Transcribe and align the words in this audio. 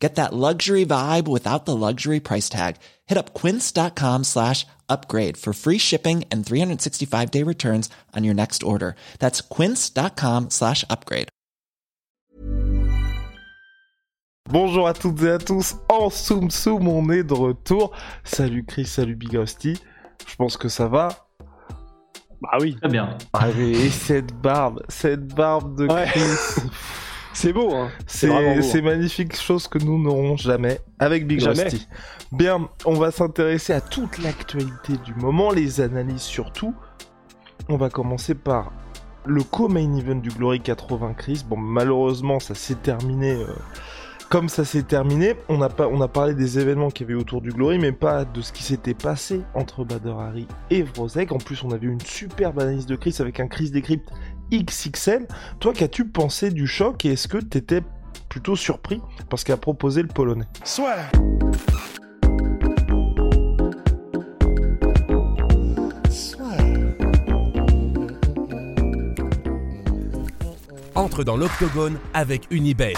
Get 0.00 0.14
that 0.14 0.32
luxury 0.32 0.86
vibe 0.86 1.28
without 1.28 1.66
the 1.66 1.76
luxury 1.76 2.20
price 2.20 2.48
tag. 2.48 2.76
Hit 3.06 3.18
up 3.18 3.34
quince.com 3.34 4.24
slash 4.24 4.66
upgrade 4.88 5.36
for 5.36 5.52
free 5.52 5.78
shipping 5.78 6.24
and 6.32 6.44
365 6.44 7.30
day 7.30 7.42
returns 7.44 7.90
on 8.16 8.24
your 8.24 8.34
next 8.34 8.62
order. 8.62 8.94
That's 9.18 9.42
quince.com 9.42 10.48
slash 10.50 10.84
upgrade. 10.88 11.28
Bonjour 14.48 14.88
à 14.88 14.94
toutes 14.94 15.22
et 15.22 15.30
à 15.30 15.38
tous, 15.38 15.76
en 15.88 16.10
Soum 16.10 16.50
Soum, 16.50 16.88
on 16.88 17.08
est 17.10 17.22
de 17.22 17.34
retour. 17.34 17.92
Salut 18.24 18.64
Chris, 18.64 18.86
salut 18.86 19.14
Big 19.14 19.36
Rusty. 19.36 19.78
Je 20.26 20.34
pense 20.34 20.56
que 20.56 20.68
ça 20.68 20.88
va. 20.88 21.08
Bah 22.40 22.56
oui. 22.58 22.74
Très 22.80 22.88
bien. 22.88 23.16
Ah 23.32 23.50
et 23.50 23.90
cette 23.90 24.32
barbe, 24.32 24.82
cette 24.88 25.28
barbe 25.34 25.78
de 25.78 25.86
Ouais. 25.86 26.08
C'est 27.32 27.52
beau, 27.52 27.72
hein. 27.74 27.90
C'est 28.06 28.26
vraiment 28.26 28.54
C'est 28.54 28.60
beau. 28.60 28.68
c'est 28.72 28.82
magnifique, 28.82 29.36
chose 29.36 29.68
que 29.68 29.78
nous 29.78 30.02
n'aurons 30.02 30.36
jamais 30.36 30.80
avec 30.98 31.26
Big 31.26 31.40
Jamais. 31.40 31.64
Rusty. 31.64 31.88
Bien, 32.32 32.68
on 32.84 32.94
va 32.94 33.10
s'intéresser 33.10 33.72
à 33.72 33.80
toute 33.80 34.18
l'actualité 34.18 34.94
du 35.04 35.14
moment, 35.14 35.50
les 35.50 35.80
analyses 35.80 36.22
surtout. 36.22 36.74
On 37.68 37.76
va 37.76 37.88
commencer 37.88 38.34
par 38.34 38.72
le 39.26 39.42
co-main 39.42 39.96
event 39.96 40.16
du 40.16 40.30
Glory 40.30 40.60
80 40.60 41.14
Chris. 41.14 41.44
Bon, 41.48 41.56
malheureusement, 41.56 42.40
ça 42.40 42.54
s'est 42.54 42.74
terminé 42.74 43.32
euh, 43.32 43.46
comme 44.30 44.48
ça 44.48 44.64
s'est 44.64 44.84
terminé. 44.84 45.34
On 45.48 45.60
a, 45.60 45.68
pas, 45.68 45.88
on 45.88 46.00
a 46.00 46.08
parlé 46.08 46.34
des 46.34 46.58
événements 46.58 46.90
qu'il 46.90 47.08
y 47.08 47.10
avait 47.10 47.20
autour 47.20 47.40
du 47.42 47.50
Glory, 47.50 47.78
mais 47.78 47.92
pas 47.92 48.24
de 48.24 48.40
ce 48.40 48.52
qui 48.52 48.62
s'était 48.62 48.94
passé 48.94 49.42
entre 49.54 49.84
Bader 49.84 50.14
Hari 50.18 50.46
et 50.70 50.82
Vrozek. 50.82 51.32
En 51.32 51.38
plus, 51.38 51.62
on 51.64 51.70
avait 51.70 51.86
une 51.86 52.00
superbe 52.00 52.60
analyse 52.60 52.86
de 52.86 52.96
Chris 52.96 53.16
avec 53.18 53.40
un 53.40 53.48
Chris 53.48 53.70
Decrypt 53.70 54.08
XXL. 54.52 55.26
Toi, 55.60 55.72
qu'as-tu 55.72 56.06
pensé 56.06 56.50
du 56.50 56.66
choc 56.66 57.04
et 57.04 57.12
est-ce 57.12 57.28
que 57.28 57.38
t'étais 57.38 57.82
plutôt 58.28 58.56
surpris 58.56 59.00
parce 59.28 59.44
qu'a 59.44 59.56
proposé 59.56 60.02
le 60.02 60.08
Polonais? 60.08 60.46
Entre 70.94 71.24
dans 71.24 71.36
l'octogone 71.36 71.98
avec 72.12 72.46
Unibet. 72.50 72.94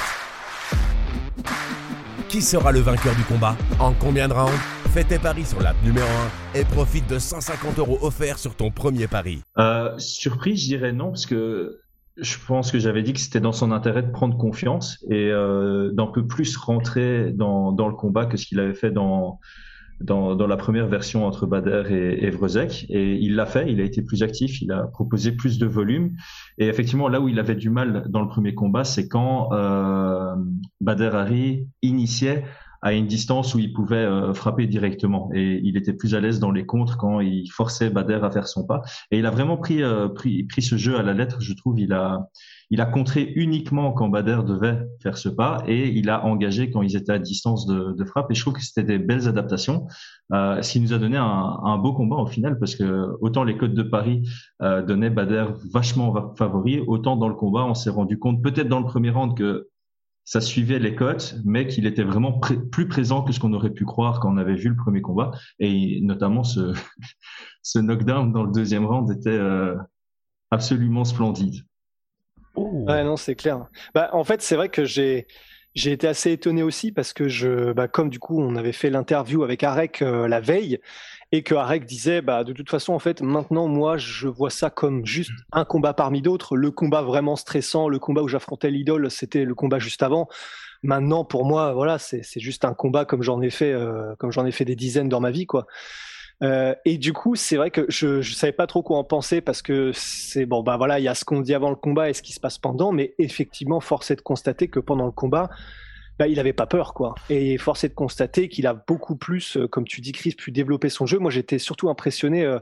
Qui 2.28 2.42
sera 2.42 2.72
le 2.72 2.80
vainqueur 2.80 3.14
du 3.14 3.22
combat? 3.24 3.56
En 3.78 3.92
combien 3.92 4.26
de 4.26 4.32
rounds? 4.32 4.81
Fais 4.92 5.04
tes 5.04 5.18
paris 5.18 5.46
sur 5.46 5.58
l'app 5.62 5.82
numéro 5.82 6.06
1 6.54 6.58
et 6.60 6.64
profite 6.66 7.08
de 7.08 7.18
150 7.18 7.78
euros 7.78 7.98
offerts 8.02 8.38
sur 8.38 8.54
ton 8.54 8.70
premier 8.70 9.06
pari. 9.06 9.40
Euh, 9.56 9.96
surpris, 9.96 10.54
je 10.58 10.66
dirais 10.66 10.92
non, 10.92 11.06
parce 11.06 11.24
que 11.24 11.78
je 12.18 12.36
pense 12.46 12.70
que 12.70 12.78
j'avais 12.78 13.02
dit 13.02 13.14
que 13.14 13.20
c'était 13.20 13.40
dans 13.40 13.52
son 13.52 13.72
intérêt 13.72 14.02
de 14.02 14.10
prendre 14.10 14.36
confiance 14.36 15.02
et 15.08 15.30
euh, 15.30 15.92
d'un 15.92 16.08
peu 16.08 16.26
plus 16.26 16.58
rentrer 16.58 17.32
dans, 17.32 17.70
le 17.70 17.94
combat 17.94 18.26
que 18.26 18.36
ce 18.36 18.44
qu'il 18.44 18.60
avait 18.60 18.74
fait 18.74 18.90
dans, 18.90 19.40
la 19.98 20.56
première 20.58 20.88
version 20.88 21.24
entre 21.24 21.46
Bader 21.46 21.84
et, 21.88 22.26
et. 22.26 22.94
Et 22.94 23.14
il 23.14 23.34
l'a 23.34 23.46
fait, 23.46 23.72
il 23.72 23.80
a 23.80 23.84
été 23.84 24.02
plus 24.02 24.22
actif, 24.22 24.60
il 24.60 24.72
a 24.72 24.82
proposé 24.88 25.32
plus 25.32 25.58
de 25.58 25.64
volume. 25.64 26.12
Et 26.58 26.66
effectivement, 26.66 27.08
là 27.08 27.18
où 27.18 27.28
il 27.28 27.38
avait 27.38 27.56
du 27.56 27.70
mal 27.70 28.04
dans 28.10 28.20
le 28.20 28.28
premier 28.28 28.54
combat, 28.54 28.84
c'est 28.84 29.08
quand 29.08 29.54
euh, 29.54 30.34
Bader 30.82 31.12
Hari 31.14 31.66
initiait 31.80 32.44
à 32.82 32.92
une 32.92 33.06
distance 33.06 33.54
où 33.54 33.58
il 33.60 33.72
pouvait 33.72 33.96
euh, 33.96 34.34
frapper 34.34 34.66
directement. 34.66 35.30
Et 35.32 35.60
il 35.62 35.76
était 35.76 35.92
plus 35.92 36.14
à 36.14 36.20
l'aise 36.20 36.40
dans 36.40 36.50
les 36.50 36.66
contres 36.66 36.96
quand 36.96 37.20
il 37.20 37.48
forçait 37.50 37.90
Bader 37.90 38.20
à 38.22 38.30
faire 38.30 38.48
son 38.48 38.66
pas. 38.66 38.82
Et 39.10 39.18
il 39.18 39.26
a 39.26 39.30
vraiment 39.30 39.56
pris, 39.56 39.82
euh, 39.82 40.08
pris, 40.08 40.44
pris 40.44 40.62
ce 40.62 40.76
jeu 40.76 40.98
à 40.98 41.02
la 41.02 41.14
lettre, 41.14 41.40
je 41.40 41.54
trouve. 41.54 41.78
Il 41.78 41.92
a, 41.92 42.28
il 42.70 42.80
a 42.80 42.86
contré 42.86 43.32
uniquement 43.36 43.92
quand 43.92 44.08
Bader 44.08 44.40
devait 44.46 44.78
faire 45.02 45.18
ce 45.18 45.28
pas 45.28 45.62
et 45.66 45.88
il 45.90 46.08
a 46.08 46.24
engagé 46.24 46.70
quand 46.70 46.80
ils 46.80 46.96
étaient 46.96 47.12
à 47.12 47.18
distance 47.18 47.66
de, 47.66 47.92
de 47.92 48.04
frappe. 48.04 48.30
Et 48.30 48.34
je 48.34 48.40
trouve 48.40 48.54
que 48.54 48.62
c'était 48.62 48.82
des 48.82 48.98
belles 48.98 49.28
adaptations, 49.28 49.86
euh, 50.32 50.60
ce 50.62 50.72
qui 50.72 50.80
nous 50.80 50.92
a 50.92 50.98
donné 50.98 51.18
un, 51.18 51.24
un 51.64 51.76
beau 51.76 51.92
combat 51.92 52.16
au 52.16 52.26
final 52.26 52.58
parce 52.58 52.74
que 52.74 53.10
autant 53.20 53.44
les 53.44 53.58
codes 53.58 53.74
de 53.74 53.82
Paris 53.82 54.28
euh, 54.62 54.82
donnaient 54.82 55.10
Bader 55.10 55.46
vachement 55.70 56.34
favori, 56.34 56.80
autant 56.80 57.16
dans 57.16 57.28
le 57.28 57.34
combat 57.34 57.64
on 57.64 57.74
s'est 57.74 57.90
rendu 57.90 58.18
compte 58.18 58.42
peut-être 58.42 58.68
dans 58.68 58.80
le 58.80 58.86
premier 58.86 59.10
round 59.10 59.36
que 59.36 59.68
ça 60.24 60.40
suivait 60.40 60.78
les 60.78 60.94
cotes, 60.94 61.36
mais 61.44 61.66
qu'il 61.66 61.86
était 61.86 62.04
vraiment 62.04 62.38
plus 62.40 62.88
présent 62.88 63.22
que 63.22 63.32
ce 63.32 63.40
qu'on 63.40 63.52
aurait 63.52 63.70
pu 63.70 63.84
croire 63.84 64.20
quand 64.20 64.32
on 64.32 64.36
avait 64.36 64.54
vu 64.54 64.68
le 64.68 64.76
premier 64.76 65.00
combat. 65.00 65.32
Et 65.58 66.00
notamment 66.00 66.44
ce, 66.44 66.72
ce 67.62 67.78
knockdown 67.78 68.32
dans 68.32 68.44
le 68.44 68.52
deuxième 68.52 68.86
round 68.86 69.10
était 69.10 69.30
euh, 69.30 69.74
absolument 70.50 71.04
splendide. 71.04 71.62
Oh. 72.54 72.84
Ouais, 72.86 73.02
non, 73.02 73.16
c'est 73.16 73.34
clair. 73.34 73.66
Bah, 73.94 74.10
en 74.12 74.24
fait, 74.24 74.42
c'est 74.42 74.56
vrai 74.56 74.68
que 74.68 74.84
j'ai 74.84 75.26
j'ai 75.74 75.92
été 75.92 76.06
assez 76.06 76.32
étonné 76.32 76.62
aussi 76.62 76.92
parce 76.92 77.14
que 77.14 77.28
je, 77.28 77.72
bah, 77.72 77.88
comme 77.88 78.10
du 78.10 78.18
coup, 78.18 78.40
on 78.40 78.56
avait 78.56 78.72
fait 78.72 78.90
l'interview 78.90 79.42
avec 79.42 79.64
Arek 79.64 80.02
euh, 80.02 80.28
la 80.28 80.40
veille 80.40 80.78
et 81.32 81.42
que 81.42 81.54
Arek 81.54 81.86
disait, 81.86 82.20
bah, 82.20 82.44
de 82.44 82.52
toute 82.52 82.70
façon, 82.70 82.92
en 82.92 82.98
fait, 82.98 83.22
maintenant, 83.22 83.66
moi, 83.66 83.96
je 83.96 84.28
vois 84.28 84.50
ça 84.50 84.68
comme 84.68 85.06
juste 85.06 85.32
un 85.50 85.64
combat 85.64 85.94
parmi 85.94 86.20
d'autres. 86.20 86.56
Le 86.56 86.70
combat 86.70 87.00
vraiment 87.00 87.36
stressant, 87.36 87.88
le 87.88 87.98
combat 87.98 88.22
où 88.22 88.28
j'affrontais 88.28 88.70
l'idole, 88.70 89.10
c'était 89.10 89.44
le 89.44 89.54
combat 89.54 89.78
juste 89.78 90.02
avant. 90.02 90.28
Maintenant, 90.82 91.24
pour 91.24 91.46
moi, 91.46 91.72
voilà, 91.72 91.98
c'est 91.98 92.22
c'est 92.22 92.40
juste 92.40 92.66
un 92.66 92.74
combat 92.74 93.06
comme 93.06 93.22
j'en 93.22 93.40
ai 93.40 93.50
fait, 93.50 93.72
euh, 93.72 94.14
comme 94.18 94.30
j'en 94.30 94.44
ai 94.44 94.52
fait 94.52 94.66
des 94.66 94.76
dizaines 94.76 95.08
dans 95.08 95.20
ma 95.20 95.30
vie, 95.30 95.46
quoi. 95.46 95.66
Euh, 96.42 96.74
et 96.84 96.98
du 96.98 97.12
coup, 97.12 97.34
c'est 97.36 97.56
vrai 97.56 97.70
que 97.70 97.86
je 97.88 98.16
ne 98.16 98.22
savais 98.22 98.52
pas 98.52 98.66
trop 98.66 98.82
quoi 98.82 98.98
en 98.98 99.04
penser 99.04 99.40
parce 99.40 99.62
que 99.62 99.92
c'est 99.94 100.44
bon, 100.44 100.62
bah 100.62 100.76
voilà, 100.76 100.98
il 100.98 101.04
y 101.04 101.08
a 101.08 101.14
ce 101.14 101.24
qu'on 101.24 101.40
dit 101.40 101.54
avant 101.54 101.70
le 101.70 101.76
combat 101.76 102.10
et 102.10 102.14
ce 102.14 102.20
qui 102.20 102.32
se 102.32 102.40
passe 102.40 102.58
pendant, 102.58 102.90
mais 102.90 103.14
effectivement, 103.18 103.78
force 103.80 104.10
est 104.10 104.16
de 104.16 104.22
constater 104.22 104.66
que 104.66 104.80
pendant 104.80 105.06
le 105.06 105.12
combat, 105.12 105.50
bah, 106.18 106.28
il 106.28 106.38
avait 106.38 106.52
pas 106.52 106.66
peur, 106.66 106.94
quoi. 106.94 107.14
Et 107.30 107.58
force 107.58 107.84
est 107.84 107.88
de 107.88 107.94
constater 107.94 108.48
qu'il 108.48 108.66
a 108.66 108.74
beaucoup 108.74 109.16
plus, 109.16 109.56
euh, 109.56 109.66
comme 109.66 109.84
tu 109.84 110.00
dis, 110.00 110.12
Chris, 110.12 110.32
pu 110.32 110.52
développer 110.52 110.88
son 110.88 111.06
jeu. 111.06 111.18
Moi, 111.18 111.30
j'étais 111.30 111.58
surtout 111.58 111.88
impressionné. 111.88 112.44
Euh, 112.44 112.58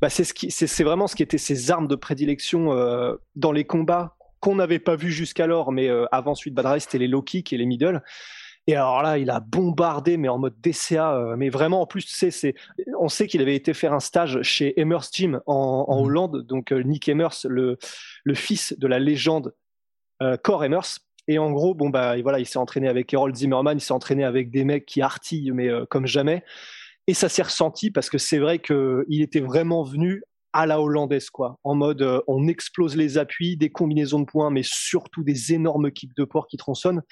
bah, 0.00 0.10
c'est 0.10 0.24
ce 0.24 0.34
qui, 0.34 0.50
c'est 0.50 0.66
c'est 0.66 0.84
vraiment 0.84 1.06
ce 1.06 1.16
qui 1.16 1.22
était 1.22 1.38
ses 1.38 1.70
armes 1.70 1.88
de 1.88 1.96
prédilection 1.96 2.72
euh, 2.72 3.14
dans 3.34 3.52
les 3.52 3.64
combats 3.64 4.16
qu'on 4.40 4.56
n'avait 4.56 4.78
pas 4.78 4.96
vu 4.96 5.10
jusqu'alors, 5.10 5.72
mais 5.72 5.88
euh, 5.88 6.04
avant 6.12 6.34
de 6.34 6.50
Badrai, 6.50 6.80
c'était 6.80 6.98
les 6.98 7.08
low 7.08 7.22
kicks 7.22 7.52
et 7.52 7.56
les 7.56 7.66
middle. 7.66 8.02
Et 8.68 8.74
alors 8.74 9.02
là, 9.02 9.16
il 9.16 9.30
a 9.30 9.40
bombardé, 9.40 10.16
mais 10.16 10.28
en 10.28 10.38
mode 10.38 10.54
DCA. 10.60 11.34
mais 11.36 11.50
vraiment, 11.50 11.82
en 11.82 11.86
plus, 11.86 12.04
tu 12.04 12.14
sais, 12.14 12.32
c'est, 12.32 12.54
on 12.98 13.08
sait 13.08 13.28
qu'il 13.28 13.40
avait 13.40 13.54
été 13.54 13.74
faire 13.74 13.92
un 13.92 14.00
stage 14.00 14.42
chez 14.42 14.78
Emers 14.80 15.04
Gym 15.12 15.40
en, 15.46 15.84
en 15.88 16.00
Hollande. 16.00 16.44
Donc, 16.44 16.72
Nick 16.72 17.08
Emers, 17.08 17.46
le, 17.48 17.78
le 18.24 18.34
fils 18.34 18.74
de 18.76 18.88
la 18.88 18.98
légende 18.98 19.54
euh, 20.22 20.36
Cor 20.36 20.64
Emers. 20.64 20.98
Et 21.28 21.38
en 21.38 21.50
gros, 21.50 21.74
bon, 21.74 21.90
bah, 21.90 22.20
voilà, 22.22 22.38
il 22.38 22.46
s'est 22.46 22.58
entraîné 22.58 22.88
avec 22.88 23.12
Harold 23.12 23.34
Zimmerman, 23.34 23.78
il 23.78 23.80
s'est 23.80 23.92
entraîné 23.92 24.24
avec 24.24 24.50
des 24.50 24.64
mecs 24.64 24.86
qui 24.86 25.02
artillent, 25.02 25.50
mais 25.52 25.68
euh, 25.68 25.84
comme 25.88 26.06
jamais. 26.06 26.44
Et 27.06 27.14
ça 27.14 27.28
s'est 27.28 27.42
ressenti 27.42 27.90
parce 27.90 28.10
que 28.10 28.18
c'est 28.18 28.38
vrai 28.38 28.58
qu'il 28.58 29.22
était 29.22 29.40
vraiment 29.40 29.82
venu 29.82 30.22
à 30.52 30.66
la 30.66 30.80
hollandaise, 30.80 31.30
quoi. 31.30 31.58
En 31.64 31.74
mode, 31.74 32.02
euh, 32.02 32.20
on 32.28 32.48
explose 32.48 32.96
les 32.96 33.18
appuis, 33.18 33.56
des 33.56 33.70
combinaisons 33.70 34.20
de 34.20 34.24
points, 34.24 34.50
mais 34.50 34.62
surtout 34.64 35.22
des 35.22 35.52
énormes 35.52 35.90
kicks 35.90 36.16
de 36.16 36.24
port 36.24 36.46
qui 36.46 36.56
tronçonnent. 36.56 37.02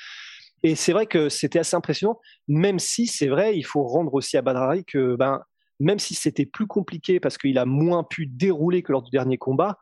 Et 0.62 0.76
c'est 0.76 0.92
vrai 0.92 1.06
que 1.06 1.28
c'était 1.28 1.58
assez 1.58 1.76
impressionnant, 1.76 2.19
même 2.48 2.78
si 2.78 3.06
c'est 3.06 3.26
vrai, 3.26 3.56
il 3.56 3.64
faut 3.64 3.82
rendre 3.82 4.14
aussi 4.14 4.38
à 4.38 4.42
Badrari 4.42 4.84
que 4.84 5.14
ben, 5.14 5.42
même 5.78 5.98
si 5.98 6.14
c'était 6.14 6.47
plus 6.47 6.66
compliqué 6.66 7.20
parce 7.20 7.36
qu'il 7.36 7.58
a 7.58 7.66
moins 7.66 8.03
pu 8.03 8.26
dérouler 8.26 8.82
que 8.82 8.92
lors 8.92 9.03
du 9.03 9.10
dernier 9.10 9.36
combat, 9.36 9.78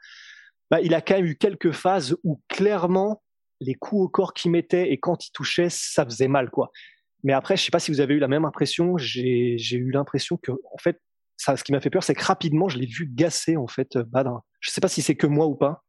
ben, 0.72 0.80
il 0.82 0.94
a 0.94 1.00
quand 1.00 1.14
même 1.14 1.26
eu 1.26 1.36
quelques 1.36 1.70
phases 1.70 2.16
où 2.24 2.40
clairement 2.48 3.22
les 3.62 3.74
coups 3.74 4.02
au 4.02 4.08
corps 4.08 4.34
qu'il 4.34 4.50
mettait 4.50 4.92
et 4.92 4.98
quand 4.98 5.26
il 5.26 5.30
touchait, 5.32 5.68
ça 5.70 6.04
faisait 6.04 6.28
mal. 6.28 6.50
quoi. 6.50 6.70
Mais 7.24 7.32
après, 7.32 7.56
je 7.56 7.62
sais 7.62 7.70
pas 7.70 7.78
si 7.78 7.90
vous 7.90 8.00
avez 8.00 8.14
eu 8.14 8.18
la 8.18 8.28
même 8.28 8.44
impression, 8.44 8.96
j'ai 8.98 9.56
eu 9.72 9.90
l'impression 9.90 10.36
que, 10.36 10.52
en 10.52 10.78
fait, 10.78 11.00
ce 11.36 11.62
qui 11.62 11.72
m'a 11.72 11.80
fait 11.80 11.90
peur, 11.90 12.02
c'est 12.02 12.14
que 12.14 12.24
rapidement, 12.24 12.68
je 12.68 12.78
l'ai 12.78 12.86
vu 12.86 13.08
gasser, 13.12 13.56
en 13.56 13.66
fait, 13.66 13.96
Badr. 13.98 14.40
Je 14.60 14.70
sais 14.70 14.80
pas 14.80 14.88
si 14.88 15.02
c'est 15.02 15.16
que 15.16 15.26
moi 15.26 15.46
ou 15.46 15.54
pas. 15.54 15.84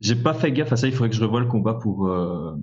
J'ai 0.00 0.16
pas 0.16 0.34
fait 0.34 0.52
gaffe 0.52 0.72
à 0.72 0.76
ça, 0.76 0.86
il 0.86 0.92
faudrait 0.92 1.10
que 1.10 1.16
je 1.16 1.22
revoie 1.22 1.40
le 1.40 1.46
combat 1.46 1.74
pour, 1.74 2.06
euh, 2.06 2.54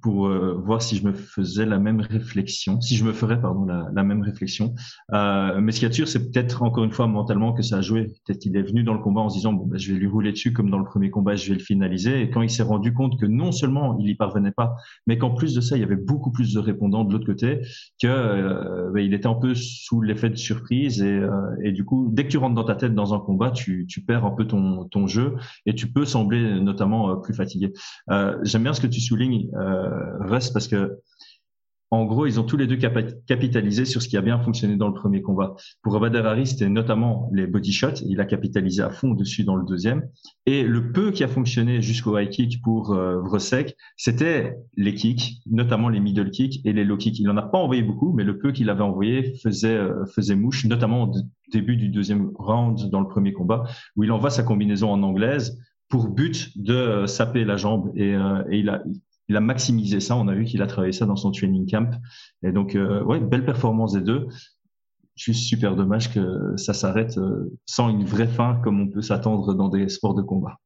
pour 0.00 0.26
euh, 0.26 0.54
voir 0.64 0.82
si 0.82 0.96
je 0.96 1.04
me 1.04 1.12
faisais 1.12 1.66
la 1.66 1.78
même 1.78 2.00
réflexion, 2.00 2.80
si 2.80 2.96
je 2.96 3.04
me 3.04 3.12
ferais 3.12 3.40
pardon 3.40 3.64
la, 3.64 3.88
la 3.92 4.02
même 4.02 4.22
réflexion. 4.22 4.74
Euh, 5.12 5.60
mais 5.60 5.72
ce 5.72 5.78
qu'il 5.78 5.84
y 5.84 5.86
a 5.86 5.90
de 5.90 5.94
sûr, 5.94 6.08
c'est 6.08 6.30
peut-être 6.30 6.62
encore 6.62 6.84
une 6.84 6.92
fois 6.92 7.06
mentalement 7.06 7.52
que 7.52 7.62
ça 7.62 7.76
a 7.76 7.80
joué. 7.80 8.06
Peut-être 8.24 8.40
qu'il 8.40 8.56
est 8.56 8.62
venu 8.62 8.84
dans 8.84 8.94
le 8.94 9.00
combat 9.00 9.20
en 9.20 9.28
se 9.28 9.36
disant 9.36 9.52
bon, 9.52 9.66
ben, 9.66 9.78
je 9.78 9.92
vais 9.92 9.98
lui 9.98 10.06
rouler 10.06 10.32
dessus 10.32 10.52
comme 10.52 10.70
dans 10.70 10.78
le 10.78 10.84
premier 10.84 11.10
combat, 11.10 11.34
je 11.34 11.48
vais 11.48 11.58
le 11.58 11.64
finaliser. 11.64 12.22
Et 12.22 12.30
quand 12.30 12.42
il 12.42 12.50
s'est 12.50 12.62
rendu 12.62 12.92
compte 12.94 13.18
que 13.20 13.26
non 13.26 13.52
seulement 13.52 13.98
il 13.98 14.08
y 14.08 14.14
parvenait 14.14 14.52
pas, 14.52 14.76
mais 15.06 15.18
qu'en 15.18 15.30
plus 15.30 15.54
de 15.54 15.60
ça, 15.60 15.76
il 15.76 15.80
y 15.80 15.84
avait 15.84 15.96
beaucoup 15.96 16.30
plus 16.30 16.54
de 16.54 16.60
répondants 16.60 17.04
de 17.04 17.12
l'autre 17.12 17.26
côté, 17.26 17.60
que 18.00 18.06
euh, 18.06 18.90
ben, 18.92 19.00
il 19.00 19.14
était 19.14 19.26
un 19.26 19.34
peu 19.34 19.54
sous 19.54 20.00
l'effet 20.00 20.30
de 20.30 20.36
surprise 20.36 21.02
et, 21.02 21.10
euh, 21.10 21.30
et, 21.62 21.72
du 21.72 21.84
coup, 21.84 22.08
dès 22.12 22.24
que 22.24 22.28
tu 22.28 22.38
rentres 22.38 22.54
dans 22.54 22.64
ta 22.64 22.76
tête 22.76 22.94
dans 22.94 23.14
un 23.14 23.18
combat, 23.18 23.50
tu, 23.50 23.86
tu 23.88 24.02
perds 24.02 24.24
un 24.24 24.30
peu 24.30 24.46
ton, 24.46 24.84
ton 24.84 25.06
jeu 25.06 25.34
et 25.66 25.74
tu 25.74 25.90
peux 25.90 26.04
sembler 26.04 26.60
notamment 26.60 27.10
euh, 27.10 27.16
plus 27.16 27.34
fatigué. 27.34 27.72
J'aime 28.42 28.62
bien 28.62 28.72
ce 28.72 28.80
que 28.80 28.86
tu 28.86 29.00
soulignes. 29.00 29.48
Euh, 29.56 29.71
reste 30.20 30.52
parce 30.52 30.68
que 30.68 31.00
en 31.92 32.06
gros, 32.06 32.24
ils 32.24 32.40
ont 32.40 32.44
tous 32.44 32.56
les 32.56 32.66
deux 32.66 32.78
capitalisé 33.26 33.84
sur 33.84 34.00
ce 34.00 34.08
qui 34.08 34.16
a 34.16 34.22
bien 34.22 34.38
fonctionné 34.38 34.76
dans 34.76 34.88
le 34.88 34.94
premier 34.94 35.20
combat. 35.20 35.56
Pour 35.82 35.94
Abader 35.94 36.22
Harry, 36.24 36.46
c'était 36.46 36.70
notamment 36.70 37.28
les 37.34 37.46
body 37.46 37.70
shots. 37.70 38.00
Il 38.06 38.18
a 38.22 38.24
capitalisé 38.24 38.82
à 38.82 38.88
fond 38.88 39.10
dessus 39.12 39.44
dans 39.44 39.56
le 39.56 39.66
deuxième. 39.66 40.08
Et 40.46 40.62
le 40.62 40.90
peu 40.90 41.10
qui 41.10 41.22
a 41.22 41.28
fonctionné 41.28 41.82
jusqu'au 41.82 42.18
high 42.18 42.30
kick 42.30 42.62
pour 42.62 42.94
euh, 42.94 43.20
c'était 43.98 44.56
les 44.78 44.94
kicks, 44.94 45.42
notamment 45.44 45.90
les 45.90 46.00
middle 46.00 46.30
kicks 46.30 46.64
et 46.64 46.72
les 46.72 46.86
low 46.86 46.96
kicks. 46.96 47.18
Il 47.18 47.26
n'en 47.26 47.36
a 47.36 47.42
pas 47.42 47.58
envoyé 47.58 47.82
beaucoup, 47.82 48.14
mais 48.14 48.24
le 48.24 48.38
peu 48.38 48.52
qu'il 48.52 48.70
avait 48.70 48.80
envoyé 48.80 49.34
faisait, 49.42 49.76
euh, 49.76 50.06
faisait 50.06 50.34
mouche, 50.34 50.64
notamment 50.64 51.10
au 51.10 51.14
début 51.52 51.76
du 51.76 51.90
deuxième 51.90 52.30
round 52.36 52.88
dans 52.88 53.00
le 53.00 53.08
premier 53.08 53.34
combat, 53.34 53.64
où 53.96 54.04
il 54.04 54.12
envoie 54.12 54.30
sa 54.30 54.44
combinaison 54.44 54.90
en 54.90 55.02
anglaise 55.02 55.58
pour 55.90 56.08
but 56.08 56.56
de 56.56 56.74
euh, 56.74 57.06
saper 57.06 57.44
la 57.44 57.58
jambe. 57.58 57.92
Euh, 57.98 58.42
et 58.50 58.60
il 58.60 58.70
a 58.70 58.82
il 59.28 59.36
a 59.36 59.40
maximisé 59.40 60.00
ça. 60.00 60.16
On 60.16 60.28
a 60.28 60.34
vu 60.34 60.44
qu'il 60.44 60.62
a 60.62 60.66
travaillé 60.66 60.92
ça 60.92 61.06
dans 61.06 61.16
son 61.16 61.30
training 61.30 61.70
camp. 61.70 61.90
Et 62.42 62.52
donc, 62.52 62.74
euh, 62.74 63.02
ouais, 63.04 63.20
belle 63.20 63.44
performance 63.44 63.92
des 63.92 64.00
deux. 64.00 64.26
Juste 65.14 65.44
super 65.44 65.76
dommage 65.76 66.12
que 66.12 66.56
ça 66.56 66.72
s'arrête 66.72 67.18
euh, 67.18 67.52
sans 67.66 67.90
une 67.90 68.04
vraie 68.04 68.26
fin 68.26 68.60
comme 68.62 68.80
on 68.80 68.88
peut 68.88 69.02
s'attendre 69.02 69.54
dans 69.54 69.68
des 69.68 69.88
sports 69.88 70.14
de 70.14 70.22
combat. 70.22 70.58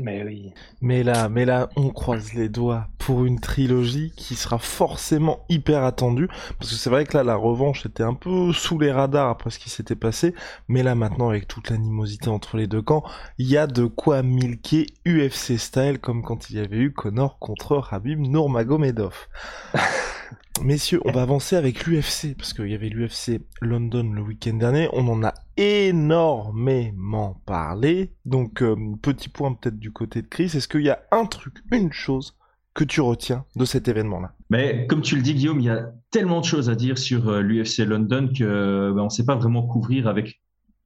Mais 0.00 0.22
oui. 0.22 0.52
Mais 0.80 1.02
là, 1.02 1.28
mais 1.28 1.44
là, 1.44 1.68
on 1.74 1.90
croise 1.90 2.32
les 2.32 2.48
doigts 2.48 2.86
pour 2.98 3.24
une 3.24 3.40
trilogie 3.40 4.12
qui 4.16 4.36
sera 4.36 4.58
forcément 4.58 5.44
hyper 5.48 5.82
attendue. 5.82 6.28
Parce 6.58 6.70
que 6.70 6.76
c'est 6.76 6.88
vrai 6.88 7.04
que 7.04 7.16
là, 7.16 7.24
la 7.24 7.34
revanche 7.34 7.84
était 7.84 8.04
un 8.04 8.14
peu 8.14 8.52
sous 8.52 8.78
les 8.78 8.92
radars 8.92 9.28
après 9.28 9.50
ce 9.50 9.58
qui 9.58 9.70
s'était 9.70 9.96
passé. 9.96 10.34
Mais 10.68 10.84
là, 10.84 10.94
maintenant, 10.94 11.30
avec 11.30 11.48
toute 11.48 11.70
l'animosité 11.70 12.28
entre 12.28 12.56
les 12.56 12.68
deux 12.68 12.82
camps, 12.82 13.02
il 13.38 13.48
y 13.48 13.56
a 13.56 13.66
de 13.66 13.86
quoi 13.86 14.22
milquer 14.22 14.86
UFC 15.04 15.58
style, 15.58 15.98
comme 15.98 16.22
quand 16.22 16.48
il 16.48 16.56
y 16.56 16.60
avait 16.60 16.78
eu 16.78 16.92
Connor 16.92 17.40
contre 17.40 17.82
Habib 17.90 18.20
Nurmagomedov. 18.20 19.26
Messieurs, 20.62 21.00
on 21.04 21.12
va 21.12 21.22
avancer 21.22 21.56
avec 21.56 21.86
l'UFC, 21.86 22.36
parce 22.36 22.52
qu'il 22.52 22.68
y 22.68 22.74
avait 22.74 22.88
l'UFC 22.88 23.40
London 23.60 24.12
le 24.12 24.22
week-end 24.22 24.54
dernier, 24.54 24.88
on 24.92 25.06
en 25.08 25.22
a 25.22 25.32
énormément 25.56 27.40
parlé, 27.46 28.12
donc 28.24 28.62
euh, 28.62 28.76
petit 29.00 29.28
point 29.28 29.54
peut-être 29.54 29.78
du 29.78 29.92
côté 29.92 30.22
de 30.22 30.26
Chris, 30.26 30.50
est-ce 30.54 30.66
qu'il 30.66 30.82
y 30.82 30.90
a 30.90 31.00
un 31.12 31.26
truc, 31.26 31.54
une 31.70 31.92
chose 31.92 32.36
que 32.74 32.84
tu 32.84 33.00
retiens 33.00 33.44
de 33.56 33.64
cet 33.64 33.88
événement-là? 33.88 34.34
Mais 34.50 34.86
comme 34.88 35.02
tu 35.02 35.16
le 35.16 35.22
dis 35.22 35.34
Guillaume, 35.34 35.60
il 35.60 35.66
y 35.66 35.70
a 35.70 35.92
tellement 36.10 36.40
de 36.40 36.44
choses 36.44 36.70
à 36.70 36.74
dire 36.74 36.98
sur 36.98 37.28
euh, 37.28 37.40
l'UFC 37.40 37.78
London 37.78 38.28
que 38.36 38.92
ben, 38.92 39.02
on 39.02 39.04
ne 39.04 39.10
sait 39.10 39.24
pas 39.24 39.36
vraiment 39.36 39.66
couvrir 39.66 40.08
avec 40.08 40.40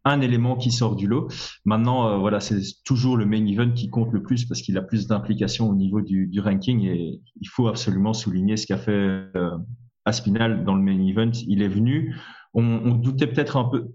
un 0.05 0.21
élément 0.21 0.57
qui 0.57 0.71
sort 0.71 0.97
du 0.97 1.07
lot. 1.07 1.29
Maintenant, 1.65 2.09
euh, 2.09 2.17
voilà, 2.19 2.41
c'est 2.41 2.61
toujours 2.85 3.17
le 3.17 3.27
main 3.27 3.45
event 3.47 3.71
qui 3.71 3.89
compte 3.89 4.13
le 4.13 4.23
plus 4.23 4.45
parce 4.47 4.63
qu'il 4.63 4.77
a 4.79 4.83
plus 4.83 5.07
d'implication 5.07 5.69
au 5.69 5.75
niveau 5.75 6.01
du, 6.01 6.41
ranking 6.41 6.85
et 6.87 7.21
il 7.41 7.49
faut 7.49 7.69
absolument 7.69 8.13
souligner 8.13 8.57
ce 8.57 8.67
qu'a 8.67 8.79
fait 8.79 8.93
euh, 8.93 9.51
Aspinal 10.05 10.65
dans 10.65 10.75
le 10.75 10.83
main 10.83 10.99
event. 11.07 11.31
Il 11.47 11.63
est 11.63 11.69
venu, 11.69 12.17
on, 12.55 12.91
doutait 12.95 13.29
peut-être 13.29 13.57
un 13.57 13.65
peu, 13.65 13.87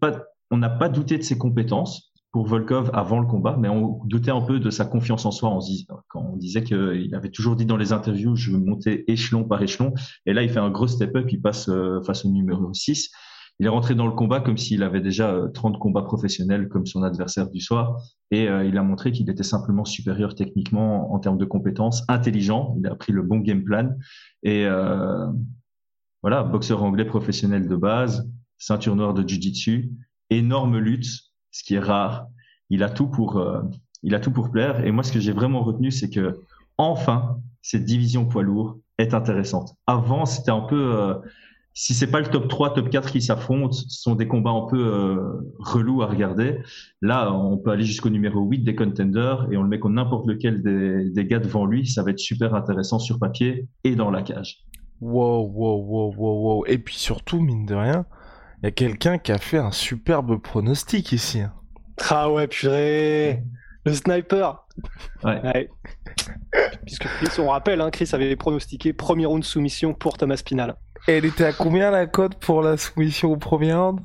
on 0.52 0.58
n'a 0.58 0.70
pas 0.70 0.88
douté 0.88 1.18
de 1.18 1.24
ses 1.24 1.38
compétences 1.38 2.14
pour 2.32 2.46
Volkov 2.46 2.92
avant 2.94 3.20
le 3.20 3.26
combat, 3.26 3.58
mais 3.60 3.68
on 3.68 4.00
doutait 4.06 4.32
un 4.32 4.42
peu 4.42 4.60
de 4.60 4.70
sa 4.70 4.86
confiance 4.86 5.26
en 5.26 5.32
soi. 5.32 5.50
On 5.50 5.60
quand 6.08 6.30
on 6.34 6.38
disait 6.38 6.64
qu'il 6.64 7.14
avait 7.14 7.32
toujours 7.32 7.56
dit 7.56 7.66
dans 7.66 7.78
les 7.78 7.92
interviews, 7.92 8.36
je 8.36 8.52
veux 8.52 8.60
monter 8.60 9.10
échelon 9.12 9.44
par 9.44 9.62
échelon, 9.62 9.94
et 10.26 10.34
là 10.34 10.44
il 10.44 10.50
fait 10.50 10.60
un 10.60 10.70
gros 10.70 10.88
step-up, 10.88 11.28
il 11.30 11.42
passe 11.42 11.68
euh, 11.68 12.02
face 12.04 12.26
au 12.26 12.30
numéro 12.30 12.74
6 12.74 13.12
il 13.60 13.66
est 13.66 13.70
rentré 13.70 13.96
dans 13.96 14.06
le 14.06 14.14
combat 14.14 14.40
comme 14.40 14.58
s'il 14.58 14.84
avait 14.84 15.02
déjà 15.02 15.36
30 15.54 15.76
euh, 15.76 15.80
combats 15.80 16.04
professionnels 16.04 16.68
comme 16.70 16.86
son 16.86 17.04
adversaire 17.04 17.50
du 17.50 17.60
soir 17.60 18.02
et 18.30 18.48
euh, 18.48 18.66
il 18.66 18.78
a 18.78 18.84
montré 18.84 19.12
qu'il 19.12 19.30
était 19.30 19.44
simplement 19.44 19.86
supérieur 19.86 20.36
techniquement 20.36 21.14
en 21.14 21.20
termes 21.20 21.38
de 21.38 21.46
compétences, 21.46 22.04
intelligent, 22.08 22.76
il 22.80 22.88
a 22.88 22.96
pris 22.96 23.12
le 23.12 23.24
bon 23.24 23.40
game 23.40 23.64
plan 23.64 23.90
et 24.44 24.66
euh, 24.66 25.28
voilà, 26.22 26.44
boxeur 26.44 26.84
anglais 26.84 27.06
professionnel 27.06 27.68
de 27.68 27.76
base, 27.76 28.30
ceinture 28.58 28.96
noire 28.96 29.14
de 29.14 29.28
jiu-jitsu, 29.28 29.92
énorme 30.30 30.78
lutte, 30.78 31.08
ce 31.52 31.64
qui 31.64 31.76
est 31.76 31.80
rare. 31.80 32.28
Il 32.70 32.84
a 32.84 32.90
tout 32.90 33.08
pour 33.08 33.42
il 34.04 34.14
a 34.14 34.20
tout 34.20 34.32
pour 34.32 34.52
plaire 34.52 34.86
et 34.86 34.92
moi 34.92 35.04
ce 35.04 35.12
que 35.12 35.20
j'ai 35.20 35.32
vraiment 35.32 35.64
retenu 35.64 35.90
c'est 35.90 36.10
que 36.10 36.42
enfin 36.78 37.40
cette 37.62 37.86
division 37.86 38.26
poids 38.26 38.44
lourd 38.44 38.78
est 38.98 39.14
intéressante. 39.14 39.76
Avant, 39.86 40.26
c'était 40.26 40.52
un 40.52 40.62
peu 40.62 41.16
si 41.80 41.94
c'est 41.94 42.08
pas 42.08 42.20
le 42.20 42.26
top 42.26 42.48
3, 42.48 42.74
top 42.74 42.90
4 42.90 43.12
qui 43.12 43.22
s'affrontent, 43.22 43.72
ce 43.72 44.02
sont 44.02 44.16
des 44.16 44.28
combats 44.28 44.50
un 44.50 44.66
peu 44.68 44.80
euh, 44.80 45.54
relous 45.60 46.02
à 46.02 46.08
regarder. 46.08 46.58
Là, 47.04 47.32
on 47.32 47.56
peut 47.60 47.70
aller 47.70 47.86
jusqu'au 47.86 48.10
numéro 48.10 48.42
8 48.42 48.64
des 48.64 48.76
contenders 48.76 49.48
et 49.52 49.58
on 49.58 49.62
le 49.62 49.70
met 49.70 49.78
contre 49.78 49.94
n'importe 49.94 50.26
lequel 50.28 50.64
des, 50.64 51.12
des, 51.12 51.26
gars 51.28 51.38
devant 51.38 51.68
lui. 51.68 51.86
Ça 51.86 52.02
va 52.02 52.10
être 52.10 52.20
super 52.20 52.56
intéressant 52.56 52.98
sur 52.98 53.20
papier 53.20 53.68
et 53.84 53.96
dans 53.96 54.10
la 54.10 54.24
cage. 54.24 54.66
Wow, 55.02 55.52
wow, 55.54 55.78
wow, 55.86 56.16
wow, 56.18 56.42
wow. 56.42 56.66
Et 56.66 56.80
puis 56.80 56.96
surtout, 56.96 57.42
mine 57.42 57.68
de 57.68 57.76
rien, 57.76 58.08
il 58.64 58.66
y 58.66 58.68
a 58.70 58.72
quelqu'un 58.72 59.20
qui 59.20 59.32
a 59.32 59.38
fait 59.38 59.60
un 59.60 59.72
superbe 59.72 60.42
pronostic 60.42 61.12
ici. 61.12 61.42
Hein. 61.42 61.54
Ah 62.10 62.32
ouais, 62.32 62.48
purée 62.48 63.44
Le 63.88 63.94
sniper 63.94 64.66
Ouais. 65.24 65.42
ouais. 65.44 65.70
Puisque 66.86 67.06
Chris, 67.06 67.30
on 67.40 67.50
rappelle, 67.50 67.82
hein, 67.82 67.90
Chris 67.90 68.10
avait 68.14 68.36
pronostiqué 68.36 68.94
premier 68.94 69.26
round 69.26 69.44
soumission 69.44 69.94
pour 69.94 70.18
Thomas 70.18 70.42
Pinal. 70.44 70.76
Elle 71.08 71.26
était 71.26 71.46
à 71.46 71.54
combien 71.54 71.92
la 71.92 72.06
cote 72.06 72.36
pour 72.36 72.62
la 72.62 72.78
soumission 72.78 73.32
au 73.32 73.38
premier 73.38 73.74
round? 73.74 74.00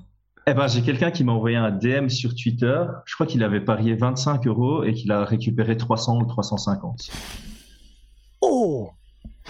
Eh 0.47 0.55
ben, 0.55 0.67
j'ai 0.67 0.83
quelqu'un 0.83 1.11
qui 1.11 1.25
m'a 1.25 1.33
envoyé 1.33 1.57
un 1.57 1.71
DM 1.71 2.09
sur 2.09 2.35
Twitter. 2.35 2.83
Je 3.07 3.15
crois 3.15 3.27
qu'il 3.27 3.43
avait 3.45 3.61
parié 3.61 3.95
25 3.95 4.47
euros 4.47 4.83
et 4.83 4.93
qu'il 4.93 5.13
a 5.13 5.25
récupéré 5.25 5.77
300 5.77 6.19
ou 6.21 6.25
350. 6.27 7.11
Oh 8.41 8.91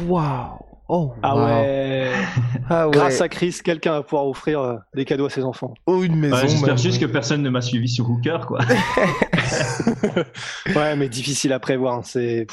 Waouh 0.01 0.59
Oh, 0.95 1.15
ah, 1.23 1.37
ouais. 1.37 2.13
ah, 2.69 2.87
ouais. 2.87 2.93
Grâce 2.93 3.23
à 3.23 3.29
Chris, 3.31 3.57
quelqu'un 3.65 3.93
va 3.93 4.03
pouvoir 4.03 4.27
offrir 4.27 4.61
euh, 4.61 4.77
des 4.95 5.07
cadeaux 5.07 5.25
à 5.25 5.31
ses 5.31 5.43
enfants. 5.43 5.73
Oh, 5.87 6.03
une 6.03 6.17
maison. 6.17 6.37
J'espère 6.37 6.77
juste 6.77 7.01
que 7.01 7.07
personne 7.07 7.43
ne 7.43 7.49
m'a 7.49 7.63
suivi 7.63 7.89
sur 7.89 8.11
Hooker, 8.11 8.47
quoi. 8.47 8.59
ouais, 10.77 10.97
mais 10.97 11.09
difficile 11.09 11.53
à 11.53 11.59
prévoir. 11.59 12.05
C'est. 12.05 12.47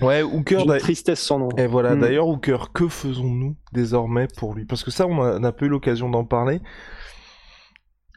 Ouais, 0.00 0.22
Hooker. 0.22 0.64
Une 0.64 0.78
tristesse 0.78 1.20
sans 1.20 1.38
nom. 1.38 1.48
Et 1.56 1.66
voilà, 1.66 1.94
mm. 1.94 2.00
d'ailleurs, 2.00 2.28
Hooker, 2.28 2.72
que 2.72 2.88
faisons-nous 2.88 3.56
désormais 3.72 4.28
pour 4.36 4.54
lui? 4.54 4.64
Parce 4.64 4.84
que 4.84 4.90
ça, 4.90 5.06
on 5.06 5.38
n'a 5.38 5.52
pas 5.52 5.66
eu 5.66 5.68
l'occasion 5.68 6.08
d'en 6.08 6.24
parler. 6.24 6.60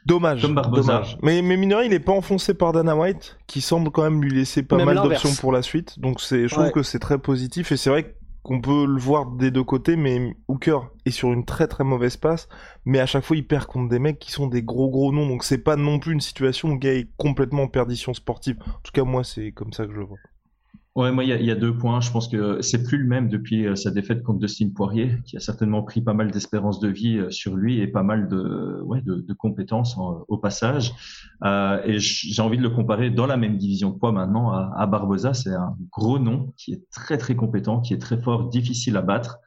Dommage. 0.04 0.42
dommage. 0.42 1.16
Mais, 1.22 1.42
mais 1.42 1.54
il 1.54 1.90
n'est 1.90 2.00
pas 2.00 2.12
enfoncé 2.12 2.54
par 2.54 2.72
Dana 2.72 2.96
White, 2.96 3.38
qui 3.46 3.60
semble 3.60 3.90
quand 3.90 4.02
même 4.02 4.22
lui 4.22 4.32
laisser 4.32 4.62
pas 4.62 4.84
mal 4.84 4.96
d'options 4.96 5.30
pour 5.40 5.52
la 5.52 5.62
suite. 5.62 5.98
Donc 6.00 6.20
c'est, 6.20 6.48
je 6.48 6.54
trouve 6.54 6.70
que 6.70 6.82
c'est 6.82 6.98
très 6.98 7.18
positif. 7.18 7.70
Et 7.72 7.76
c'est 7.76 7.90
vrai 7.90 8.14
qu'on 8.42 8.60
peut 8.60 8.86
le 8.86 8.98
voir 8.98 9.26
des 9.26 9.50
deux 9.50 9.64
côtés, 9.64 9.96
mais 9.96 10.36
Hooker 10.48 10.80
est 11.06 11.10
sur 11.10 11.32
une 11.32 11.44
très 11.44 11.68
très 11.68 11.84
mauvaise 11.84 12.16
passe. 12.16 12.48
Mais 12.84 12.98
à 12.98 13.06
chaque 13.06 13.24
fois, 13.24 13.36
il 13.36 13.46
perd 13.46 13.66
contre 13.66 13.88
des 13.88 13.98
mecs 13.98 14.18
qui 14.18 14.32
sont 14.32 14.48
des 14.48 14.62
gros 14.62 14.90
gros 14.90 15.12
noms. 15.12 15.28
Donc 15.28 15.44
c'est 15.44 15.58
pas 15.58 15.76
non 15.76 15.98
plus 15.98 16.12
une 16.12 16.20
situation 16.20 16.70
où 16.70 16.72
le 16.72 16.78
gars 16.78 16.94
est 16.94 17.08
complètement 17.16 17.64
en 17.64 17.68
perdition 17.68 18.14
sportive. 18.14 18.56
En 18.66 18.80
tout 18.82 18.92
cas, 18.92 19.04
moi, 19.04 19.24
c'est 19.24 19.52
comme 19.52 19.72
ça 19.72 19.86
que 19.86 19.92
je 19.92 19.98
le 19.98 20.04
vois. 20.04 20.18
Ouais, 20.94 21.10
moi, 21.10 21.24
il 21.24 21.30
y, 21.30 21.50
a 21.50 21.54
deux 21.54 21.74
points. 21.74 22.02
Je 22.02 22.10
pense 22.10 22.28
que 22.28 22.60
c'est 22.60 22.82
plus 22.82 22.98
le 22.98 23.08
même 23.08 23.30
depuis 23.30 23.66
euh, 23.66 23.76
sa 23.76 23.90
défaite 23.90 24.22
contre 24.22 24.40
Dustin 24.40 24.68
Poirier, 24.74 25.16
qui 25.24 25.38
a 25.38 25.40
certainement 25.40 25.82
pris 25.82 26.02
pas 26.02 26.12
mal 26.12 26.30
d'espérance 26.30 26.80
de 26.80 26.88
vie 26.88 27.16
euh, 27.16 27.30
sur 27.30 27.56
lui 27.56 27.80
et 27.80 27.86
pas 27.86 28.02
mal 28.02 28.28
de, 28.28 28.78
ouais, 28.84 29.00
de, 29.00 29.14
de 29.14 29.32
compétences 29.32 29.96
au 30.28 30.36
passage. 30.36 30.92
Euh, 31.44 31.80
et 31.86 31.98
j'ai 31.98 32.42
envie 32.42 32.58
de 32.58 32.62
le 32.62 32.68
comparer 32.68 33.08
dans 33.08 33.26
la 33.26 33.38
même 33.38 33.56
division 33.56 33.88
de 33.88 33.98
poids 33.98 34.12
maintenant 34.12 34.50
à, 34.50 34.70
à 34.76 34.86
Barbosa. 34.86 35.32
C'est 35.32 35.54
un 35.54 35.74
gros 35.90 36.18
nom 36.18 36.52
qui 36.58 36.74
est 36.74 36.82
très 36.90 37.16
très 37.16 37.36
compétent, 37.36 37.80
qui 37.80 37.94
est 37.94 37.98
très 37.98 38.20
fort, 38.20 38.50
difficile 38.50 38.98
à 38.98 39.02
battre, 39.02 39.38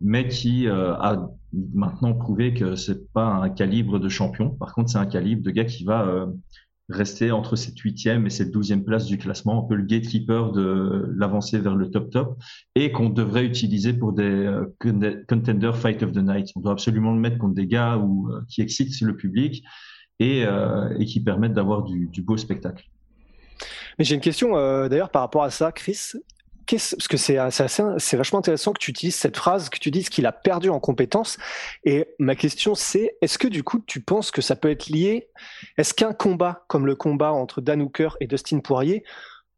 mais 0.00 0.28
qui 0.28 0.68
euh, 0.68 0.94
a 0.94 1.28
maintenant 1.74 2.14
prouvé 2.14 2.54
que 2.54 2.76
c'est 2.76 3.12
pas 3.12 3.26
un 3.26 3.48
calibre 3.48 3.98
de 3.98 4.08
champion. 4.08 4.50
Par 4.50 4.74
contre, 4.74 4.90
c'est 4.90 4.98
un 4.98 5.06
calibre 5.06 5.42
de 5.42 5.50
gars 5.50 5.64
qui 5.64 5.82
va 5.82 6.28
rester 6.88 7.30
entre 7.30 7.56
cette 7.56 7.78
huitième 7.78 8.26
et 8.26 8.30
cette 8.30 8.50
douzième 8.50 8.84
place 8.84 9.06
du 9.06 9.18
classement, 9.18 9.64
un 9.64 9.68
peu 9.68 9.74
le 9.74 9.84
gatekeeper 9.84 10.52
de 10.52 11.12
l'avancée 11.16 11.58
vers 11.58 11.74
le 11.74 11.90
top 11.90 12.10
top, 12.10 12.38
et 12.74 12.92
qu'on 12.92 13.10
devrait 13.10 13.44
utiliser 13.44 13.92
pour 13.92 14.12
des 14.12 14.22
euh, 14.22 14.64
contender 15.28 15.72
fight 15.74 16.02
of 16.02 16.12
the 16.12 16.18
night. 16.18 16.48
On 16.56 16.60
doit 16.60 16.72
absolument 16.72 17.12
le 17.12 17.20
mettre 17.20 17.38
contre 17.38 17.54
des 17.54 17.66
gars 17.66 17.98
ou 17.98 18.30
euh, 18.30 18.40
qui 18.48 18.62
excitent 18.62 19.00
le 19.02 19.16
public 19.16 19.64
et, 20.18 20.44
euh, 20.44 20.96
qui 21.04 21.20
permettent 21.22 21.54
d'avoir 21.54 21.82
du, 21.82 22.06
du, 22.06 22.22
beau 22.22 22.36
spectacle. 22.36 22.84
Mais 23.98 24.04
j'ai 24.04 24.14
une 24.14 24.20
question 24.20 24.52
d'ailleurs 24.88 25.10
par 25.10 25.22
rapport 25.22 25.42
à 25.42 25.50
ça, 25.50 25.72
Chris. 25.72 26.12
Parce 26.76 27.08
que 27.08 27.16
c'est 27.16 27.38
c'est 27.50 28.16
vachement 28.16 28.38
intéressant 28.38 28.72
que 28.72 28.78
tu 28.78 28.90
utilises 28.90 29.16
cette 29.16 29.36
phrase, 29.36 29.68
que 29.68 29.78
tu 29.78 29.90
dises 29.90 30.08
qu'il 30.08 30.26
a 30.26 30.32
perdu 30.32 30.70
en 30.70 30.80
compétences. 30.80 31.38
Et 31.84 32.06
ma 32.18 32.36
question 32.36 32.74
c'est, 32.74 33.16
est-ce 33.22 33.38
que 33.38 33.48
du 33.48 33.62
coup 33.62 33.80
tu 33.86 34.00
penses 34.00 34.30
que 34.30 34.42
ça 34.42 34.56
peut 34.56 34.70
être 34.70 34.88
lié 34.88 35.28
Est-ce 35.76 35.94
qu'un 35.94 36.12
combat 36.12 36.64
comme 36.68 36.86
le 36.86 36.94
combat 36.94 37.32
entre 37.32 37.60
Dan 37.60 37.82
Hooker 37.82 38.16
et 38.20 38.26
Dustin 38.26 38.60
Poirier 38.60 39.04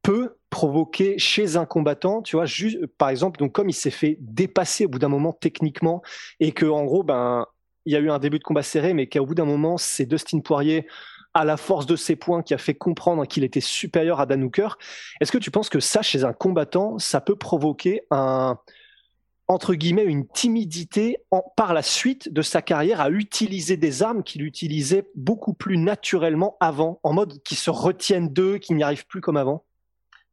peut 0.02 0.36
provoquer 0.50 1.18
chez 1.18 1.56
un 1.56 1.66
combattant, 1.66 2.22
tu 2.22 2.36
vois, 2.36 2.46
juste, 2.46 2.86
par 2.98 3.10
exemple, 3.10 3.38
donc 3.38 3.52
comme 3.52 3.68
il 3.68 3.74
s'est 3.74 3.90
fait 3.90 4.16
dépasser 4.20 4.86
au 4.86 4.88
bout 4.88 4.98
d'un 4.98 5.08
moment 5.08 5.32
techniquement 5.32 6.02
et 6.40 6.52
que 6.52 6.66
en 6.66 6.84
gros, 6.84 7.02
ben, 7.02 7.46
il 7.86 7.92
y 7.92 7.96
a 7.96 8.00
eu 8.00 8.10
un 8.10 8.18
début 8.18 8.38
de 8.38 8.44
combat 8.44 8.62
serré, 8.62 8.94
mais 8.94 9.08
qu'au 9.08 9.24
bout 9.24 9.34
d'un 9.34 9.44
moment, 9.44 9.78
c'est 9.78 10.06
Dustin 10.06 10.40
Poirier 10.40 10.86
à 11.34 11.44
la 11.44 11.56
force 11.56 11.86
de 11.86 11.96
ses 11.96 12.16
points 12.16 12.42
qui 12.42 12.54
a 12.54 12.58
fait 12.58 12.74
comprendre 12.74 13.26
qu'il 13.26 13.44
était 13.44 13.60
supérieur 13.60 14.20
à 14.20 14.26
Dan. 14.26 14.50
Est-ce 15.20 15.32
que 15.32 15.38
tu 15.38 15.50
penses 15.50 15.68
que 15.68 15.80
ça, 15.80 16.02
chez 16.02 16.24
un 16.24 16.32
combattant, 16.32 16.98
ça 16.98 17.20
peut 17.20 17.36
provoquer 17.36 18.02
un 18.10 18.58
entre 19.50 19.74
guillemets 19.74 20.04
une 20.04 20.28
timidité 20.28 21.16
par 21.56 21.74
la 21.74 21.82
suite 21.82 22.32
de 22.32 22.40
sa 22.40 22.62
carrière 22.62 23.00
à 23.00 23.10
utiliser 23.10 23.76
des 23.76 24.04
armes 24.04 24.22
qu'il 24.22 24.44
utilisait 24.44 25.10
beaucoup 25.16 25.54
plus 25.54 25.76
naturellement 25.76 26.56
avant, 26.60 27.00
en 27.02 27.12
mode 27.12 27.42
qui 27.42 27.56
se 27.56 27.68
retiennent 27.68 28.28
d'eux, 28.28 28.58
qui 28.58 28.74
n'y 28.74 28.84
arrivent 28.84 29.08
plus 29.08 29.20
comme 29.20 29.36
avant? 29.36 29.64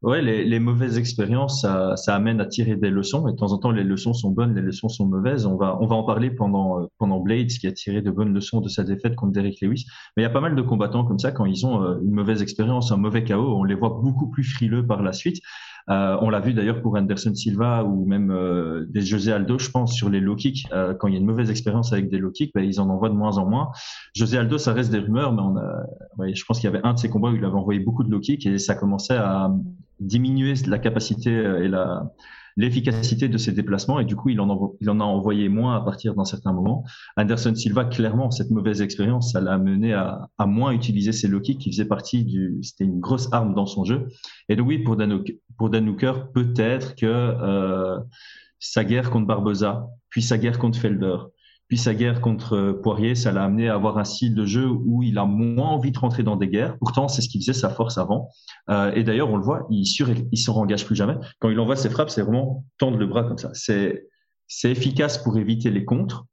Ouais, 0.03 0.21
les, 0.21 0.59
mauvaises 0.59 0.99
expériences, 0.99 1.61
ça, 1.61 1.95
ça, 1.97 2.15
amène 2.15 2.39
à 2.39 2.45
tirer 2.45 2.75
des 2.75 2.91
leçons. 2.91 3.27
Et 3.27 3.31
de 3.31 3.37
temps 3.37 3.51
en 3.51 3.57
temps, 3.57 3.71
les 3.71 3.83
leçons 3.83 4.13
sont 4.13 4.29
bonnes, 4.29 4.53
les 4.53 4.61
leçons 4.61 4.89
sont 4.89 5.07
mauvaises. 5.07 5.47
On 5.47 5.55
va, 5.57 5.75
on 5.81 5.87
va 5.87 5.95
en 5.95 6.03
parler 6.03 6.29
pendant, 6.29 6.79
euh, 6.79 6.85
pendant 6.99 7.19
Blades, 7.19 7.47
qui 7.47 7.65
a 7.65 7.71
tiré 7.71 8.03
de 8.03 8.11
bonnes 8.11 8.31
leçons 8.31 8.61
de 8.61 8.69
sa 8.69 8.83
défaite 8.83 9.15
contre 9.15 9.31
Derek 9.31 9.59
Lewis. 9.59 9.87
Mais 10.15 10.21
il 10.21 10.25
y 10.25 10.29
a 10.29 10.31
pas 10.31 10.39
mal 10.39 10.55
de 10.55 10.61
combattants 10.61 11.03
comme 11.03 11.17
ça, 11.17 11.31
quand 11.31 11.45
ils 11.45 11.65
ont 11.65 11.81
euh, 11.81 11.99
une 12.03 12.11
mauvaise 12.11 12.43
expérience, 12.43 12.91
un 12.91 12.97
mauvais 12.97 13.23
chaos, 13.23 13.57
on 13.57 13.63
les 13.63 13.73
voit 13.73 13.99
beaucoup 14.01 14.29
plus 14.29 14.43
frileux 14.43 14.85
par 14.85 15.01
la 15.01 15.13
suite. 15.13 15.41
Euh, 15.89 16.17
on 16.21 16.29
l'a 16.29 16.39
vu 16.39 16.53
d'ailleurs 16.53 16.81
pour 16.81 16.97
Anderson 16.97 17.33
Silva 17.33 17.83
ou 17.83 18.05
même 18.05 18.29
euh, 18.29 18.85
des 18.89 19.01
José 19.01 19.31
Aldo, 19.31 19.57
je 19.57 19.69
pense, 19.69 19.93
sur 19.93 20.09
les 20.09 20.19
low 20.19 20.35
kicks. 20.35 20.67
Euh, 20.73 20.93
quand 20.93 21.07
il 21.07 21.13
y 21.13 21.17
a 21.17 21.19
une 21.19 21.25
mauvaise 21.25 21.49
expérience 21.49 21.93
avec 21.93 22.09
des 22.09 22.17
low 22.17 22.31
kicks, 22.31 22.51
ben, 22.53 22.61
ils 22.61 22.79
en 22.81 22.89
envoient 22.89 23.09
de 23.09 23.15
moins 23.15 23.37
en 23.37 23.45
moins. 23.45 23.69
José 24.13 24.37
Aldo, 24.37 24.57
ça 24.57 24.73
reste 24.73 24.91
des 24.91 24.99
rumeurs, 24.99 25.31
mais 25.31 25.41
on 25.41 25.55
a, 25.55 25.85
ouais, 26.17 26.35
je 26.35 26.43
pense 26.45 26.59
qu'il 26.59 26.69
y 26.69 26.73
avait 26.73 26.85
un 26.85 26.93
de 26.93 26.99
ses 26.99 27.09
combats 27.09 27.29
où 27.29 27.35
il 27.35 27.45
avait 27.45 27.55
envoyé 27.55 27.79
beaucoup 27.79 28.03
de 28.03 28.11
low 28.11 28.19
kicks 28.19 28.45
et 28.45 28.57
ça 28.57 28.75
commençait 28.75 29.17
à 29.17 29.49
diminuer 29.99 30.53
la 30.67 30.77
capacité 30.77 31.31
et 31.31 31.67
la, 31.67 32.11
l'efficacité 32.57 33.29
de 33.29 33.37
ses 33.37 33.51
déplacements 33.51 33.99
et 33.99 34.05
du 34.05 34.15
coup 34.15 34.29
il 34.29 34.41
en, 34.41 34.49
a 34.49 35.03
envoyé 35.03 35.47
moins 35.47 35.75
à 35.75 35.81
partir 35.81 36.15
d'un 36.15 36.25
certain 36.25 36.51
moment. 36.51 36.83
Anderson 37.15 37.55
Silva, 37.55 37.85
clairement, 37.85 38.31
cette 38.31 38.49
mauvaise 38.49 38.81
expérience, 38.81 39.31
ça 39.31 39.39
l'a 39.39 39.53
amené 39.53 39.93
à, 39.93 40.27
moins 40.39 40.71
utiliser 40.71 41.11
ses 41.11 41.27
low 41.27 41.39
qui 41.39 41.71
faisaient 41.71 41.85
partie 41.85 42.25
du, 42.25 42.57
c'était 42.63 42.83
une 42.83 42.99
grosse 42.99 43.31
arme 43.31 43.53
dans 43.53 43.67
son 43.67 43.85
jeu. 43.85 44.07
Et 44.49 44.55
donc 44.55 44.67
oui, 44.67 44.79
pour 44.79 44.97
Dan, 44.97 45.23
pour 45.57 45.69
peut-être 45.69 46.95
que 46.95 47.05
euh, 47.05 47.99
sa 48.59 48.83
guerre 48.83 49.11
contre 49.11 49.27
Barbosa, 49.27 49.87
puis 50.09 50.21
sa 50.21 50.37
guerre 50.37 50.57
contre 50.57 50.79
Felder, 50.79 51.17
puis 51.67 51.77
sa 51.77 51.93
guerre 51.93 52.21
contre 52.21 52.79
Poirier, 52.81 53.13
ça 53.13 53.31
l'a 53.31 53.43
amené 53.43 53.67
à 53.67 53.75
avoir 53.75 53.97
un 53.97 54.05
style 54.05 54.33
de 54.33 54.45
jeu 54.45 54.69
où 54.69 55.03
il 55.03 55.17
a 55.17 55.25
moins 55.25 55.67
envie 55.67 55.91
de 55.91 55.99
rentrer 55.99 56.23
dans 56.23 56.37
des 56.37 56.47
guerres. 56.47 56.77
Pourtant, 56.77 57.09
c'est 57.09 57.21
ce 57.21 57.27
qui 57.27 57.39
faisait 57.39 57.53
sa 57.53 57.69
force 57.69 57.97
avant. 57.97 58.29
Euh, 58.69 58.93
et 58.93 59.03
d'ailleurs, 59.03 59.29
on 59.29 59.35
le 59.35 59.43
voit, 59.43 59.67
il 59.69 59.85
sur, 59.85 60.07
il 60.09 60.37
se 60.37 60.49
engage 60.49 60.85
plus 60.85 60.95
jamais. 60.95 61.15
Quand 61.39 61.49
il 61.49 61.59
envoie 61.59 61.75
ses 61.75 61.89
frappes, 61.89 62.09
c'est 62.09 62.21
vraiment 62.21 62.63
tendre 62.77 62.97
le 62.97 63.05
bras 63.05 63.23
comme 63.23 63.37
ça. 63.37 63.49
C'est, 63.53 64.05
efficace 64.63 65.17
pour 65.17 65.37
éviter 65.37 65.69
les 65.69 65.83
contres, 65.83 66.25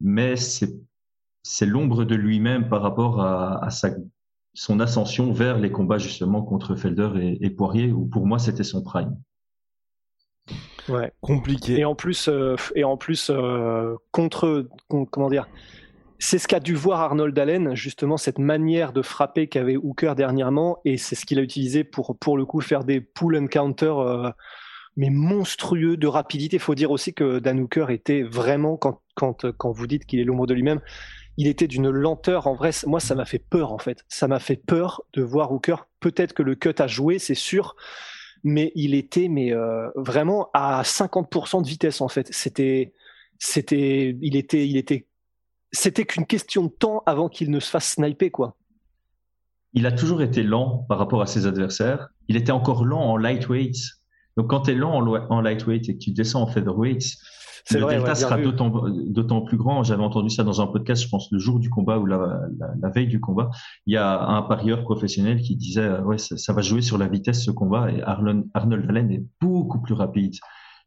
mais 0.00 0.36
c'est, 0.36 0.70
l'ombre 1.66 2.04
de 2.04 2.14
lui-même 2.14 2.70
par 2.70 2.80
rapport 2.80 3.20
à, 3.20 3.62
à 3.62 3.68
sa, 3.68 3.90
son 4.54 4.80
ascension 4.80 5.32
vers 5.32 5.58
les 5.58 5.70
combats 5.70 5.98
justement 5.98 6.42
contre 6.42 6.76
Felder 6.76 7.10
et, 7.16 7.44
et 7.44 7.50
Poirier, 7.50 7.92
où 7.92 8.06
pour 8.06 8.26
moi, 8.26 8.38
c'était 8.38 8.64
son 8.64 8.82
prime. 8.82 9.14
Ouais. 10.88 11.12
Compliqué. 11.20 11.78
Et 11.78 11.84
en 11.84 11.94
plus, 11.94 12.28
euh, 12.28 12.56
et 12.74 12.84
en 12.84 12.96
plus 12.96 13.30
euh, 13.30 13.94
contre, 14.10 14.68
comment 15.10 15.28
dire, 15.28 15.48
c'est 16.18 16.38
ce 16.38 16.48
qu'a 16.48 16.60
dû 16.60 16.74
voir 16.74 17.00
Arnold 17.00 17.38
Allen, 17.38 17.74
justement, 17.74 18.16
cette 18.16 18.38
manière 18.38 18.92
de 18.92 19.02
frapper 19.02 19.46
qu'avait 19.46 19.76
Hooker 19.76 20.14
dernièrement, 20.16 20.78
et 20.84 20.96
c'est 20.96 21.14
ce 21.14 21.24
qu'il 21.24 21.38
a 21.38 21.42
utilisé 21.42 21.84
pour, 21.84 22.16
pour 22.18 22.36
le 22.36 22.44
coup, 22.44 22.60
faire 22.60 22.84
des 22.84 23.00
pull 23.00 23.36
and 23.36 23.46
counter, 23.46 23.92
euh, 23.98 24.30
mais 24.96 25.10
monstrueux 25.10 25.96
de 25.96 26.06
rapidité. 26.06 26.56
Il 26.56 26.62
faut 26.62 26.74
dire 26.74 26.90
aussi 26.90 27.14
que 27.14 27.38
Dan 27.38 27.60
Hooker 27.60 27.90
était 27.90 28.22
vraiment, 28.22 28.76
quand, 28.76 29.00
quand, 29.14 29.50
quand 29.52 29.70
vous 29.70 29.86
dites 29.86 30.06
qu'il 30.06 30.18
est 30.18 30.24
l'ombre 30.24 30.46
de 30.46 30.54
lui-même, 30.54 30.80
il 31.36 31.46
était 31.46 31.68
d'une 31.68 31.88
lenteur. 31.88 32.48
En 32.48 32.54
vrai, 32.54 32.70
moi, 32.86 32.98
ça 32.98 33.14
m'a 33.14 33.24
fait 33.24 33.38
peur, 33.38 33.72
en 33.72 33.78
fait. 33.78 34.04
Ça 34.08 34.26
m'a 34.26 34.40
fait 34.40 34.56
peur 34.56 35.02
de 35.12 35.22
voir 35.22 35.52
Hooker. 35.52 35.86
Peut-être 36.00 36.32
que 36.32 36.42
le 36.42 36.56
cut 36.56 36.74
a 36.78 36.88
joué, 36.88 37.20
c'est 37.20 37.36
sûr 37.36 37.76
mais 38.44 38.72
il 38.74 38.94
était 38.94 39.28
mais 39.28 39.52
euh, 39.52 39.88
vraiment 39.96 40.50
à 40.54 40.82
50% 40.82 41.62
de 41.62 41.68
vitesse 41.68 42.00
en 42.00 42.08
fait. 42.08 42.28
C'était, 42.32 42.92
c'était, 43.38 44.16
il 44.20 44.36
était, 44.36 44.66
il 44.66 44.76
était, 44.76 45.06
c'était 45.72 46.04
qu'une 46.04 46.26
question 46.26 46.64
de 46.64 46.70
temps 46.70 47.02
avant 47.06 47.28
qu'il 47.28 47.50
ne 47.50 47.60
se 47.60 47.70
fasse 47.70 47.94
sniper 47.94 48.30
quoi. 48.30 48.56
Il 49.74 49.86
a 49.86 49.92
toujours 49.92 50.22
été 50.22 50.42
lent 50.42 50.86
par 50.88 50.98
rapport 50.98 51.20
à 51.20 51.26
ses 51.26 51.46
adversaires. 51.46 52.08
Il 52.28 52.36
était 52.36 52.52
encore 52.52 52.84
lent 52.84 53.02
en 53.02 53.16
lightweight. 53.16 53.76
Donc 54.36 54.48
quand 54.50 54.62
tu 54.62 54.70
es 54.70 54.74
lent 54.74 54.94
en, 55.30 55.40
lightweight 55.40 55.88
et 55.88 55.94
que 55.94 55.98
tu 55.98 56.12
descends 56.12 56.42
en 56.42 56.46
featherweight, 56.46 57.04
le 57.74 57.80
vrai, 57.80 57.96
delta 57.96 58.14
sera 58.14 58.38
d'autant 58.38 59.40
plus 59.42 59.56
grand. 59.56 59.82
J'avais 59.82 60.02
entendu 60.02 60.30
ça 60.30 60.44
dans 60.44 60.60
un 60.60 60.66
podcast, 60.66 61.02
je 61.02 61.08
pense, 61.08 61.30
le 61.30 61.38
jour 61.38 61.58
du 61.58 61.70
combat 61.70 61.98
ou 61.98 62.06
la, 62.06 62.40
la, 62.80 62.88
veille 62.90 63.06
du 63.06 63.20
combat. 63.20 63.50
Il 63.86 63.94
y 63.94 63.96
a 63.96 64.20
un 64.20 64.42
parieur 64.42 64.82
professionnel 64.82 65.40
qui 65.40 65.56
disait 65.56 65.82
euh, 65.82 66.02
ouais, 66.02 66.18
ça, 66.18 66.52
va 66.52 66.62
jouer 66.62 66.82
sur 66.82 66.98
la 66.98 67.08
vitesse 67.08 67.44
ce 67.44 67.50
combat. 67.50 67.90
Et 67.90 68.02
Arnold, 68.02 68.46
Arnold 68.54 68.88
Allen 68.88 69.10
est 69.10 69.24
beaucoup 69.40 69.80
plus 69.80 69.94
rapide 69.94 70.34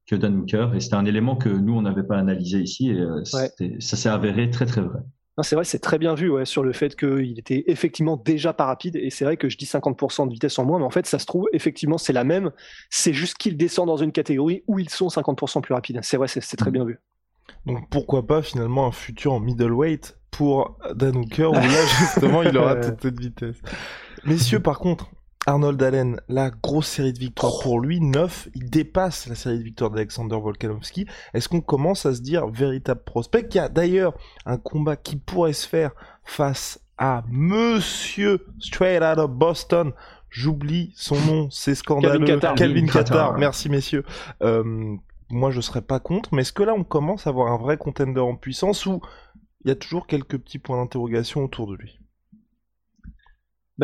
que 0.08 0.16
Dan 0.16 0.38
Hooker. 0.38 0.74
Et 0.76 0.80
c'était 0.80 0.96
un 0.96 1.06
élément 1.06 1.36
que 1.36 1.50
nous, 1.50 1.74
on 1.74 1.82
n'avait 1.82 2.04
pas 2.04 2.18
analysé 2.18 2.62
ici. 2.62 2.90
Et 2.90 3.00
euh, 3.00 3.24
ça 3.26 3.98
s'est 3.98 4.10
avéré 4.10 4.50
très, 4.50 4.66
très 4.66 4.82
vrai. 4.82 5.00
C'est 5.42 5.56
vrai, 5.56 5.64
c'est 5.64 5.80
très 5.80 5.98
bien 5.98 6.14
vu 6.14 6.30
ouais, 6.30 6.46
sur 6.46 6.62
le 6.62 6.74
fait 6.74 6.96
qu'il 6.96 7.40
était 7.40 7.64
effectivement 7.68 8.18
déjà 8.18 8.54
pas 8.54 8.66
rapide. 8.66 8.98
Et 8.98 9.10
c'est 9.10 9.24
vrai 9.24 9.38
que 9.38 9.50
je 9.50 9.58
dis 9.58 9.66
50% 9.66 10.28
de 10.28 10.34
vitesse 10.34 10.60
en 10.60 10.66
moins, 10.66 10.80
mais 10.80 10.86
en 10.86 10.90
fait, 10.90 11.06
ça 11.06 11.20
se 11.20 11.26
trouve, 11.26 11.48
effectivement, 11.54 11.98
c'est 11.98 12.14
la 12.14 12.24
même. 12.24 12.52
C'est 12.90 13.14
juste 13.14 13.38
qu'il 13.38 13.58
descend 13.58 13.88
dans 13.88 13.98
une 13.98 14.12
catégorie 14.12 14.64
où 14.68 14.78
ils 14.78 14.90
sont 14.90 15.08
50% 15.08 15.62
plus 15.62 15.74
rapides. 15.74 16.00
C'est 16.04 16.18
vrai, 16.18 16.28
c'est 16.28 16.58
très 16.58 16.72
bien 16.72 16.84
vu. 16.84 17.00
Donc 17.66 17.90
pourquoi 17.90 18.26
pas 18.26 18.42
finalement 18.42 18.88
un 18.88 18.92
futur 18.92 19.34
en 19.34 19.40
middleweight 19.40 20.18
pour 20.32 20.78
Dan 20.96 21.18
Hooker 21.18 21.48
où 21.48 21.54
là 21.54 21.86
justement 22.00 22.44
il 22.44 22.58
aura 22.58 22.76
toute 22.82 23.02
cette 23.02 23.20
vitesse. 23.20 23.58
Messieurs, 24.26 24.60
par 24.60 24.80
contre, 24.80 25.12
Arnold 25.48 25.82
Allen, 25.82 26.22
la 26.30 26.52
grosse 26.52 26.88
série 26.88 27.14
de 27.14 27.20
victoires 27.20 27.60
pour 27.64 27.80
lui, 27.80 28.00
9, 28.00 28.50
il 28.54 28.70
dépasse 28.70 29.28
la 29.28 29.34
série 29.34 29.58
de 29.58 29.64
victoires 29.64 29.90
d'Alexander 29.90 30.36
Volkanovski. 30.36 31.08
Est-ce 31.34 31.50
qu'on 31.50 31.62
commence 31.62 32.06
à 32.06 32.14
se 32.14 32.22
dire 32.22 32.48
véritable 32.48 33.02
prospect? 33.04 33.48
Il 33.50 33.56
y 33.56 33.60
a 33.60 33.68
d'ailleurs 33.68 34.14
un 34.46 34.58
combat 34.58 34.96
qui 34.96 35.16
pourrait 35.16 35.54
se 35.54 35.68
faire 35.68 35.92
face 36.24 36.80
à 37.00 37.24
Monsieur 37.28 38.46
Straight 38.60 39.02
Out 39.02 39.18
of 39.18 39.32
Boston. 39.32 39.94
J'oublie 40.30 40.94
son 40.96 41.20
nom, 41.22 41.50
c'est 41.50 41.76
scandaleux. 41.76 42.38
Calvin 42.56 42.86
Qatar. 42.86 43.38
Merci 43.38 43.68
messieurs. 43.68 44.06
Euh, 44.44 44.96
moi 45.32 45.50
je 45.50 45.60
serais 45.60 45.82
pas 45.82 46.00
contre, 46.00 46.34
mais 46.34 46.44
est-ce 46.44 46.54
que 46.54 46.64
là 46.64 46.74
on 46.76 46.84
commence 46.84 47.26
à 47.26 47.32
avoir 47.32 47.52
un 47.52 47.58
vrai 47.58 47.78
contender 47.78 48.22
en 48.22 48.36
puissance 48.36 48.86
ou 48.86 49.02
il 49.66 49.70
y 49.70 49.72
a 49.72 49.76
toujours 49.76 50.06
quelques 50.06 50.38
petits 50.38 50.60
points 50.60 50.78
d'interrogation 50.78 51.44
autour 51.44 51.68
de 51.68 51.76
lui? 51.76 52.00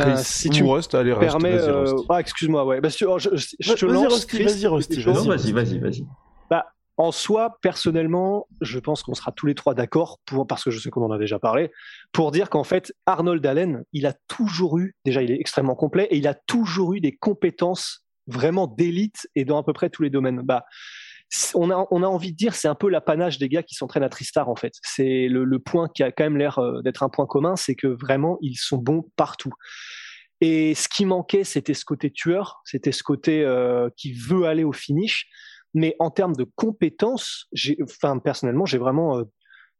Ben, 0.05 0.17
si 0.17 0.49
tu 0.49 0.63
reste, 0.63 0.95
allez, 0.95 1.13
reste, 1.13 1.31
permets, 1.31 1.59
euh... 1.59 1.93
ah, 2.09 2.19
excuse-moi, 2.19 2.65
ouais. 2.65 2.81
Bah, 2.81 2.89
je, 2.89 3.05
je, 3.17 3.55
je 3.59 3.73
te 3.73 3.85
lance. 3.85 4.27
Vas-y, 4.31 4.67
Rusty, 4.67 5.01
vas-y, 5.01 5.51
vas-y, 5.51 5.79
vas-y. 5.79 6.05
Bah, 6.49 6.67
en 6.97 7.11
soi, 7.11 7.57
personnellement, 7.61 8.47
je 8.61 8.79
pense 8.79 9.03
qu'on 9.03 9.13
sera 9.13 9.31
tous 9.31 9.45
les 9.45 9.55
trois 9.55 9.73
d'accord, 9.73 10.19
pour, 10.25 10.47
parce 10.47 10.63
que 10.63 10.71
je 10.71 10.79
sais 10.79 10.89
qu'on 10.89 11.03
en 11.03 11.11
a 11.11 11.17
déjà 11.17 11.39
parlé, 11.39 11.71
pour 12.11 12.31
dire 12.31 12.49
qu'en 12.49 12.63
fait, 12.63 12.93
Arnold 13.05 13.45
Allen, 13.45 13.83
il 13.93 14.05
a 14.05 14.13
toujours 14.27 14.77
eu, 14.79 14.95
déjà, 15.05 15.21
il 15.21 15.31
est 15.31 15.39
extrêmement 15.39 15.75
complet, 15.75 16.07
et 16.09 16.17
il 16.17 16.27
a 16.27 16.33
toujours 16.33 16.93
eu 16.93 17.01
des 17.01 17.15
compétences 17.15 18.03
vraiment 18.27 18.67
d'élite 18.67 19.27
et 19.35 19.45
dans 19.45 19.57
à 19.57 19.63
peu 19.63 19.73
près 19.73 19.89
tous 19.89 20.03
les 20.03 20.09
domaines. 20.09 20.41
Bah, 20.41 20.65
on 21.55 21.69
a, 21.69 21.87
on 21.91 22.03
a 22.03 22.07
envie 22.07 22.31
de 22.31 22.37
dire, 22.37 22.55
c'est 22.55 22.67
un 22.67 22.75
peu 22.75 22.89
l'apanage 22.89 23.37
des 23.37 23.49
gars 23.49 23.63
qui 23.63 23.75
s'entraînent 23.75 24.03
à 24.03 24.09
Tristar, 24.09 24.49
en 24.49 24.55
fait. 24.55 24.73
C'est 24.83 25.27
le, 25.27 25.59
point 25.59 25.87
qui 25.93 26.03
a 26.03 26.11
quand 26.11 26.23
même 26.23 26.37
l'air 26.37 26.59
euh, 26.59 26.81
d'être 26.81 27.03
un 27.03 27.09
point 27.09 27.25
commun, 27.25 27.55
c'est 27.55 27.75
que 27.75 27.87
vraiment, 27.87 28.37
ils 28.41 28.55
sont 28.55 28.77
bons 28.77 29.09
partout. 29.15 29.51
Et 30.39 30.75
ce 30.75 30.87
qui 30.87 31.05
manquait, 31.05 31.43
c'était 31.43 31.73
ce 31.73 31.83
côté 31.83 32.11
tueur, 32.11 32.61
c'était 32.63 32.91
ce 32.91 33.03
côté 33.03 33.43
euh, 33.43 33.89
qui 33.97 34.13
veut 34.13 34.45
aller 34.45 34.63
au 34.63 34.71
finish. 34.71 35.27
Mais 35.73 35.95
en 35.99 36.11
termes 36.11 36.35
de 36.35 36.45
compétences, 36.55 37.47
enfin, 37.81 38.19
personnellement, 38.19 38.65
j'ai 38.65 38.77
vraiment, 38.77 39.17
euh, 39.17 39.23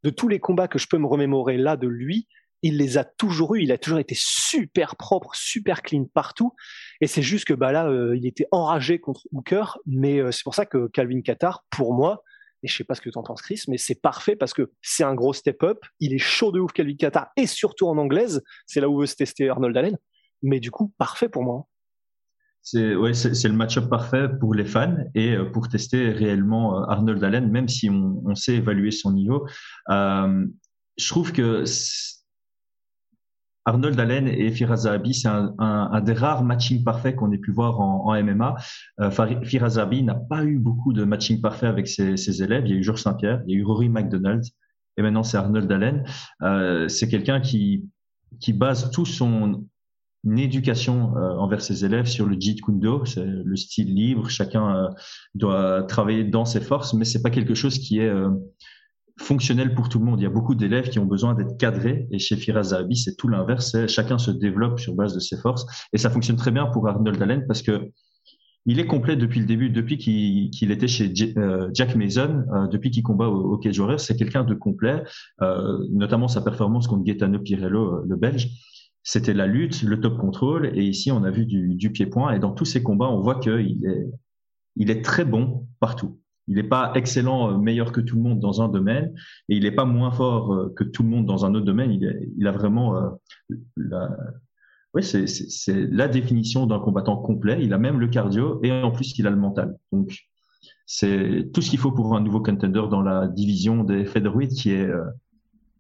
de 0.03 0.09
tous 0.09 0.27
les 0.27 0.39
combats 0.39 0.67
que 0.67 0.79
je 0.79 0.87
peux 0.87 0.97
me 0.97 1.07
remémorer 1.07 1.57
là 1.57 1.77
de 1.77 1.87
lui, 1.87 2.27
il 2.61 2.77
les 2.77 2.97
a 2.97 3.03
toujours 3.03 3.55
eu, 3.55 3.61
il 3.61 3.71
a 3.71 3.77
toujours 3.77 3.99
été 3.99 4.15
super 4.17 4.95
propre, 4.95 5.31
super 5.35 5.81
clean 5.81 6.05
partout. 6.05 6.53
Et 7.01 7.07
c'est 7.07 7.21
juste 7.21 7.45
que 7.45 7.53
bah 7.53 7.71
là, 7.71 7.87
euh, 7.87 8.17
il 8.17 8.25
était 8.25 8.47
enragé 8.51 8.99
contre 8.99 9.27
Hooker, 9.31 9.77
mais 9.85 10.19
euh, 10.19 10.31
c'est 10.31 10.43
pour 10.43 10.55
ça 10.55 10.65
que 10.65 10.87
Calvin 10.87 11.21
Qatar, 11.21 11.65
pour 11.69 11.93
moi, 11.93 12.23
et 12.63 12.67
je 12.67 12.75
sais 12.75 12.83
pas 12.83 12.95
ce 12.95 13.01
que 13.01 13.09
tu 13.09 13.17
en 13.17 13.23
penses 13.23 13.41
Chris, 13.41 13.61
mais 13.67 13.77
c'est 13.77 14.01
parfait 14.01 14.35
parce 14.35 14.53
que 14.53 14.71
c'est 14.81 15.03
un 15.03 15.13
gros 15.13 15.33
step-up, 15.33 15.79
il 15.99 16.13
est 16.13 16.19
chaud 16.19 16.51
de 16.51 16.59
ouf 16.59 16.73
Calvin 16.73 16.95
Qatar, 16.95 17.27
et 17.37 17.45
surtout 17.45 17.87
en 17.87 17.97
anglaise, 17.97 18.41
c'est 18.65 18.81
là 18.81 18.89
où 18.89 18.99
veut 18.99 19.05
se 19.05 19.15
tester 19.15 19.49
Arnold 19.49 19.77
Allen, 19.77 19.97
mais 20.41 20.59
du 20.59 20.71
coup, 20.71 20.93
parfait 20.97 21.29
pour 21.29 21.43
moi. 21.43 21.67
C'est 22.63 22.95
ouais, 22.95 23.11
le 23.11 23.53
match-up 23.53 23.87
parfait 23.87 24.27
pour 24.41 24.53
les 24.53 24.65
fans 24.65 24.97
et 25.15 25.35
euh, 25.35 25.45
pour 25.45 25.69
tester 25.69 26.09
réellement 26.09 26.83
Arnold 26.89 27.23
Allen, 27.23 27.49
même 27.49 27.69
si 27.69 27.89
on, 27.89 28.35
sait 28.35 28.55
évaluer 28.55 28.91
son 28.91 29.13
niveau. 29.13 29.47
Je 29.87 31.07
trouve 31.09 31.31
que 31.31 31.63
Arnold 33.67 33.99
Allen 33.99 34.29
et 34.29 34.49
Firas 34.49 34.77
Zahabi, 34.77 35.13
c'est 35.13 35.27
un, 35.27 36.01
des 36.01 36.13
rares 36.13 36.43
matching 36.43 36.85
parfaits 36.85 37.17
qu'on 37.17 37.33
ait 37.33 37.37
pu 37.37 37.51
voir 37.51 37.81
en, 37.81 38.13
MMA. 38.23 38.55
Euh, 39.01 39.11
Firas 39.43 39.71
Zahabi 39.71 40.03
n'a 40.03 40.15
pas 40.15 40.45
eu 40.45 40.57
beaucoup 40.57 40.93
de 40.93 41.03
matching 41.03 41.41
parfait 41.41 41.67
avec 41.67 41.87
ses, 41.87 42.41
élèves. 42.41 42.63
Il 42.65 42.71
y 42.71 42.75
a 42.75 42.77
eu 42.77 42.83
Georges 42.83 43.01
Saint-Pierre, 43.01 43.43
il 43.45 43.53
y 43.53 43.57
a 43.57 43.59
eu 43.59 43.65
Rory 43.65 43.89
McDonald, 43.89 44.41
et 44.95 45.01
maintenant 45.01 45.23
c'est 45.23 45.35
Arnold 45.35 45.69
Allen. 45.69 46.05
Euh, 46.43 46.87
c'est 46.87 47.09
quelqu'un 47.09 47.41
qui, 47.41 47.89
base 48.53 48.89
tout 48.91 49.05
son 49.05 49.65
éducation 50.25 51.17
euh, 51.17 51.35
envers 51.35 51.61
ses 51.61 51.83
élèves 51.83 52.05
sur 52.05 52.25
le 52.25 52.39
Jeet 52.39 52.61
Kune 52.61 52.79
Do, 52.79 53.03
c'est 53.03 53.25
le 53.25 53.55
style 53.57 53.93
libre, 53.93 54.29
chacun 54.29 54.75
euh, 54.77 54.87
doit 55.35 55.83
travailler 55.83 56.23
dans 56.23 56.45
ses 56.45 56.61
forces, 56.61 56.93
mais 56.93 57.03
c'est 57.03 57.21
pas 57.21 57.31
quelque 57.31 57.53
chose 57.53 57.79
qui 57.79 57.99
est 57.99 58.13
fonctionnel 59.19 59.73
pour 59.73 59.89
tout 59.89 59.99
le 59.99 60.05
monde. 60.05 60.19
Il 60.19 60.23
y 60.23 60.27
a 60.27 60.31
beaucoup 60.31 60.55
d'élèves 60.55 60.89
qui 60.89 60.99
ont 60.99 61.05
besoin 61.05 61.33
d'être 61.33 61.57
cadrés 61.57 62.07
et 62.11 62.19
chez 62.19 62.35
Firas 62.35 62.63
Zahabi, 62.63 62.95
c'est 62.95 63.15
tout 63.15 63.27
l'inverse, 63.27 63.75
chacun 63.87 64.17
se 64.17 64.31
développe 64.31 64.79
sur 64.79 64.93
base 64.93 65.13
de 65.13 65.19
ses 65.19 65.37
forces 65.37 65.65
et 65.93 65.97
ça 65.97 66.09
fonctionne 66.09 66.37
très 66.37 66.51
bien 66.51 66.67
pour 66.67 66.87
Arnold 66.87 67.21
Allen 67.21 67.45
parce 67.47 67.61
que 67.61 67.91
il 68.69 68.81
est 68.81 68.85
complet 68.85 69.15
depuis 69.15 69.39
le 69.39 69.45
début, 69.45 69.69
depuis 69.69 69.97
qu'il 69.97 70.71
était 70.71 70.89
chez 70.89 71.09
Jack 71.13 71.95
Mason, 71.95 72.43
depuis 72.69 72.91
qu'il 72.91 73.01
combat 73.01 73.29
au, 73.29 73.53
au 73.53 73.57
Cage 73.57 73.79
Warriors, 73.79 74.01
c'est 74.01 74.17
quelqu'un 74.17 74.43
de 74.43 74.53
complet, 74.53 75.03
notamment 75.89 76.27
sa 76.27 76.41
performance 76.41 76.85
contre 76.85 77.05
Gaetano 77.05 77.39
Pirello, 77.39 78.03
le 78.05 78.15
Belge 78.17 78.49
c'était 79.07 79.33
la 79.33 79.47
lutte, 79.47 79.83
le 79.83 80.01
top 80.01 80.17
control, 80.17 80.77
et 80.77 80.83
ici 80.83 81.13
on 81.13 81.23
a 81.23 81.31
vu 81.31 81.45
du, 81.45 81.91
pied-point. 81.91 82.33
Et 82.33 82.39
dans 82.39 82.51
tous 82.51 82.65
ces 82.65 82.83
combats, 82.83 83.07
on 83.07 83.21
voit 83.21 83.39
qu'il 83.39 83.85
est, 83.85 84.05
il 84.75 84.91
est 84.91 85.01
très 85.01 85.23
bon 85.23 85.65
partout. 85.79 86.19
Il 86.47 86.55
n'est 86.55 86.63
pas 86.63 86.91
excellent, 86.95 87.51
euh, 87.51 87.57
meilleur 87.57 87.91
que 87.91 88.01
tout 88.01 88.15
le 88.15 88.21
monde 88.21 88.39
dans 88.39 88.61
un 88.61 88.69
domaine, 88.69 89.13
et 89.49 89.55
il 89.55 89.63
n'est 89.63 89.71
pas 89.71 89.85
moins 89.85 90.11
fort 90.11 90.53
euh, 90.53 90.73
que 90.75 90.83
tout 90.83 91.03
le 91.03 91.09
monde 91.09 91.25
dans 91.25 91.45
un 91.45 91.53
autre 91.55 91.65
domaine. 91.65 91.91
Il, 91.91 92.47
a 92.47 92.51
vraiment 92.51 92.95
euh, 92.95 94.07
oui, 94.93 95.03
c'est 95.03 95.87
la 95.91 96.07
définition 96.07 96.65
d'un 96.65 96.79
combattant 96.79 97.17
complet. 97.17 97.59
Il 97.61 97.73
a 97.73 97.77
même 97.77 97.99
le 97.99 98.07
cardio 98.07 98.59
et 98.63 98.71
en 98.71 98.91
plus 98.91 99.17
il 99.19 99.27
a 99.27 99.29
le 99.29 99.35
mental. 99.35 99.77
Donc 99.91 100.17
c'est 100.85 101.49
tout 101.53 101.61
ce 101.61 101.69
qu'il 101.69 101.79
faut 101.79 101.91
pour 101.91 102.15
un 102.15 102.21
nouveau 102.21 102.41
contender 102.41 102.83
dans 102.89 103.01
la 103.01 103.27
division 103.27 103.83
des 103.83 104.05
featherweight 104.05 104.53
qui 104.53 104.71
est 104.71 104.89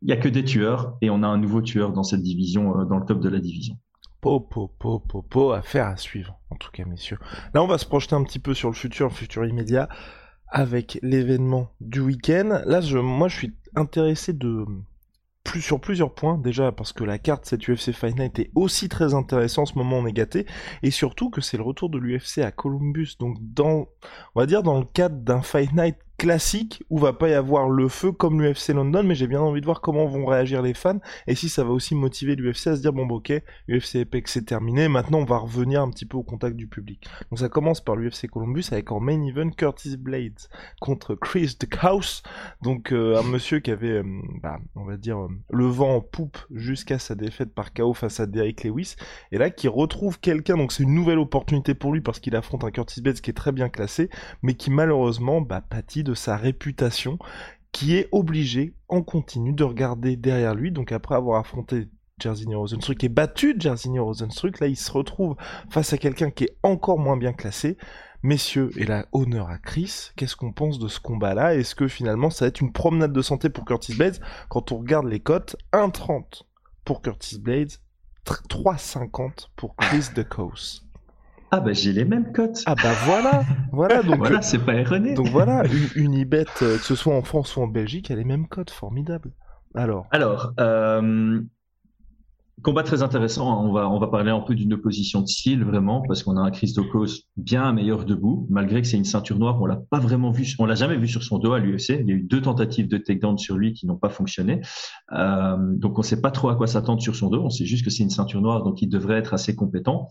il 0.03 0.07
n'y 0.07 0.13
a 0.13 0.17
que 0.17 0.29
des 0.29 0.43
tueurs 0.43 0.95
et 1.01 1.09
on 1.09 1.23
a 1.23 1.27
un 1.27 1.37
nouveau 1.37 1.61
tueur 1.61 1.91
dans 1.91 2.03
cette 2.03 2.21
division, 2.21 2.85
dans 2.85 2.99
le 2.99 3.05
top 3.05 3.19
de 3.19 3.29
la 3.29 3.39
division. 3.39 3.77
Po, 4.21 4.39
po, 4.39 4.67
po, 4.79 4.99
po, 4.99 5.21
po, 5.21 5.51
affaire 5.51 5.87
à 5.87 5.95
suivre, 5.95 6.39
en 6.49 6.55
tout 6.55 6.69
cas, 6.71 6.85
messieurs. 6.85 7.17
Là, 7.53 7.63
on 7.63 7.67
va 7.67 7.77
se 7.77 7.85
projeter 7.85 8.15
un 8.15 8.23
petit 8.23 8.39
peu 8.39 8.53
sur 8.53 8.69
le 8.69 8.75
futur, 8.75 9.07
le 9.07 9.13
futur 9.13 9.45
immédiat, 9.45 9.89
avec 10.49 10.99
l'événement 11.01 11.71
du 11.81 11.99
week-end. 11.99 12.61
Là, 12.65 12.81
je, 12.81 12.97
moi, 12.97 13.27
je 13.27 13.37
suis 13.37 13.53
intéressé 13.75 14.33
de, 14.33 14.65
plus, 15.47 15.61
sur 15.61 15.79
plusieurs 15.79 16.13
points. 16.13 16.37
Déjà 16.37 16.71
parce 16.71 16.93
que 16.93 17.03
la 17.03 17.17
carte 17.17 17.45
cette 17.45 17.67
UFC 17.67 17.91
Fight 17.93 18.17
Night 18.19 18.37
est 18.39 18.51
aussi 18.53 18.89
très 18.89 19.13
intéressante, 19.13 19.69
en 19.69 19.73
ce 19.73 19.77
moment 19.77 19.97
on 19.97 20.05
est 20.05 20.13
gâté, 20.13 20.45
et 20.83 20.91
surtout 20.91 21.29
que 21.29 21.41
c'est 21.41 21.57
le 21.57 21.63
retour 21.63 21.89
de 21.89 21.97
l'UFC 21.97 22.39
à 22.39 22.51
Columbus, 22.51 23.15
donc 23.19 23.37
dans, 23.39 23.87
on 24.35 24.39
va 24.39 24.45
dire 24.45 24.61
dans 24.61 24.77
le 24.77 24.85
cadre 24.85 25.15
d'un 25.15 25.41
Fight 25.41 25.73
Night 25.73 25.95
classique 26.17 26.83
où 26.89 26.97
va 26.97 27.13
pas 27.13 27.29
y 27.29 27.33
avoir 27.33 27.69
le 27.69 27.87
feu 27.87 28.11
comme 28.11 28.41
l'UFC 28.41 28.69
London, 28.69 29.03
mais 29.03 29.15
j'ai 29.15 29.27
bien 29.27 29.39
envie 29.39 29.61
de 29.61 29.65
voir 29.65 29.81
comment 29.81 30.05
vont 30.05 30.25
réagir 30.25 30.61
les 30.61 30.73
fans 30.73 30.99
et 31.27 31.35
si 31.35 31.47
ça 31.47 31.63
va 31.63 31.69
aussi 31.69 31.93
motiver 31.95 32.35
l'UFC 32.35 32.67
à 32.67 32.75
se 32.75 32.81
dire 32.81 32.91
bon 32.93 33.05
bah, 33.05 33.15
ok, 33.15 33.33
UFC 33.69 33.97
Apex 33.97 34.33
c'est 34.33 34.45
terminé, 34.45 34.87
maintenant 34.87 35.19
on 35.19 35.25
va 35.25 35.37
revenir 35.37 35.81
un 35.81 35.89
petit 35.89 36.05
peu 36.05 36.17
au 36.17 36.23
contact 36.23 36.55
du 36.55 36.67
public. 36.67 37.07
Donc 37.29 37.39
ça 37.39 37.49
commence 37.49 37.81
par 37.81 37.95
l'UFC 37.95 38.27
Columbus 38.27 38.65
avec 38.71 38.91
en 38.91 38.99
main 38.99 39.23
event 39.23 39.49
Curtis 39.51 39.97
Blades 39.97 40.39
contre 40.81 41.15
Chris 41.15 41.55
House, 41.81 42.23
donc 42.61 42.91
euh, 42.91 43.17
un 43.17 43.23
monsieur 43.23 43.59
qui 43.59 43.71
avait, 43.71 43.99
euh, 43.99 44.21
bah, 44.41 44.57
on 44.75 44.85
va 44.85 44.97
dire, 44.97 45.19
euh, 45.19 45.29
le 45.51 45.65
vent 45.65 45.95
en 45.95 46.01
poupe 46.01 46.37
jusqu'à 46.51 46.97
sa 46.97 47.15
défaite 47.15 47.53
par 47.53 47.73
KO 47.73 47.93
face 47.93 48.19
à 48.19 48.25
Derek 48.25 48.63
Lewis, 48.63 48.95
et 49.31 49.37
là 49.37 49.51
qui 49.51 49.67
retrouve 49.67 50.19
quelqu'un, 50.19 50.57
donc 50.57 50.71
c'est 50.71 50.83
une 50.83 50.95
nouvelle 50.95 51.19
opportunité 51.19 51.75
pour 51.75 51.93
lui 51.93 52.01
parce 52.01 52.19
qu'il 52.19 52.35
affronte 52.35 52.63
un 52.63 52.71
Curtis 52.71 53.01
Blades 53.01 53.21
qui 53.21 53.29
est 53.29 53.33
très 53.33 53.51
bien 53.51 53.69
classé, 53.69 54.09
mais 54.41 54.55
qui 54.55 54.71
malheureusement 54.71 55.41
bah, 55.41 55.61
pâtit 55.61 56.03
de 56.07 56.13
sa 56.13 56.37
réputation, 56.37 57.19
qui 57.71 57.95
est 57.95 58.07
obligé 58.11 58.73
en 58.87 59.01
continu 59.01 59.53
de 59.53 59.63
regarder 59.63 60.15
derrière 60.15 60.55
lui. 60.55 60.71
Donc 60.71 60.91
après 60.91 61.15
avoir 61.15 61.39
affronté 61.39 61.89
Jairzinho 62.19 62.59
Rosenstruck 62.59 63.03
et 63.03 63.09
battu 63.09 63.55
Jairzinho 63.59 64.03
Rosenstruck, 64.05 64.59
là 64.59 64.67
il 64.67 64.75
se 64.75 64.91
retrouve 64.91 65.35
face 65.69 65.93
à 65.93 65.97
quelqu'un 65.97 66.31
qui 66.31 66.45
est 66.45 66.57
encore 66.63 66.97
moins 66.97 67.17
bien 67.17 67.33
classé. 67.33 67.77
Messieurs, 68.23 68.71
et 68.77 68.85
là, 68.85 69.05
honneur 69.11 69.49
à 69.49 69.59
Chris, 69.59 70.09
qu'est-ce 70.15 70.35
qu'on 70.35 70.51
pense 70.51 70.79
de 70.79 70.87
ce 70.87 70.99
combat-là? 70.99 71.55
Est-ce 71.55 71.75
que 71.75 71.87
finalement 71.87 72.31
ça 72.31 72.45
va 72.45 72.49
être 72.49 72.61
une 72.61 72.73
promenade 72.73 73.13
de 73.13 73.21
santé 73.21 73.49
pour 73.49 73.65
Curtis 73.65 73.95
Blades? 73.95 74.19
Quand 74.49 74.71
on 74.71 74.79
regarde 74.79 75.05
les 75.05 75.19
cotes, 75.19 75.55
1,30 75.73 76.43
pour 76.83 77.03
Curtis 77.03 77.39
Blades, 77.39 77.73
3,50 78.25 79.49
pour 79.55 79.75
Chris 79.75 80.05
DeCose. 80.15 80.86
Ah 81.49 81.61
bah 81.61 81.71
j'ai 81.71 81.93
les 81.93 82.03
mêmes 82.03 82.31
cotes. 82.33 82.61
Ah 82.65 82.75
bah 82.75 82.91
voilà, 83.05 83.43
voilà 83.71 84.03
donc 84.03 84.17
voilà, 84.17 84.41
c'est 84.41 84.59
pas 84.59 84.73
erroné. 84.73 85.13
Donc 85.13 85.27
voilà, 85.27 85.63
une, 85.65 86.03
une 86.03 86.13
ibet, 86.13 86.45
euh, 86.61 86.77
que 86.77 86.83
ce 86.83 86.95
soit 86.95 87.15
en 87.15 87.21
France 87.21 87.55
ou 87.55 87.61
en 87.61 87.67
Belgique, 87.67 88.11
a 88.11 88.15
les 88.15 88.25
mêmes 88.25 88.47
cotes, 88.47 88.69
formidable. 88.69 89.31
Alors. 89.73 90.07
Alors, 90.11 90.53
euh, 90.59 91.41
combat 92.63 92.83
très 92.83 93.03
intéressant. 93.03 93.51
Hein. 93.51 93.65
On 93.67 93.71
va 93.71 93.89
on 93.89 93.99
va 93.99 94.07
parler 94.07 94.31
un 94.31 94.39
peu 94.39 94.55
d'une 94.55 94.73
opposition 94.73 95.21
de 95.21 95.27
style 95.27 95.63
vraiment 95.63 96.01
parce 96.07 96.23
qu'on 96.23 96.37
a 96.37 96.41
un 96.41 96.51
Chris 96.51 96.73
Docos 96.75 97.23
bien 97.35 97.71
meilleur 97.71 98.05
debout, 98.05 98.47
malgré 98.49 98.81
que 98.81 98.87
c'est 98.87 98.97
une 98.97 99.05
ceinture 99.05 99.37
noire. 99.37 99.61
On 99.61 99.65
l'a 99.65 99.79
pas 99.89 99.99
vraiment 99.99 100.31
vu, 100.31 100.47
on 100.59 100.65
l'a 100.65 100.75
jamais 100.75 100.97
vu 100.97 101.07
sur 101.07 101.23
son 101.23 101.37
dos 101.37 101.53
à 101.53 101.59
l'UFC. 101.59 101.99
Il 101.99 102.07
y 102.07 102.11
a 102.11 102.15
eu 102.15 102.21
deux 102.21 102.41
tentatives 102.41 102.87
de 102.87 102.97
takedown 102.97 103.37
sur 103.37 103.57
lui 103.57 103.73
qui 103.73 103.85
n'ont 103.85 103.97
pas 103.97 104.09
fonctionné. 104.09 104.61
Euh, 105.13 105.55
donc 105.75 105.99
on 105.99 106.01
sait 106.01 106.21
pas 106.21 106.31
trop 106.31 106.49
à 106.49 106.55
quoi 106.55 106.67
s'attendre 106.67 107.01
sur 107.01 107.15
son 107.15 107.29
dos. 107.29 107.43
On 107.43 107.49
sait 107.49 107.65
juste 107.65 107.85
que 107.85 107.91
c'est 107.91 108.03
une 108.03 108.09
ceinture 108.09 108.41
noire, 108.41 108.63
donc 108.63 108.81
il 108.81 108.89
devrait 108.89 109.17
être 109.17 109.33
assez 109.33 109.55
compétent. 109.55 110.09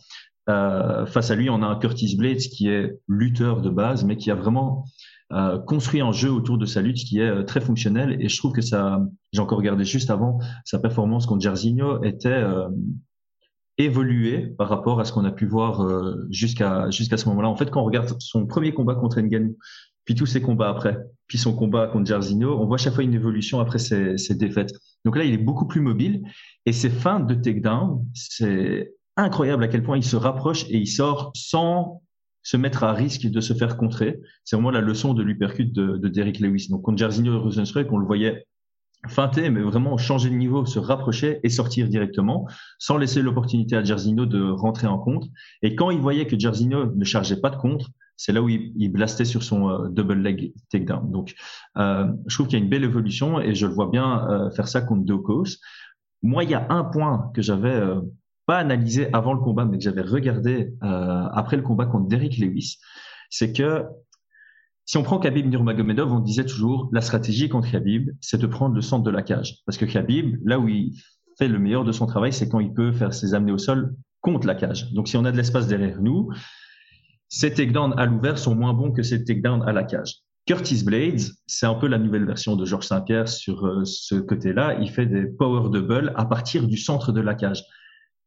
Euh, 0.49 1.07
face 1.07 1.31
à 1.31 1.35
lui, 1.35 1.51
on 1.51 1.63
a 1.63 1.67
un 1.67 1.77
Curtis 1.77 2.17
Blades 2.17 2.39
qui 2.39 2.69
est 2.69 2.99
lutteur 3.09 3.61
de 3.61 3.71
base, 3.71 4.05
mais 4.05 4.17
qui 4.17 4.31
a 4.31 4.35
vraiment 4.35 4.85
construit 5.67 6.01
un 6.01 6.13
jeu 6.13 6.31
autour 6.31 6.59
de 6.59 6.67
sa 6.67 6.83
lutte 6.83 6.99
qui 6.99 7.19
est 7.19 7.29
euh, 7.29 7.43
très 7.43 7.61
fonctionnel. 7.61 8.17
Et 8.21 8.29
je 8.29 8.37
trouve 8.37 8.53
que 8.53 8.63
ça, 8.63 9.05
j'ai 9.33 9.41
encore 9.41 9.59
regardé 9.59 9.85
juste 9.85 10.11
avant, 10.11 10.39
sa 10.65 10.79
performance 10.79 11.27
contre 11.27 11.43
Jairzinho 11.43 12.03
était 12.05 12.29
euh, 12.29 12.69
évoluée 13.79 14.55
par 14.59 14.69
rapport 14.69 15.01
à 15.01 15.05
ce 15.05 15.13
qu'on 15.13 15.25
a 15.25 15.33
pu 15.33 15.47
voir 15.47 15.83
euh, 15.83 16.27
jusqu'à 16.31 16.91
jusqu'à 16.91 17.17
ce 17.17 17.29
moment-là. 17.29 17.49
En 17.49 17.57
fait, 17.57 17.71
quand 17.71 17.83
on 17.83 17.85
regarde 17.85 18.15
son 18.21 18.47
premier 18.47 18.73
combat 18.73 18.95
contre 18.95 19.21
Ngannou, 19.21 19.57
puis 20.05 20.15
tous 20.15 20.27
ses 20.27 20.41
combats 20.41 20.69
après, 20.69 20.97
puis 21.27 21.39
son 21.39 21.55
combat 21.55 21.89
contre 21.89 22.07
Jairzinho, 22.07 22.61
on 22.61 22.67
voit 22.67 22.79
chaque 22.79 22.95
fois 22.95 23.03
une 23.03 23.15
évolution 23.15 23.59
après 23.59 23.79
ses, 23.79 24.17
ses 24.19 24.37
défaites. 24.37 24.73
Donc 25.05 25.17
là, 25.17 25.25
il 25.25 25.35
est 25.35 25.39
beaucoup 25.39 25.67
plus 25.67 25.81
mobile 25.81 26.23
et 26.65 26.73
ses 26.73 26.91
fins 26.91 27.19
de 27.19 27.35
takedown, 27.35 28.05
c'est 28.15 28.95
incroyable 29.17 29.65
à 29.65 29.69
quel 29.69 29.83
point 29.83 29.97
il 29.97 30.05
se 30.05 30.17
rapproche 30.17 30.65
et 30.69 30.77
il 30.77 30.87
sort 30.87 31.33
sans 31.35 32.03
se 32.47 32.57
mettre 32.57 32.85
à 32.85 32.93
risque 32.93 33.27
de 33.27 33.41
se 33.41 33.55
faire 33.55 33.77
contrer. 33.77 34.21
C'est 34.45 34.55
vraiment 34.55 34.71
la 34.71 34.81
leçon 34.81 35.15
de 35.15 35.23
l'hypercute 35.25 35.73
de, 35.73 35.97
de 35.97 36.09
Derrick 36.09 36.39
Lewis. 36.39 36.69
Donc 36.71 36.83
contre 36.83 36.99
Jairzinho 36.99 37.35
et 37.35 37.39
Rosenstruck, 37.39 37.91
on 37.91 37.99
le 37.99 38.07
voyait 38.07 38.47
feinter, 39.09 39.51
mais 39.51 39.63
vraiment 39.63 39.99
changer 39.99 40.31
de 40.31 40.37
niveau, 40.37 40.65
se 40.65 40.79
rapprocher 40.79 41.41
et 41.43 41.49
sortir 41.49 41.89
directement, 41.89 42.47
sans 42.79 42.99
laisser 42.99 43.21
l'opportunité 43.21 43.75
à 43.75 43.83
Jairzinho 43.83 44.27
de 44.27 44.49
rentrer 44.49 44.87
en 44.87 44.97
contre. 44.97 45.27
Et 45.63 45.75
quand 45.75 45.91
il 45.91 45.99
voyait 45.99 46.29
que 46.29 46.39
Jairzinho 46.39 46.95
ne 46.95 47.05
chargeait 47.05 47.41
pas 47.41 47.51
de 47.51 47.57
contre, 47.57 47.91
c'est 48.17 48.31
là 48.31 48.41
où 48.41 48.49
il, 48.49 48.93
blastait 48.93 49.25
sur 49.25 49.43
son 49.43 49.69
euh, 49.69 49.89
double 49.89 50.23
leg 50.23 50.53
takedown. 50.71 51.11
Donc, 51.11 51.35
euh, 51.79 52.07
je 52.29 52.37
trouve 52.37 52.47
qu'il 52.47 52.61
y 52.61 52.63
a 52.63 52.65
une 52.65 52.71
belle 52.71 52.85
évolution 52.85 53.41
et 53.41 53.57
je 53.57 53.67
le 53.67 53.73
vois 53.73 53.89
bien 53.89 54.25
euh, 54.31 54.51
faire 54.53 54.69
ça 54.69 54.83
contre 54.83 55.05
Dokos. 55.05 55.59
Moi, 56.23 56.45
il 56.45 56.51
y 56.51 56.55
a 56.55 56.65
un 56.71 56.85
point 56.85 57.33
que 57.35 57.43
j'avais 57.43 57.83
pas 58.47 58.59
analysé 58.59 59.09
avant 59.13 59.35
le 59.35 59.41
combat, 59.41 59.65
mais 59.65 59.79
que 59.79 59.85
j'avais 59.85 60.03
regardé 60.03 60.73
euh, 60.83 61.27
après 61.33 61.57
le 61.57 61.63
combat 61.63 61.87
contre 61.87 62.09
Derrick 62.09 62.39
Lewis, 62.39 62.79
c'est 63.29 63.53
que 63.53 63.85
si 64.85 64.97
on 64.97 65.03
prend 65.03 65.19
Khabib 65.19 65.51
Nurmagomedov, 65.51 66.13
on 66.13 66.21
disait 66.21 66.47
toujours 66.47 66.89
la 66.93 67.01
stratégie 67.01 67.49
contre 67.49 67.71
Khabib, 67.71 68.11
c'est 68.21 68.41
de 68.41 68.47
prendre 68.47 68.75
le 68.75 68.81
centre 68.81 69.03
de 69.03 69.11
la 69.11 69.23
cage, 69.23 69.57
parce 69.67 69.77
que 69.77 69.85
Khabib, 69.85 70.39
là 70.45 70.61
où 70.61 70.69
il 70.69 70.93
fait 71.39 71.49
le 71.49 71.59
meilleur 71.59 71.85
de 71.85 71.91
son 71.91 72.07
travail, 72.07 72.33
c'est 72.33 72.49
quand 72.49 72.61
il 72.61 72.73
peut 72.73 72.93
faire 72.93 73.13
ses 73.13 73.35
amener 73.35 73.53
au 73.53 73.59
sol 73.59 73.97
contre 74.21 74.47
la 74.47 74.55
cage. 74.55 74.93
Donc 74.93 75.09
si 75.09 75.17
on 75.17 75.25
a 75.25 75.33
de 75.33 75.37
l'espace 75.37 75.67
derrière 75.67 76.01
nous, 76.01 76.31
ces 77.29 77.53
takedowns 77.53 77.95
à 77.99 78.07
l'ouvert 78.07 78.39
sont 78.39 78.55
moins 78.55 78.73
bons 78.73 78.93
que 78.93 79.03
ces 79.03 79.25
takedowns 79.25 79.63
à 79.63 79.73
la 79.73 79.83
cage. 79.83 80.21
Curtis 80.47 80.85
Blades, 80.85 81.23
c'est 81.49 81.67
un 81.67 81.75
peu 81.75 81.89
la 81.89 81.99
nouvelle 81.99 82.25
version 82.25 82.55
de 82.55 82.65
Georges 82.65 82.87
Saint-Pierre 82.87 83.29
sur 83.29 83.67
euh, 83.67 83.85
ce 83.85 84.15
côté-là. 84.15 84.79
Il 84.81 84.89
fait 84.89 85.07
des 85.07 85.27
power 85.27 85.69
double 85.71 86.13
à 86.15 86.25
partir 86.25 86.69
du 86.69 86.77
centre 86.77 87.11
de 87.11 87.21
la 87.21 87.35
cage. 87.35 87.65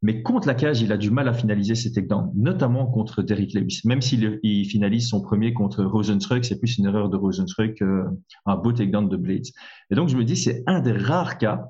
Mais 0.01 0.23
contre 0.23 0.47
la 0.47 0.55
cage, 0.55 0.81
il 0.81 0.93
a 0.93 0.97
du 0.97 1.11
mal 1.11 1.27
à 1.27 1.33
finaliser 1.33 1.75
ses 1.75 1.91
takedowns, 1.91 2.31
notamment 2.35 2.85
contre 2.85 3.21
Derrick 3.21 3.53
Lewis. 3.53 3.81
Même 3.83 4.01
s'il 4.01 4.39
il 4.43 4.65
finalise 4.65 5.09
son 5.09 5.21
premier 5.21 5.53
contre 5.53 5.83
Rosenstruck, 5.83 6.45
c'est 6.45 6.57
plus 6.57 6.77
une 6.77 6.85
erreur 6.85 7.09
de 7.09 7.17
Rosenstruck 7.17 7.73
qu'un 7.75 8.55
beau 8.55 8.71
takedown 8.71 9.09
de 9.09 9.17
Blades. 9.17 9.47
Et 9.91 9.95
donc, 9.95 10.07
je 10.07 10.15
me 10.15 10.23
dis, 10.23 10.37
c'est 10.37 10.63
un 10.67 10.79
des 10.79 10.93
rares 10.93 11.37
cas 11.37 11.65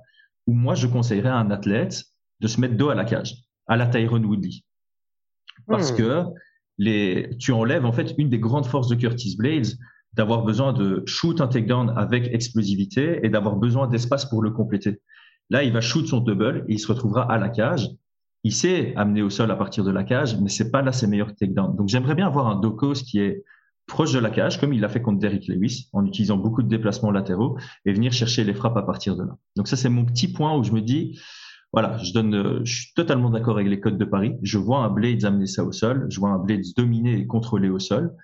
où 0.45 0.53
moi, 0.53 0.75
je 0.75 0.85
conseillerais 0.85 1.29
à 1.29 1.37
un 1.37 1.49
athlète 1.49 2.03
de 2.39 2.47
se 2.47 2.61
mettre 2.61 2.77
dos 2.77 2.89
à 2.89 2.95
la 2.95 3.03
cage, 3.03 3.33
à 3.67 3.77
la 3.77 3.87
Tyrone 3.87 4.25
Woodley. 4.25 4.61
Parce 5.67 5.91
hmm. 5.91 5.95
que 5.95 6.23
les, 6.77 7.29
tu 7.39 7.51
enlèves 7.51 7.85
en 7.85 7.91
fait 7.91 8.13
une 8.17 8.29
des 8.29 8.39
grandes 8.39 8.65
forces 8.65 8.87
de 8.89 8.95
Curtis 8.95 9.35
Blades, 9.37 9.67
d'avoir 10.13 10.43
besoin 10.43 10.73
de 10.73 11.03
shoot 11.05 11.39
un 11.41 11.47
takedown 11.47 11.93
avec 11.95 12.27
explosivité 12.33 13.19
et 13.23 13.29
d'avoir 13.29 13.55
besoin 13.55 13.87
d'espace 13.87 14.25
pour 14.25 14.41
le 14.41 14.51
compléter. 14.51 15.01
Là, 15.49 15.63
il 15.63 15.71
va 15.71 15.81
shoot 15.81 16.07
son 16.07 16.19
double 16.19 16.65
et 16.67 16.73
il 16.73 16.79
se 16.79 16.87
retrouvera 16.87 17.31
à 17.31 17.37
la 17.37 17.49
cage. 17.49 17.89
Il 18.43 18.53
sait 18.53 18.93
amener 18.95 19.21
au 19.21 19.29
sol 19.29 19.51
à 19.51 19.55
partir 19.55 19.83
de 19.83 19.91
la 19.91 20.03
cage, 20.03 20.39
mais 20.39 20.49
c'est 20.49 20.71
pas 20.71 20.81
là 20.81 20.91
ses 20.91 21.07
meilleurs 21.07 21.35
takedowns. 21.35 21.75
Donc 21.75 21.89
j'aimerais 21.89 22.15
bien 22.15 22.27
avoir 22.27 22.47
un 22.47 22.55
Dokos 22.55 23.03
qui 23.05 23.19
est 23.19 23.43
proche 23.85 24.13
de 24.13 24.19
la 24.19 24.29
cage, 24.29 24.59
comme 24.59 24.71
il 24.71 24.79
l'a 24.79 24.87
fait 24.87 25.01
contre 25.01 25.19
Derrick 25.19 25.47
Lewis, 25.47 25.89
en 25.93 26.05
utilisant 26.05 26.37
beaucoup 26.37 26.63
de 26.63 26.69
déplacements 26.69 27.11
latéraux 27.11 27.57
et 27.85 27.91
venir 27.91 28.13
chercher 28.13 28.43
les 28.43 28.53
frappes 28.53 28.77
à 28.77 28.83
partir 28.83 29.17
de 29.17 29.23
là. 29.23 29.35
Donc 29.57 29.67
ça, 29.67 29.75
c'est 29.75 29.89
mon 29.89 30.05
petit 30.05 30.31
point 30.31 30.55
où 30.55 30.63
je 30.63 30.71
me 30.71 30.81
dis, 30.81 31.19
voilà, 31.73 31.97
je 31.97 32.13
donne, 32.13 32.61
je 32.63 32.73
suis 32.73 32.93
totalement 32.93 33.29
d'accord 33.29 33.55
avec 33.55 33.67
les 33.67 33.79
codes 33.79 33.97
de 33.97 34.05
Paris. 34.05 34.35
Je 34.41 34.57
vois 34.57 34.79
un 34.79 34.89
Blades 34.89 35.25
amener 35.25 35.47
ça 35.47 35.63
au 35.63 35.71
sol, 35.71 36.07
je 36.09 36.19
vois 36.19 36.29
un 36.29 36.37
Blades 36.37 36.63
dominer 36.77 37.17
et 37.17 37.27
contrôler 37.27 37.69
au 37.69 37.79
sol. 37.79 38.15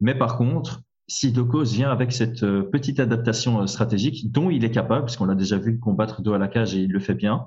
Mais 0.00 0.14
par 0.14 0.36
contre, 0.36 0.82
si 1.08 1.32
Dokos 1.32 1.64
vient 1.64 1.90
avec 1.90 2.12
cette 2.12 2.42
euh, 2.42 2.62
petite 2.62 3.00
adaptation 3.00 3.62
euh, 3.62 3.66
stratégique 3.66 4.32
dont 4.32 4.50
il 4.50 4.64
est 4.64 4.70
capable, 4.70 5.02
parce 5.02 5.16
qu'on 5.16 5.26
l'a 5.26 5.34
déjà 5.34 5.56
vu 5.56 5.78
combattre 5.78 6.20
dos 6.20 6.34
à 6.34 6.38
la 6.38 6.48
cage 6.48 6.74
et 6.74 6.80
il 6.80 6.92
le 6.92 7.00
fait 7.00 7.14
bien, 7.14 7.46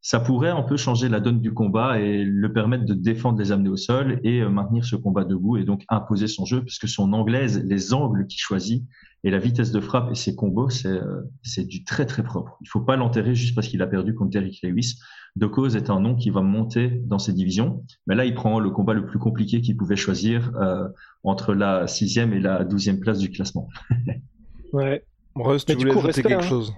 ça 0.00 0.20
pourrait 0.20 0.50
un 0.50 0.62
peu 0.62 0.76
changer 0.76 1.08
la 1.08 1.20
donne 1.20 1.40
du 1.40 1.52
combat 1.52 1.98
et 1.98 2.22
le 2.24 2.52
permettre 2.52 2.84
de 2.84 2.94
défendre 2.94 3.38
les 3.38 3.50
amener 3.50 3.68
au 3.68 3.76
sol 3.76 4.20
et 4.22 4.40
euh, 4.40 4.48
maintenir 4.48 4.84
ce 4.84 4.94
combat 4.94 5.24
debout 5.24 5.56
et 5.56 5.64
donc 5.64 5.84
imposer 5.88 6.28
son 6.28 6.44
jeu, 6.44 6.62
puisque 6.62 6.88
son 6.88 7.12
anglaise, 7.12 7.64
les 7.64 7.92
angles 7.92 8.26
qu'il 8.26 8.38
choisit 8.38 8.84
et 9.24 9.30
la 9.30 9.38
vitesse 9.38 9.72
de 9.72 9.80
frappe 9.80 10.12
et 10.12 10.14
ses 10.14 10.36
combos, 10.36 10.68
c'est 10.70 11.66
du 11.66 11.82
très 11.82 12.06
très 12.06 12.22
propre. 12.22 12.56
Il 12.60 12.68
faut 12.68 12.82
pas 12.82 12.94
l'enterrer 12.94 13.34
juste 13.34 13.56
parce 13.56 13.66
qu'il 13.66 13.82
a 13.82 13.88
perdu 13.88 14.14
contre 14.14 14.36
Eric 14.36 14.60
Lewis. 14.62 15.00
Dokos 15.34 15.70
est 15.70 15.90
un 15.90 15.98
nom 15.98 16.14
qui 16.14 16.30
va 16.30 16.42
monter 16.42 17.02
dans 17.06 17.18
ses 17.18 17.32
divisions, 17.32 17.82
mais 18.06 18.14
là 18.14 18.24
il 18.24 18.34
prend 18.34 18.60
le 18.60 18.70
combat 18.70 18.94
le 18.94 19.04
plus 19.04 19.18
compliqué 19.18 19.60
qu'il 19.60 19.76
pouvait 19.76 19.96
choisir 19.96 20.52
entre 21.24 21.54
la 21.54 21.88
sixième 21.88 22.32
et 22.32 22.38
la 22.38 22.62
douzième 22.64 23.00
place 23.00 23.18
du 23.18 23.30
classement. 23.30 23.68
ouais. 24.72 25.04
Russ, 25.34 25.64
tu 25.64 25.74
voulais 25.74 25.90
ajouter 25.90 26.22
quelque 26.22 26.44
hein. 26.44 26.48
chose? 26.48 26.72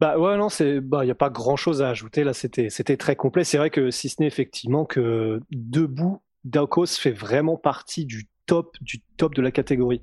Bah 0.00 0.18
ouais 0.18 0.36
non 0.36 0.48
c'est 0.48 0.80
bah 0.80 1.04
il 1.04 1.08
y 1.08 1.10
a 1.10 1.16
pas 1.16 1.30
grand 1.30 1.56
chose 1.56 1.82
à 1.82 1.90
ajouter. 1.90 2.24
Là 2.24 2.32
c'était 2.32 2.70
c'était 2.70 2.96
très 2.96 3.16
complet. 3.16 3.44
C'est 3.44 3.58
vrai 3.58 3.70
que 3.70 3.90
si 3.90 4.08
ce 4.08 4.16
n'est 4.20 4.26
effectivement 4.26 4.84
que 4.84 5.40
debout 5.50 6.22
Daukos 6.44 6.86
fait 6.86 7.12
vraiment 7.12 7.56
partie 7.56 8.06
du 8.06 8.28
top 8.46 8.76
du 8.80 9.00
top 9.16 9.34
de 9.34 9.42
la 9.42 9.50
catégorie. 9.50 10.02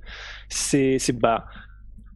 C'est 0.50 1.00
c'est 1.00 1.14
bah 1.14 1.46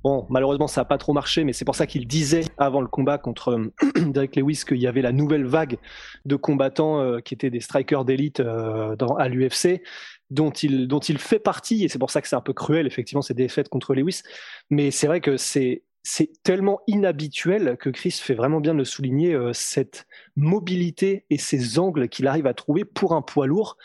Bon, 0.04 0.26
malheureusement, 0.30 0.67
ça 0.67 0.82
n'a 0.82 0.86
pas 0.86 0.98
trop 0.98 1.13
marché, 1.13 1.44
mais 1.44 1.54
c'est 1.54 1.65
pour 1.65 1.76
ça 1.76 1.86
qu'il 1.86 2.08
disait 2.08 2.46
avant 2.58 2.82
le 2.82 2.88
combat 2.88 3.20
contre 3.20 3.70
Derek 4.08 4.36
Lewis 4.36 4.63
qu'il 4.67 4.78
y 4.78 4.88
avait 4.88 5.04
la 5.04 5.12
nouvelle 5.12 5.46
vague 5.46 5.78
de 6.26 6.36
combattants 6.36 7.00
euh, 7.00 7.20
qui 7.20 7.36
étaient 7.36 7.52
des 7.52 7.60
strikers 7.60 8.04
d'élite 8.04 8.39
euh, 8.39 8.96
à 9.20 9.28
l'UFC 9.28 9.84
dont 10.32 10.50
il, 10.50 10.88
dont 10.88 11.00
il 11.00 11.20
fait 11.20 11.39
partie, 11.39 11.84
et 11.84 11.89
c'est 11.89 12.00
pour 12.00 12.10
ça 12.10 12.22
que 12.22 12.28
c'est 12.28 12.36
un 12.36 12.41
peu 12.41 12.54
cruel, 12.54 12.88
effectivement, 12.88 13.22
ces 13.22 13.34
défaites 13.34 13.70
contre 13.70 13.94
Lewis. 13.94 14.22
Mais 14.70 14.89
c'est 14.89 15.06
vrai 15.06 15.22
que 15.22 15.38
c'est, 15.38 15.84
c'est 16.03 16.41
tellement 16.43 16.81
inhabituel 16.87 17.77
que 17.77 17.89
Chris 17.89 18.11
fait 18.11 18.33
vraiment 18.33 18.59
bien 18.59 18.73
de 18.73 18.83
souligner, 18.83 19.33
euh, 19.33 19.53
cette 19.53 20.07
mobilité 20.35 21.25
et 21.29 21.37
ces 21.37 21.79
angles 21.79 22.09
qu'il 22.09 22.27
arrive 22.27 22.47
à 22.47 22.53
trouver 22.53 22.85
pour 22.85 23.13
un 23.13 23.21
poids 23.21 23.47
lourd. 23.47 23.77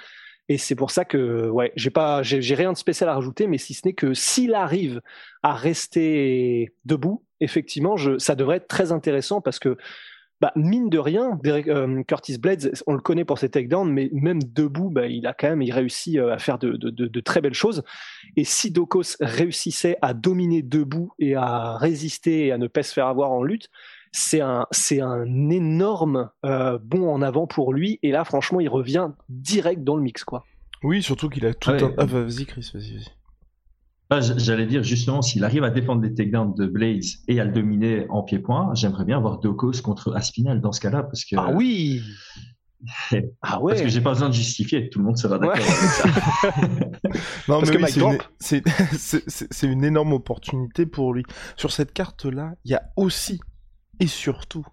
Et 0.49 0.59
c'est 0.59 0.77
pour 0.77 0.93
ça 0.93 1.05
que, 1.05 1.49
ouais, 1.49 1.73
j'ai 1.75 1.91
pas, 1.91 2.23
j'ai, 2.23 2.55
rien 2.55 2.73
de 2.73 2.79
spécial 2.79 3.11
à 3.11 3.15
rajouter, 3.15 3.49
mais 3.49 3.59
si 3.59 3.75
ce 3.75 3.83
n'est 3.85 3.95
que 3.95 4.15
s'il 4.15 4.55
arrive 4.55 5.01
à 5.43 5.55
rester 5.55 6.73
debout, 6.85 7.25
effectivement, 7.41 7.97
je, 7.97 8.19
ça 8.19 8.37
devrait 8.37 8.59
être 8.59 8.69
très 8.69 8.93
intéressant 8.93 9.41
parce 9.41 9.59
que 9.59 9.77
bah, 10.41 10.53
mine 10.55 10.91
de 10.91 10.99
rien, 10.99 11.39
euh, 11.47 12.03
Curtis 12.03 12.39
Blades, 12.39 12.73
on 12.87 12.93
le 12.93 13.01
connaît 13.01 13.25
pour 13.25 13.39
ses 13.39 13.49
takedowns, 13.49 13.91
mais 13.91 14.11
même 14.13 14.43
debout, 14.43 14.91
bah, 14.91 15.07
il 15.07 15.27
a 15.27 15.33
quand 15.33 15.49
même 15.49 15.63
il 15.63 15.73
réussit 15.73 16.19
euh, 16.19 16.35
à 16.35 16.39
faire 16.39 16.59
de, 16.59 17.21
très 17.21 17.41
belles 17.41 17.55
choses. 17.55 17.83
Et 18.37 18.45
si 18.45 18.71
Dokos 18.71 19.17
réussissait 19.21 19.97
à 20.03 20.13
dominer 20.13 20.63
debout 20.63 21.13
et 21.19 21.37
à 21.37 21.79
résister 21.79 22.47
et 22.47 22.53
à 22.53 22.59
ne 22.59 22.67
pas 22.67 22.83
se 22.83 22.93
faire 22.93 23.07
avoir 23.07 23.33
en 23.33 23.43
lutte, 23.43 23.71
c'est 24.13 24.41
un, 24.41 24.67
c'est 24.71 25.01
un 25.01 25.51
énorme 25.51 26.31
euh, 26.45 26.79
bond 26.79 27.09
en 27.09 27.23
avant 27.23 27.47
pour 27.47 27.73
lui. 27.73 27.99
Et 28.03 28.11
là, 28.11 28.25
franchement, 28.25 28.61
il 28.61 28.69
revient 28.69 29.11
direct 29.31 29.85
dans 29.85 29.97
le 29.97 30.03
mix, 30.03 30.23
quoi. 30.25 30.45
Oui, 30.83 31.03
surtout 31.03 31.31
qu'il 31.31 31.47
a 31.47 31.55
tout 31.55 31.71
un. 31.71 31.95
Ah, 31.97 32.05
vas-y, 32.05 32.45
Chris, 32.45 32.71
vas-y, 32.75 32.93
vas-y. 32.93 33.16
Ah, 34.09 34.21
j'allais 34.21 34.67
dire 34.67 34.85
justement, 34.85 35.21
s'il 35.21 35.45
arrive 35.45 35.65
à 35.65 35.71
défendre 35.71 36.01
des 36.01 36.15
takedowns 36.15 36.55
de 36.55 36.67
Blades 36.67 37.03
et 37.27 37.41
à 37.41 37.45
le 37.45 37.53
dominer 37.53 38.07
en 38.09 38.23
pied-point, 38.23 38.73
j'aimerais 38.75 39.05
bien 39.05 39.19
voir 39.19 39.41
Dokos 39.41 39.83
contre 39.83 40.15
Aspinal 40.15 40.61
dans 40.61 40.73
ce 40.73 40.81
cas-là. 40.81 41.03
Parce 41.03 41.25
que, 41.25 41.35
ah 41.37 41.51
oui 41.53 42.03
Ah 43.43 43.61
ouais 43.61 43.73
Parce 43.73 43.83
que 43.83 43.89
j'ai 43.89 44.01
pas 44.01 44.13
besoin 44.13 44.29
de 44.29 44.35
justifier, 44.35 44.89
tout 44.91 45.01
le 45.01 45.07
monde 45.07 45.19
sera 45.19 45.39
d'accord 45.39 45.57
avec 45.57 45.67
ça. 45.67 46.09
non, 47.49 47.61
mais 47.63 47.77
oui, 47.77 48.19
c'est 48.39 48.63
une... 49.65 49.73
une 49.73 49.85
énorme 49.85 50.13
opportunité 50.13 50.87
pour 50.87 51.13
lui. 51.13 51.25
Sur 51.57 51.73
cette 51.73 51.93
carte-là, 51.93 52.55
il 52.65 52.71
y 52.71 52.75
a 52.75 52.83
aussi 52.97 53.41
et 53.99 54.07
surtout 54.07 54.65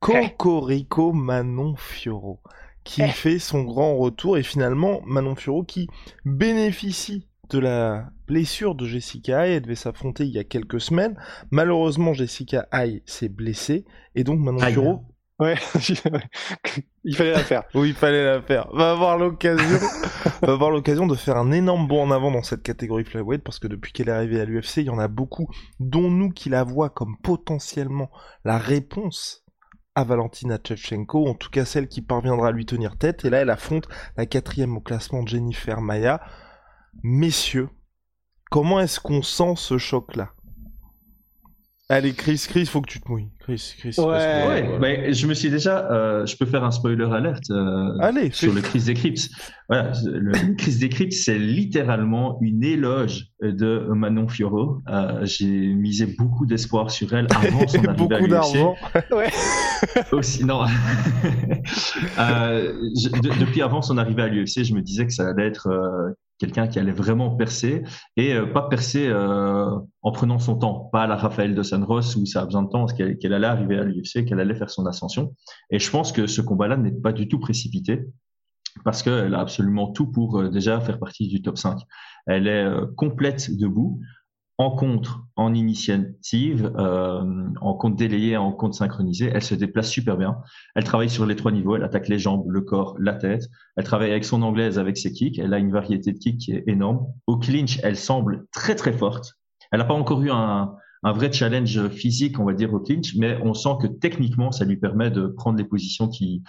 Cocorico 0.00 1.12
Manon 1.12 1.76
Fioro 1.76 2.40
qui 2.82 3.02
eh. 3.02 3.08
fait 3.08 3.38
son 3.38 3.62
grand 3.62 3.96
retour 3.96 4.36
et 4.36 4.42
finalement 4.42 5.00
Manon 5.06 5.34
Fioro 5.34 5.64
qui 5.64 5.88
bénéficie 6.24 7.28
de 7.50 7.58
la 7.58 8.10
blessure 8.26 8.74
de 8.74 8.86
Jessica 8.86 9.40
Hay. 9.40 9.54
Elle 9.54 9.62
devait 9.62 9.74
s'affronter 9.74 10.24
il 10.24 10.30
y 10.30 10.38
a 10.38 10.44
quelques 10.44 10.80
semaines. 10.80 11.16
Malheureusement, 11.50 12.12
Jessica 12.12 12.66
Hay 12.72 13.02
s'est 13.06 13.28
blessée. 13.28 13.84
Et 14.14 14.24
donc, 14.24 14.40
Manon 14.40 14.60
Furo. 14.60 15.04
Ouais, 15.40 15.56
il 17.04 17.16
fallait 17.16 17.32
la 17.32 17.40
faire. 17.40 17.64
oui, 17.74 17.88
il 17.88 17.94
fallait 17.94 18.24
la 18.24 18.40
faire. 18.40 18.68
Va 18.72 18.92
avoir 18.92 19.18
l'occasion, 19.18 19.78
va 20.42 20.52
avoir 20.52 20.70
l'occasion 20.70 21.08
de 21.08 21.16
faire 21.16 21.36
un 21.36 21.50
énorme 21.50 21.88
bond 21.88 22.04
en 22.04 22.12
avant 22.12 22.30
dans 22.30 22.44
cette 22.44 22.62
catégorie 22.62 23.04
flyweight 23.04 23.42
parce 23.42 23.58
que 23.58 23.66
depuis 23.66 23.92
qu'elle 23.92 24.08
est 24.08 24.12
arrivée 24.12 24.40
à 24.40 24.44
l'UFC, 24.44 24.76
il 24.76 24.84
y 24.84 24.90
en 24.90 24.98
a 25.00 25.08
beaucoup, 25.08 25.48
dont 25.80 26.08
nous 26.08 26.30
qui 26.30 26.50
la 26.50 26.62
voient 26.62 26.90
comme 26.90 27.16
potentiellement 27.20 28.10
la 28.44 28.58
réponse 28.58 29.44
à 29.96 30.04
Valentina 30.04 30.58
Shevchenko, 30.62 31.26
en 31.26 31.34
tout 31.34 31.50
cas 31.50 31.64
celle 31.64 31.88
qui 31.88 32.00
parviendra 32.00 32.48
à 32.48 32.52
lui 32.52 32.64
tenir 32.64 32.96
tête. 32.96 33.24
Et 33.24 33.30
là, 33.30 33.38
elle 33.40 33.50
affronte 33.50 33.88
la 34.16 34.26
quatrième 34.26 34.76
au 34.76 34.80
classement 34.80 35.26
Jennifer 35.26 35.80
Maya. 35.80 36.20
Messieurs, 37.02 37.68
comment 38.50 38.80
est-ce 38.80 39.00
qu'on 39.00 39.22
sent 39.22 39.54
ce 39.56 39.78
choc-là? 39.78 40.34
Allez, 41.90 42.14
Chris, 42.14 42.42
Chris, 42.48 42.64
faut 42.64 42.80
que 42.80 42.88
tu 42.88 42.98
te 42.98 43.10
mouilles. 43.10 43.28
Chris, 43.40 43.74
Chris. 43.78 43.94
Ouais, 43.98 44.78
ouais. 44.80 45.12
je 45.12 45.26
me 45.26 45.34
suis 45.34 45.50
déjà, 45.50 45.86
euh, 45.92 46.24
je 46.24 46.34
peux 46.34 46.46
faire 46.46 46.64
un 46.64 46.70
spoiler 46.70 47.04
alerte 47.12 47.50
euh, 47.50 47.98
Allez, 48.00 48.30
sur 48.30 48.54
le 48.54 48.62
Chris 48.62 48.84
Decrypt. 48.86 49.28
Voilà, 49.68 49.92
le 50.06 50.32
Chris 50.56 50.78
Decrypt, 50.80 51.12
c'est 51.12 51.38
littéralement 51.38 52.38
une 52.40 52.64
éloge 52.64 53.26
de 53.42 53.86
Manon 53.94 54.28
Fioro. 54.28 54.80
Euh, 54.88 55.26
j'ai 55.26 55.46
misé 55.46 56.06
beaucoup 56.06 56.46
d'espoir 56.46 56.90
sur 56.90 57.12
elle 57.12 57.26
avant 57.34 57.68
son 57.68 57.84
arrivée 57.84 57.94
beaucoup 57.98 58.28
d'argent. 58.28 58.76
ouais. 59.10 59.30
Aussi, 60.12 60.42
non. 60.46 60.64
depuis 63.38 63.60
avant 63.60 63.82
son 63.82 63.98
arrivée 63.98 64.22
à 64.22 64.28
l'UFC, 64.28 64.64
je 64.64 64.72
me 64.72 64.80
disais 64.80 65.06
que 65.06 65.12
ça 65.12 65.28
allait 65.28 65.48
être 65.48 65.68
quelqu'un 66.38 66.66
qui 66.66 66.78
allait 66.78 66.92
vraiment 66.92 67.30
percer 67.36 67.82
et 68.16 68.34
euh, 68.34 68.46
pas 68.46 68.62
percer 68.68 69.06
euh, 69.08 69.70
en 70.02 70.12
prenant 70.12 70.38
son 70.38 70.56
temps, 70.56 70.88
pas 70.92 71.02
à 71.02 71.06
la 71.06 71.16
Raphaël 71.16 71.54
de 71.54 71.62
Sanros 71.62 72.16
où 72.16 72.26
ça 72.26 72.42
a 72.42 72.44
besoin 72.44 72.62
de 72.62 72.68
temps, 72.68 72.86
qu'elle 72.86 73.32
allait 73.32 73.46
arriver 73.46 73.78
à 73.78 73.84
l'UFC, 73.84 74.24
qu'elle 74.24 74.40
allait 74.40 74.54
faire 74.54 74.70
son 74.70 74.86
ascension. 74.86 75.34
Et 75.70 75.78
je 75.78 75.90
pense 75.90 76.12
que 76.12 76.26
ce 76.26 76.40
combat-là 76.40 76.76
n'est 76.76 76.92
pas 76.92 77.12
du 77.12 77.28
tout 77.28 77.38
précipité 77.38 78.04
parce 78.84 79.02
qu'elle 79.02 79.34
a 79.34 79.40
absolument 79.40 79.92
tout 79.92 80.10
pour 80.10 80.40
euh, 80.40 80.48
déjà 80.48 80.80
faire 80.80 80.98
partie 80.98 81.28
du 81.28 81.42
top 81.42 81.58
5. 81.58 81.78
Elle 82.26 82.48
est 82.48 82.66
complète 82.96 83.54
debout 83.54 84.00
en 84.56 84.70
contre, 84.70 85.24
en 85.36 85.52
initiative, 85.52 86.72
euh, 86.76 87.48
en 87.60 87.74
compte 87.74 87.96
délayé, 87.96 88.36
en 88.36 88.52
compte 88.52 88.74
synchronisé, 88.74 89.30
elle 89.34 89.42
se 89.42 89.54
déplace 89.54 89.90
super 89.90 90.16
bien. 90.16 90.38
Elle 90.76 90.84
travaille 90.84 91.10
sur 91.10 91.26
les 91.26 91.34
trois 91.34 91.50
niveaux, 91.50 91.76
elle 91.76 91.82
attaque 91.82 92.08
les 92.08 92.20
jambes, 92.20 92.48
le 92.48 92.60
corps, 92.60 92.96
la 93.00 93.14
tête. 93.14 93.48
Elle 93.76 93.84
travaille 93.84 94.12
avec 94.12 94.24
son 94.24 94.42
anglaise, 94.42 94.78
avec 94.78 94.96
ses 94.96 95.12
kicks. 95.12 95.38
Elle 95.38 95.54
a 95.54 95.58
une 95.58 95.72
variété 95.72 96.12
de 96.12 96.18
kicks 96.18 96.38
qui 96.38 96.52
est 96.52 96.64
énorme. 96.68 97.06
Au 97.26 97.36
clinch, 97.36 97.80
elle 97.82 97.96
semble 97.96 98.46
très 98.52 98.76
très 98.76 98.92
forte. 98.92 99.34
Elle 99.72 99.80
n'a 99.80 99.84
pas 99.86 99.94
encore 99.94 100.22
eu 100.22 100.30
un, 100.30 100.76
un 101.02 101.12
vrai 101.12 101.32
challenge 101.32 101.88
physique, 101.88 102.38
on 102.38 102.44
va 102.44 102.54
dire, 102.54 102.72
au 102.72 102.80
clinch, 102.80 103.16
mais 103.16 103.38
on 103.42 103.54
sent 103.54 103.76
que 103.80 103.88
techniquement, 103.88 104.52
ça 104.52 104.64
lui 104.64 104.76
permet 104.76 105.10
de 105.10 105.26
prendre 105.26 105.58
les 105.58 105.64
positions 105.64 106.08
qui, 106.08 106.44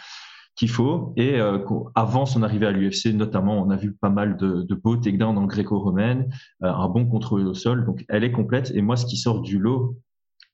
qu'il 0.55 0.69
faut. 0.69 1.13
Et 1.17 1.39
euh, 1.39 1.59
avant 1.95 2.25
son 2.25 2.43
arrivée 2.43 2.67
à 2.67 2.71
l'UFC, 2.71 3.13
notamment, 3.13 3.61
on 3.61 3.69
a 3.69 3.75
vu 3.75 3.93
pas 3.93 4.09
mal 4.09 4.37
de, 4.37 4.61
de 4.61 4.75
beaux 4.75 4.97
takedowns 4.97 5.37
en 5.37 5.45
gréco-romaine, 5.45 6.29
euh, 6.63 6.71
un 6.71 6.87
bon 6.87 7.05
contrôle 7.05 7.47
au 7.47 7.53
sol. 7.53 7.85
Donc, 7.85 8.05
elle 8.09 8.23
est 8.23 8.31
complète. 8.31 8.71
Et 8.73 8.81
moi, 8.81 8.95
ce 8.95 9.05
qui 9.05 9.17
sort 9.17 9.41
du 9.41 9.59
lot, 9.59 9.97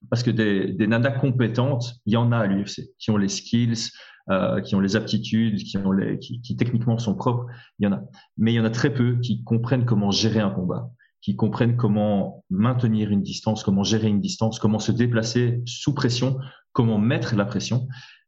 parce 0.09 0.23
que 0.23 0.31
des, 0.31 0.73
des 0.73 0.87
nanas 0.87 1.11
compétentes, 1.11 1.95
il 2.05 2.13
y 2.13 2.17
en 2.17 2.31
a 2.31 2.37
à 2.37 2.47
l'UFC, 2.47 2.89
qui 2.97 3.11
ont 3.11 3.17
les 3.17 3.27
skills, 3.27 3.91
euh, 4.29 4.61
qui 4.61 4.75
ont 4.75 4.79
les 4.79 4.95
aptitudes, 4.95 5.57
qui, 5.57 5.77
ont 5.77 5.91
les, 5.91 6.17
qui, 6.19 6.41
qui, 6.41 6.55
techniquement 6.55 6.97
sont 6.97 7.15
propres, 7.15 7.45
il 7.79 7.85
y 7.85 7.87
en 7.87 7.93
a. 7.93 8.01
Mais 8.37 8.53
il 8.53 8.55
y 8.55 8.59
en 8.59 8.65
a 8.65 8.69
très 8.69 8.93
peu 8.93 9.19
qui 9.19 9.43
comprennent 9.43 9.85
comment 9.85 10.11
gérer 10.11 10.39
un 10.39 10.49
combat, 10.49 10.89
qui 11.21 11.35
comprennent 11.35 11.75
comment 11.75 12.43
maintenir 12.49 13.11
une 13.11 13.21
distance, 13.23 13.63
comment 13.63 13.83
gérer 13.83 14.07
une 14.07 14.21
distance, 14.21 14.59
comment 14.59 14.79
se 14.79 14.91
déplacer 14.91 15.61
sous 15.65 15.93
pression, 15.93 16.37
comment 16.71 16.97
mettre 16.97 17.35
la 17.35 17.45
pression. 17.45 17.87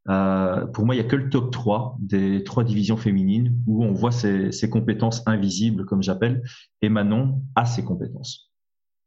Euh, 0.10 0.66
pour 0.68 0.86
moi, 0.86 0.96
il 0.96 0.98
y 0.98 1.02
a 1.02 1.08
que 1.08 1.16
le 1.16 1.30
top 1.30 1.52
3 1.52 1.96
des 2.00 2.44
trois 2.44 2.64
divisions 2.64 2.98
féminines 2.98 3.58
où 3.68 3.86
on 3.86 3.94
voit 3.94 4.12
ces, 4.12 4.70
compétences 4.70 5.24
invisibles, 5.26 5.86
comme 5.86 6.04
j'appelle, 6.04 6.44
et 6.82 6.90
Manon 6.90 7.42
a 7.56 7.66
ses 7.66 7.84
compétences 7.84 8.52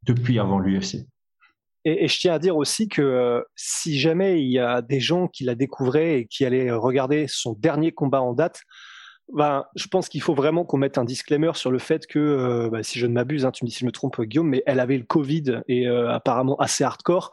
depuis 0.04 0.38
avant 0.38 0.58
l'UFC. 0.58 1.06
Et, 1.84 2.08
je 2.08 2.18
tiens 2.18 2.34
à 2.34 2.38
dire 2.38 2.56
aussi 2.56 2.88
que 2.88 3.02
euh, 3.02 3.42
si 3.54 3.98
jamais 3.98 4.42
il 4.42 4.50
y 4.50 4.58
a 4.58 4.82
des 4.82 5.00
gens 5.00 5.28
qui 5.28 5.44
la 5.44 5.54
découvraient 5.54 6.20
et 6.20 6.26
qui 6.26 6.44
allaient 6.44 6.72
regarder 6.72 7.26
son 7.28 7.52
dernier 7.52 7.92
combat 7.92 8.22
en 8.22 8.32
date, 8.32 8.62
ben, 9.32 9.64
je 9.74 9.88
pense 9.88 10.08
qu'il 10.08 10.22
faut 10.22 10.34
vraiment 10.34 10.64
qu'on 10.64 10.78
mette 10.78 10.98
un 10.98 11.04
disclaimer 11.04 11.50
sur 11.54 11.70
le 11.70 11.78
fait 11.78 12.06
que, 12.06 12.18
euh, 12.18 12.70
ben, 12.70 12.82
si 12.82 12.98
je 12.98 13.06
ne 13.06 13.12
m'abuse, 13.12 13.44
hein, 13.44 13.50
tu 13.50 13.64
me 13.64 13.68
dis 13.68 13.74
si 13.74 13.80
je 13.80 13.86
me 13.86 13.92
trompe, 13.92 14.20
Guillaume, 14.20 14.48
mais 14.48 14.62
elle 14.66 14.80
avait 14.80 14.96
le 14.96 15.04
Covid 15.04 15.62
et 15.68 15.86
apparemment 15.86 16.56
assez 16.56 16.84
hardcore. 16.84 17.32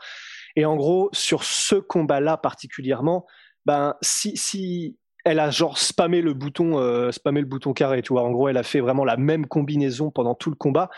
Et 0.55 0.65
en 0.65 0.75
gros, 0.75 1.09
sur 1.13 1.43
ce 1.43 1.75
combat-là 1.75 2.37
particulièrement, 2.37 3.25
ben 3.65 3.95
si, 4.01 4.35
si 4.37 4.97
elle 5.25 5.39
a 5.39 5.49
genre 5.51 5.77
spammé 5.77 6.21
le 6.21 6.33
bouton, 6.33 6.79
euh, 6.79 7.11
spammé 7.11 7.39
le 7.39 7.45
bouton 7.45 7.73
carré, 7.73 8.01
tu 8.01 8.13
vois. 8.13 8.23
En 8.23 8.31
gros, 8.31 8.49
elle 8.49 8.57
a 8.57 8.63
fait 8.63 8.81
vraiment 8.81 9.05
la 9.05 9.17
même 9.17 9.45
combinaison 9.45 10.11
pendant 10.11 10.35
tout 10.35 10.49
le 10.49 10.55
combat. 10.55 10.89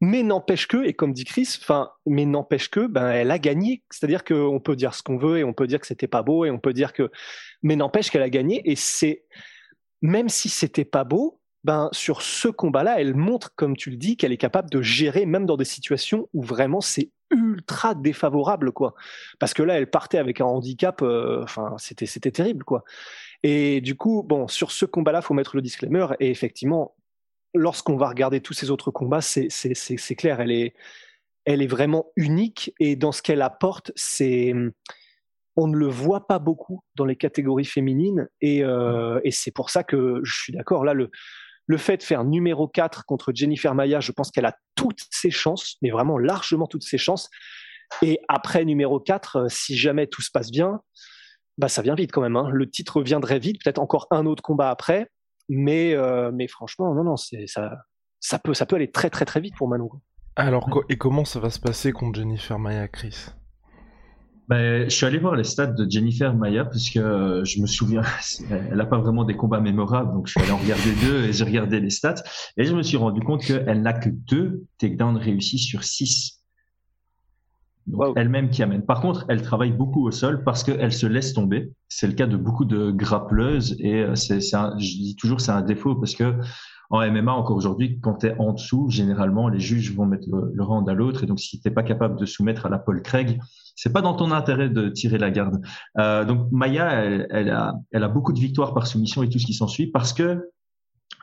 Mais 0.00 0.22
n'empêche 0.22 0.66
que, 0.66 0.84
et 0.84 0.94
comme 0.94 1.12
dit 1.12 1.24
Chris, 1.24 1.58
enfin, 1.60 1.90
mais 2.06 2.24
n'empêche 2.24 2.70
que, 2.70 2.86
ben, 2.86 3.10
elle 3.10 3.30
a 3.30 3.38
gagné. 3.38 3.82
C'est-à-dire 3.90 4.24
qu'on 4.24 4.60
peut 4.60 4.76
dire 4.76 4.94
ce 4.94 5.02
qu'on 5.02 5.18
veut 5.18 5.38
et 5.38 5.44
on 5.44 5.52
peut 5.52 5.66
dire 5.66 5.80
que 5.80 5.86
c'était 5.86 6.08
pas 6.08 6.22
beau 6.22 6.44
et 6.44 6.50
on 6.50 6.58
peut 6.58 6.72
dire 6.72 6.92
que, 6.92 7.10
mais 7.62 7.76
n'empêche 7.76 8.10
qu'elle 8.10 8.22
a 8.22 8.30
gagné. 8.30 8.62
Et 8.70 8.76
c'est, 8.76 9.24
même 10.00 10.28
si 10.30 10.48
c'était 10.48 10.84
pas 10.84 11.04
beau, 11.04 11.40
ben, 11.62 11.88
sur 11.92 12.22
ce 12.22 12.48
combat-là, 12.48 13.00
elle 13.00 13.14
montre, 13.14 13.54
comme 13.54 13.76
tu 13.76 13.90
le 13.90 13.96
dis, 13.96 14.16
qu'elle 14.16 14.32
est 14.32 14.38
capable 14.38 14.70
de 14.70 14.82
gérer, 14.82 15.26
même 15.26 15.46
dans 15.46 15.56
des 15.56 15.64
situations 15.64 16.28
où 16.32 16.42
vraiment 16.42 16.80
c'est 16.80 17.10
ultra 17.34 17.94
défavorable, 17.94 18.72
quoi. 18.72 18.94
Parce 19.38 19.54
que 19.54 19.62
là, 19.62 19.78
elle 19.78 19.90
partait 19.90 20.18
avec 20.18 20.40
un 20.40 20.46
handicap, 20.46 21.02
euh, 21.02 21.42
enfin, 21.42 21.74
c'était, 21.78 22.06
c'était 22.06 22.30
terrible, 22.30 22.64
quoi. 22.64 22.84
Et 23.42 23.80
du 23.80 23.96
coup, 23.96 24.22
bon, 24.22 24.48
sur 24.48 24.72
ce 24.72 24.86
combat-là, 24.86 25.20
faut 25.20 25.34
mettre 25.34 25.56
le 25.56 25.62
disclaimer. 25.62 26.06
Et 26.20 26.30
effectivement, 26.30 26.94
lorsqu'on 27.54 27.96
va 27.96 28.08
regarder 28.08 28.40
tous 28.40 28.54
ces 28.54 28.70
autres 28.70 28.90
combats, 28.90 29.20
c'est, 29.20 29.48
c'est, 29.50 29.74
c'est, 29.74 30.16
clair, 30.16 30.40
elle 30.40 30.50
est, 30.52 30.74
elle 31.44 31.60
est 31.60 31.66
vraiment 31.66 32.06
unique. 32.16 32.72
Et 32.80 32.96
dans 32.96 33.12
ce 33.12 33.22
qu'elle 33.22 33.42
apporte, 33.42 33.92
c'est, 33.96 34.54
on 35.56 35.66
ne 35.66 35.76
le 35.76 35.86
voit 35.86 36.26
pas 36.26 36.38
beaucoup 36.38 36.82
dans 36.94 37.04
les 37.04 37.16
catégories 37.16 37.64
féminines. 37.64 38.28
Et, 38.40 38.64
euh, 38.64 39.20
et 39.24 39.30
c'est 39.30 39.50
pour 39.52 39.70
ça 39.70 39.84
que 39.84 40.20
je 40.22 40.34
suis 40.34 40.52
d'accord. 40.52 40.84
Là, 40.84 40.94
le, 40.94 41.10
le 41.66 41.76
fait 41.78 41.96
de 41.96 42.02
faire 42.02 42.24
numéro 42.24 42.68
4 42.68 43.04
contre 43.04 43.32
Jennifer 43.34 43.74
Maya, 43.74 44.00
je 44.00 44.12
pense 44.12 44.30
qu'elle 44.30 44.46
a 44.46 44.56
toutes 44.74 45.02
ses 45.10 45.30
chances, 45.30 45.76
mais 45.82 45.90
vraiment 45.90 46.18
largement 46.18 46.66
toutes 46.66 46.82
ses 46.82 46.98
chances. 46.98 47.30
Et 48.02 48.18
après 48.28 48.64
numéro 48.64 49.00
4, 49.00 49.36
euh, 49.36 49.48
si 49.48 49.76
jamais 49.76 50.06
tout 50.06 50.22
se 50.22 50.30
passe 50.30 50.50
bien, 50.50 50.80
bah 51.58 51.68
ça 51.68 51.82
vient 51.82 51.94
vite 51.94 52.12
quand 52.12 52.22
même. 52.22 52.36
Hein. 52.36 52.48
Le 52.50 52.68
titre 52.68 53.02
viendrait 53.02 53.38
vite, 53.38 53.62
peut-être 53.62 53.78
encore 53.78 54.06
un 54.10 54.26
autre 54.26 54.42
combat 54.42 54.70
après, 54.70 55.08
mais 55.48 55.94
euh, 55.94 56.30
mais 56.32 56.48
franchement, 56.48 56.94
non 56.94 57.04
non, 57.04 57.16
ça 57.16 58.38
peut 58.42 58.54
ça 58.54 58.66
peut 58.66 58.76
aller 58.76 58.90
très 58.90 59.10
très 59.10 59.24
très 59.24 59.40
vite 59.40 59.54
pour 59.56 59.68
Manon. 59.68 59.90
Alors 60.36 60.68
et 60.88 60.98
comment 60.98 61.24
ça 61.24 61.38
va 61.38 61.50
se 61.50 61.60
passer 61.60 61.92
contre 61.92 62.18
Jennifer 62.18 62.58
Maya, 62.58 62.88
Chris? 62.88 63.28
Ben, 64.48 64.84
je 64.84 64.94
suis 64.94 65.06
allé 65.06 65.18
voir 65.18 65.36
les 65.36 65.44
stats 65.44 65.68
de 65.68 65.90
Jennifer 65.90 66.34
Maya 66.34 66.66
puisque 66.66 66.98
euh, 66.98 67.44
je 67.44 67.60
me 67.60 67.66
souviens, 67.66 68.02
elle 68.50 68.76
n'a 68.76 68.84
pas 68.84 68.98
vraiment 68.98 69.24
des 69.24 69.36
combats 69.36 69.60
mémorables, 69.60 70.12
donc 70.12 70.26
je 70.26 70.32
suis 70.32 70.40
allé 70.40 70.50
en 70.50 70.58
regarder 70.58 70.92
deux 71.06 71.24
et 71.24 71.32
j'ai 71.32 71.44
regardé 71.44 71.80
les 71.80 71.90
stats 71.90 72.22
et 72.56 72.64
je 72.64 72.74
me 72.74 72.82
suis 72.82 72.96
rendu 72.96 73.20
compte 73.20 73.42
qu'elle 73.42 73.82
n'a 73.82 73.94
que 73.94 74.10
deux 74.10 74.64
takedowns 74.78 75.16
réussis 75.16 75.58
sur 75.58 75.82
six. 75.84 76.42
elle-même 78.16 78.50
qui 78.50 78.62
amène. 78.62 78.84
Par 78.84 79.00
contre, 79.00 79.24
elle 79.28 79.40
travaille 79.40 79.72
beaucoup 79.72 80.06
au 80.06 80.10
sol 80.10 80.44
parce 80.44 80.62
qu'elle 80.62 80.92
se 80.92 81.06
laisse 81.06 81.32
tomber. 81.32 81.72
C'est 81.88 82.06
le 82.06 82.12
cas 82.12 82.26
de 82.26 82.36
beaucoup 82.36 82.66
de 82.66 82.90
grappleuses 82.90 83.76
et 83.78 84.02
euh, 84.02 84.14
c'est, 84.14 84.40
je 84.40 84.76
dis 84.76 85.16
toujours 85.16 85.40
c'est 85.40 85.52
un 85.52 85.62
défaut 85.62 85.94
parce 85.94 86.14
que 86.14 86.34
en 86.90 87.00
MMA 87.10 87.32
encore 87.32 87.56
aujourd'hui, 87.56 87.98
quand 88.00 88.18
tu 88.18 88.26
es 88.26 88.36
en 88.38 88.52
dessous, 88.52 88.88
généralement 88.90 89.48
les 89.48 89.60
juges 89.60 89.94
vont 89.94 90.06
mettre 90.06 90.28
le, 90.30 90.52
le 90.54 90.62
round 90.62 90.88
à 90.88 90.94
l'autre 90.94 91.24
et 91.24 91.26
donc 91.26 91.40
si 91.40 91.60
tu 91.60 91.68
n'es 91.68 91.74
pas 91.74 91.82
capable 91.82 92.18
de 92.18 92.26
soumettre 92.26 92.66
à 92.66 92.68
la 92.68 92.78
Paul 92.78 93.02
Craig, 93.02 93.40
c'est 93.76 93.92
pas 93.92 94.02
dans 94.02 94.14
ton 94.14 94.30
intérêt 94.30 94.68
de 94.68 94.88
tirer 94.88 95.18
la 95.18 95.30
garde. 95.30 95.60
Euh, 95.98 96.24
donc 96.24 96.50
Maya, 96.52 97.02
elle, 97.30 97.50
a, 97.50 98.08
beaucoup 98.08 98.32
de 98.32 98.38
victoires 98.38 98.74
par 98.74 98.86
soumission 98.86 99.22
et 99.22 99.28
tout 99.28 99.38
ce 99.38 99.46
qui 99.46 99.54
s'ensuit 99.54 99.88
parce 99.88 100.12
que 100.12 100.50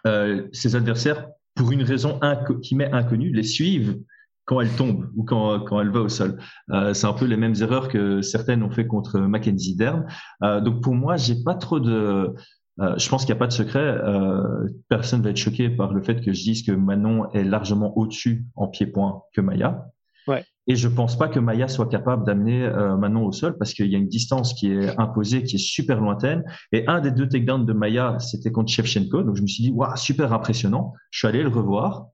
euh, 0.08 0.47
ses 0.52 0.76
adversaires, 0.76 1.28
pour 1.56 1.71
une 1.71 1.84
raison 1.84 2.19
qui 2.62 2.76
m'est 2.76 2.91
inconnue, 2.91 3.32
les 3.32 3.43
suivent 3.43 4.00
quand 4.45 4.60
elle 4.60 4.76
tombe 4.76 5.10
ou 5.15 5.24
quand, 5.24 5.80
elle 5.80 5.91
va 5.91 6.02
au 6.02 6.10
sol. 6.10 6.39
Euh, 6.71 6.93
c'est 6.93 7.08
un 7.08 7.13
peu 7.13 7.26
les 7.26 7.38
mêmes 7.38 7.56
erreurs 7.62 7.88
que 7.88 8.21
certaines 8.21 8.63
ont 8.63 8.71
fait 8.71 8.88
contre 8.88 9.19
Mackenzie 9.19 9.76
Dern. 9.76 10.06
Donc 10.41 10.82
pour 10.82 10.95
moi, 10.95 11.17
j'ai 11.17 11.41
pas 11.43 11.56
trop 11.56 11.80
de 11.80 12.34
euh, 12.79 12.97
je 12.97 13.10
pense 13.10 13.25
qu'il 13.25 13.34
n'y 13.34 13.38
a 13.38 13.39
pas 13.39 13.47
de 13.47 13.53
secret. 13.53 13.79
Euh, 13.79 14.67
personne 14.89 15.21
va 15.21 15.31
être 15.31 15.38
choqué 15.38 15.69
par 15.69 15.93
le 15.93 16.01
fait 16.01 16.21
que 16.21 16.34
je 16.34 16.41
dise 16.41 16.63
que 16.63 16.71
Manon 16.71 17.29
est 17.31 17.43
largement 17.43 17.97
au-dessus 17.97 18.45
en 18.55 18.67
pied-point 18.67 19.23
que 19.34 19.41
Maya. 19.41 19.88
Ouais. 20.27 20.43
Et 20.67 20.75
je 20.75 20.88
pense 20.88 21.17
pas 21.17 21.27
que 21.27 21.39
Maya 21.39 21.67
soit 21.67 21.88
capable 21.88 22.25
d'amener 22.25 22.63
euh, 22.63 22.95
Manon 22.95 23.25
au 23.25 23.31
sol 23.31 23.57
parce 23.57 23.73
qu'il 23.73 23.88
y 23.88 23.95
a 23.95 23.97
une 23.97 24.07
distance 24.07 24.53
qui 24.53 24.71
est 24.71 24.97
imposée, 24.99 25.43
qui 25.43 25.55
est 25.55 25.60
super 25.60 25.99
lointaine. 25.99 26.43
Et 26.71 26.88
un 26.88 27.01
des 27.01 27.12
deux 27.12 27.27
takedowns 27.27 27.65
de 27.65 27.73
Maya, 27.73 28.17
c'était 28.19 28.51
contre 28.51 28.71
Shevchenko. 28.71 29.23
Donc 29.23 29.36
je 29.36 29.41
me 29.41 29.47
suis 29.47 29.63
dit, 29.63 29.71
waouh, 29.71 29.95
super 29.95 30.31
impressionnant. 30.34 30.93
Je 31.10 31.19
suis 31.19 31.27
allé 31.27 31.43
le 31.43 31.49
revoir. 31.49 32.07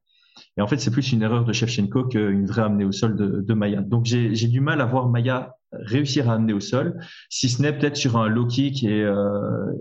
Et 0.58 0.62
en 0.62 0.67
fait, 0.67 0.78
c'est 0.78 0.91
plus 0.91 1.12
une 1.12 1.22
erreur 1.22 1.46
de 1.46 1.54
Shevchenko 1.54 2.06
qu'une 2.06 2.46
vraie 2.46 2.63
amenée 2.63 2.86
au 2.86 2.91
sol 2.91 3.15
de, 3.15 3.54
Maya. 3.54 3.82
Donc 3.82 4.06
j'ai 4.06 4.48
du 4.48 4.60
mal 4.60 4.82
à 4.82 4.86
voir 4.86 5.10
Maya 5.10 5.58
réussir 5.72 6.30
à 6.30 6.34
amener 6.34 6.54
au 6.54 6.60
sol, 6.60 7.00
si 7.30 7.50
ce 7.50 7.62
n'est 7.62 7.74
peut-être 7.74 7.96
sur 7.96 8.17
un 8.17 8.28
low 8.28 8.48
kick 8.48 8.84
et, 8.84 9.04
euh, 9.04 9.72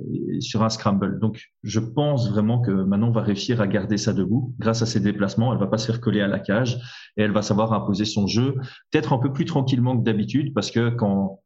sur 0.40 0.62
un 0.62 0.68
scramble. 0.68 1.20
Donc, 1.20 1.40
je 1.62 1.80
pense 1.80 2.30
vraiment 2.30 2.60
que 2.60 2.70
Manon 2.70 3.10
va 3.10 3.22
réussir 3.22 3.60
à 3.60 3.66
garder 3.66 3.96
ça 3.96 4.12
debout 4.12 4.54
grâce 4.58 4.82
à 4.82 4.86
ses 4.86 5.00
déplacements. 5.00 5.52
Elle 5.52 5.60
va 5.60 5.68
pas 5.68 5.78
se 5.78 5.86
faire 5.86 6.00
coller 6.00 6.20
à 6.20 6.26
la 6.26 6.38
cage 6.38 6.78
et 7.16 7.22
elle 7.22 7.32
va 7.32 7.42
savoir 7.42 7.72
imposer 7.72 8.04
son 8.04 8.26
jeu, 8.26 8.54
peut-être 8.90 9.12
un 9.12 9.18
peu 9.18 9.32
plus 9.32 9.44
tranquillement 9.44 9.96
que 9.96 10.02
d'habitude, 10.02 10.52
parce 10.54 10.70
que 10.70 10.90
quand 10.90 11.40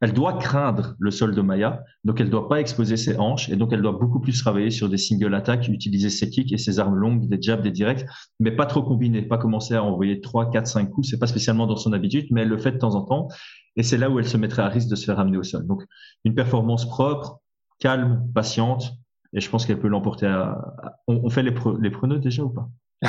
elle 0.00 0.12
doit 0.12 0.34
craindre 0.34 0.94
le 0.98 1.10
sol 1.10 1.34
de 1.34 1.40
Maya, 1.40 1.82
donc 2.04 2.20
elle 2.20 2.28
doit 2.28 2.48
pas 2.48 2.60
exposer 2.60 2.96
ses 2.96 3.18
hanches 3.18 3.48
et 3.48 3.56
donc 3.56 3.72
elle 3.72 3.82
doit 3.82 3.92
beaucoup 3.92 4.20
plus 4.20 4.38
travailler 4.38 4.70
sur 4.70 4.88
des 4.88 4.98
single 4.98 5.34
attaques, 5.34 5.68
utiliser 5.68 6.10
ses 6.10 6.28
kicks 6.28 6.52
et 6.52 6.58
ses 6.58 6.78
armes 6.78 6.96
longues, 6.96 7.28
des 7.28 7.40
jabs, 7.40 7.62
des 7.62 7.70
directs, 7.70 8.04
mais 8.38 8.50
pas 8.50 8.66
trop 8.66 8.82
combiner, 8.82 9.22
pas 9.22 9.38
commencer 9.38 9.74
à 9.74 9.82
envoyer 9.82 10.20
3, 10.20 10.50
4, 10.50 10.66
5 10.66 10.90
coups, 10.90 11.08
c'est 11.10 11.18
pas 11.18 11.26
spécialement 11.26 11.66
dans 11.66 11.76
son 11.76 11.92
habitude, 11.92 12.26
mais 12.30 12.42
elle 12.42 12.48
le 12.48 12.58
fait 12.58 12.72
de 12.72 12.78
temps 12.78 12.94
en 12.94 13.02
temps 13.02 13.28
et 13.76 13.82
c'est 13.82 13.98
là 13.98 14.10
où 14.10 14.18
elle 14.18 14.26
se 14.26 14.36
mettrait 14.36 14.62
à 14.62 14.68
risque 14.68 14.88
de 14.88 14.96
se 14.96 15.04
faire 15.04 15.20
amener 15.20 15.36
au 15.36 15.42
sol. 15.42 15.66
Donc, 15.66 15.84
une 16.24 16.34
performance 16.34 16.88
propre, 16.88 17.40
calme, 17.78 18.26
patiente, 18.34 18.94
et 19.32 19.40
je 19.40 19.50
pense 19.50 19.66
qu'elle 19.66 19.78
peut 19.78 19.88
l'emporter 19.88 20.26
à, 20.26 20.98
On, 21.06 21.28
fait 21.28 21.42
les, 21.42 21.54
les 21.80 21.90
preneux 21.90 22.18
déjà 22.18 22.42
ou 22.42 22.50
pas? 22.50 22.68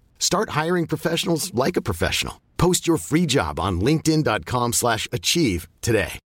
Start 0.21 0.51
hiring 0.51 0.87
professionals 0.87 1.51
like 1.53 1.75
a 1.75 1.81
professional. 1.81 2.39
Post 2.57 2.87
your 2.87 2.97
free 2.97 3.25
job 3.25 3.59
on 3.59 3.81
linkedin.com/achieve 3.81 5.67
today. 5.81 6.19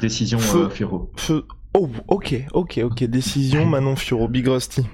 Décision 0.00 0.38
euh, 0.38 0.70
Furo. 0.70 1.10
Oh, 1.74 1.90
OK, 2.08 2.46
OK, 2.52 2.78
OK, 2.78 3.04
décision 3.04 3.66
Manon 3.66 3.96
Furo 3.96 4.28
Big 4.28 4.46
Rusty. 4.46 4.86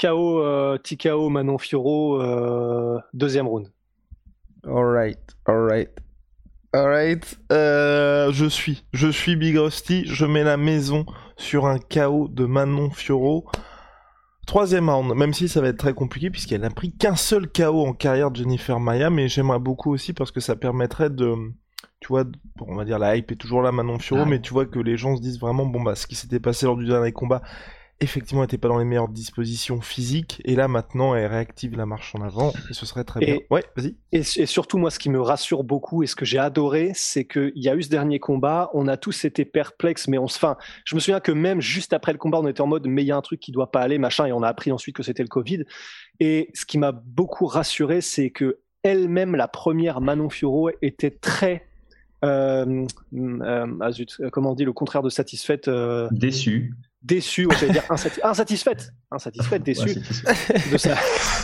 KO 0.00 0.40
euh, 0.40 0.78
TKO 0.78 1.28
Manon 1.28 1.58
Fioro 1.58 2.22
euh, 2.22 2.98
deuxième 3.12 3.46
round. 3.46 3.70
Alright, 4.66 5.18
alright. 5.46 5.90
Alright. 6.74 7.38
Euh, 7.52 8.32
je 8.32 8.46
suis. 8.46 8.84
Je 8.92 9.08
suis 9.08 9.36
Big 9.36 9.56
Rusty. 9.56 10.04
Je 10.06 10.24
mets 10.26 10.44
la 10.44 10.56
maison 10.56 11.06
sur 11.36 11.66
un 11.66 11.78
KO 11.78 12.28
de 12.28 12.44
Manon 12.44 12.90
Fioro. 12.90 13.50
Troisième 14.48 14.88
round, 14.88 15.14
même 15.14 15.34
si 15.34 15.46
ça 15.46 15.60
va 15.60 15.68
être 15.68 15.76
très 15.76 15.92
compliqué 15.92 16.30
puisqu'elle 16.30 16.62
n'a 16.62 16.70
pris 16.70 16.90
qu'un 16.90 17.16
seul 17.16 17.52
KO 17.52 17.84
en 17.86 17.92
carrière 17.92 18.30
de 18.30 18.38
Jennifer 18.38 18.80
Maya, 18.80 19.10
mais 19.10 19.28
j'aimerais 19.28 19.58
beaucoup 19.58 19.92
aussi 19.92 20.14
parce 20.14 20.30
que 20.30 20.40
ça 20.40 20.56
permettrait 20.56 21.10
de, 21.10 21.34
tu 22.00 22.08
vois, 22.08 22.24
on 22.62 22.74
va 22.74 22.86
dire 22.86 22.98
la 22.98 23.14
hype 23.14 23.30
est 23.30 23.36
toujours 23.36 23.60
là 23.60 23.72
Manon 23.72 23.98
Fioro, 23.98 24.24
mais 24.24 24.40
tu 24.40 24.54
vois 24.54 24.64
que 24.64 24.78
les 24.78 24.96
gens 24.96 25.14
se 25.16 25.20
disent 25.20 25.38
vraiment 25.38 25.66
bon 25.66 25.82
bah 25.82 25.94
ce 25.94 26.06
qui 26.06 26.14
s'était 26.14 26.40
passé 26.40 26.64
lors 26.64 26.78
du 26.78 26.86
dernier 26.86 27.12
combat 27.12 27.42
effectivement 28.00 28.42
n'était 28.42 28.58
pas 28.58 28.68
dans 28.68 28.78
les 28.78 28.84
meilleures 28.84 29.08
dispositions 29.08 29.80
physiques, 29.80 30.40
et 30.44 30.54
là 30.54 30.68
maintenant 30.68 31.14
elle 31.14 31.26
réactive 31.26 31.76
la 31.76 31.86
marche 31.86 32.14
en 32.14 32.22
avant, 32.22 32.52
et 32.70 32.74
ce 32.74 32.86
serait 32.86 33.04
très 33.04 33.20
bien. 33.20 33.38
Ouais, 33.50 33.64
vas-y. 33.76 33.96
Et, 34.12 34.22
surtout, 34.22 34.78
moi, 34.78 34.90
ce 34.90 34.98
qui 34.98 35.10
me 35.10 35.20
rassure 35.20 35.64
beaucoup 35.64 36.02
et 36.02 36.06
ce 36.06 36.14
que 36.14 36.24
j'ai 36.24 36.38
adoré, 36.38 36.92
c'est 36.94 37.24
qu'il 37.24 37.52
y 37.56 37.68
a 37.68 37.74
eu 37.74 37.82
ce 37.82 37.88
dernier 37.88 38.18
combat, 38.20 38.70
on 38.72 38.86
a 38.88 38.96
tous 38.96 39.24
été 39.24 39.44
perplexes, 39.44 40.08
mais 40.08 40.18
on 40.18 40.28
se. 40.28 40.38
Enfin, 40.38 40.56
je 40.84 40.94
me 40.94 41.00
souviens 41.00 41.20
que 41.20 41.32
même 41.32 41.60
juste 41.60 41.92
après 41.92 42.12
le 42.12 42.18
combat, 42.18 42.38
on 42.38 42.46
était 42.46 42.60
en 42.60 42.66
mode, 42.66 42.86
mais 42.86 43.02
il 43.02 43.06
y 43.06 43.12
a 43.12 43.16
un 43.16 43.22
truc 43.22 43.40
qui 43.40 43.52
doit 43.52 43.70
pas 43.70 43.80
aller, 43.80 43.98
machin, 43.98 44.26
et 44.26 44.32
on 44.32 44.42
a 44.42 44.48
appris 44.48 44.70
ensuite 44.70 44.94
que 44.94 45.02
c'était 45.02 45.22
le 45.22 45.28
Covid. 45.28 45.64
Et 46.20 46.50
ce 46.54 46.64
qui 46.66 46.78
m'a 46.78 46.92
beaucoup 46.92 47.46
rassuré, 47.46 48.00
c'est 48.00 48.30
que 48.30 48.60
elle-même, 48.82 49.34
la 49.34 49.48
première 49.48 50.00
Manon 50.00 50.30
Fioro, 50.30 50.70
était 50.82 51.10
très 51.10 51.64
euh, 52.24 52.84
euh, 53.14 53.66
ah 53.80 53.90
comment 54.32 54.50
on 54.50 54.54
dit 54.54 54.64
le 54.64 54.72
contraire 54.72 55.02
de 55.02 55.08
satisfaite 55.08 55.68
euh, 55.68 56.08
Déçue 57.00 57.42
déçu, 57.42 57.46
ouais, 57.46 57.56
j'allais 57.60 57.72
dire 57.74 57.84
insatisfaite, 58.24 58.90
insatisfaite, 59.12 59.62
déçue 59.62 59.94
de 60.72 60.76
sa 60.76 60.96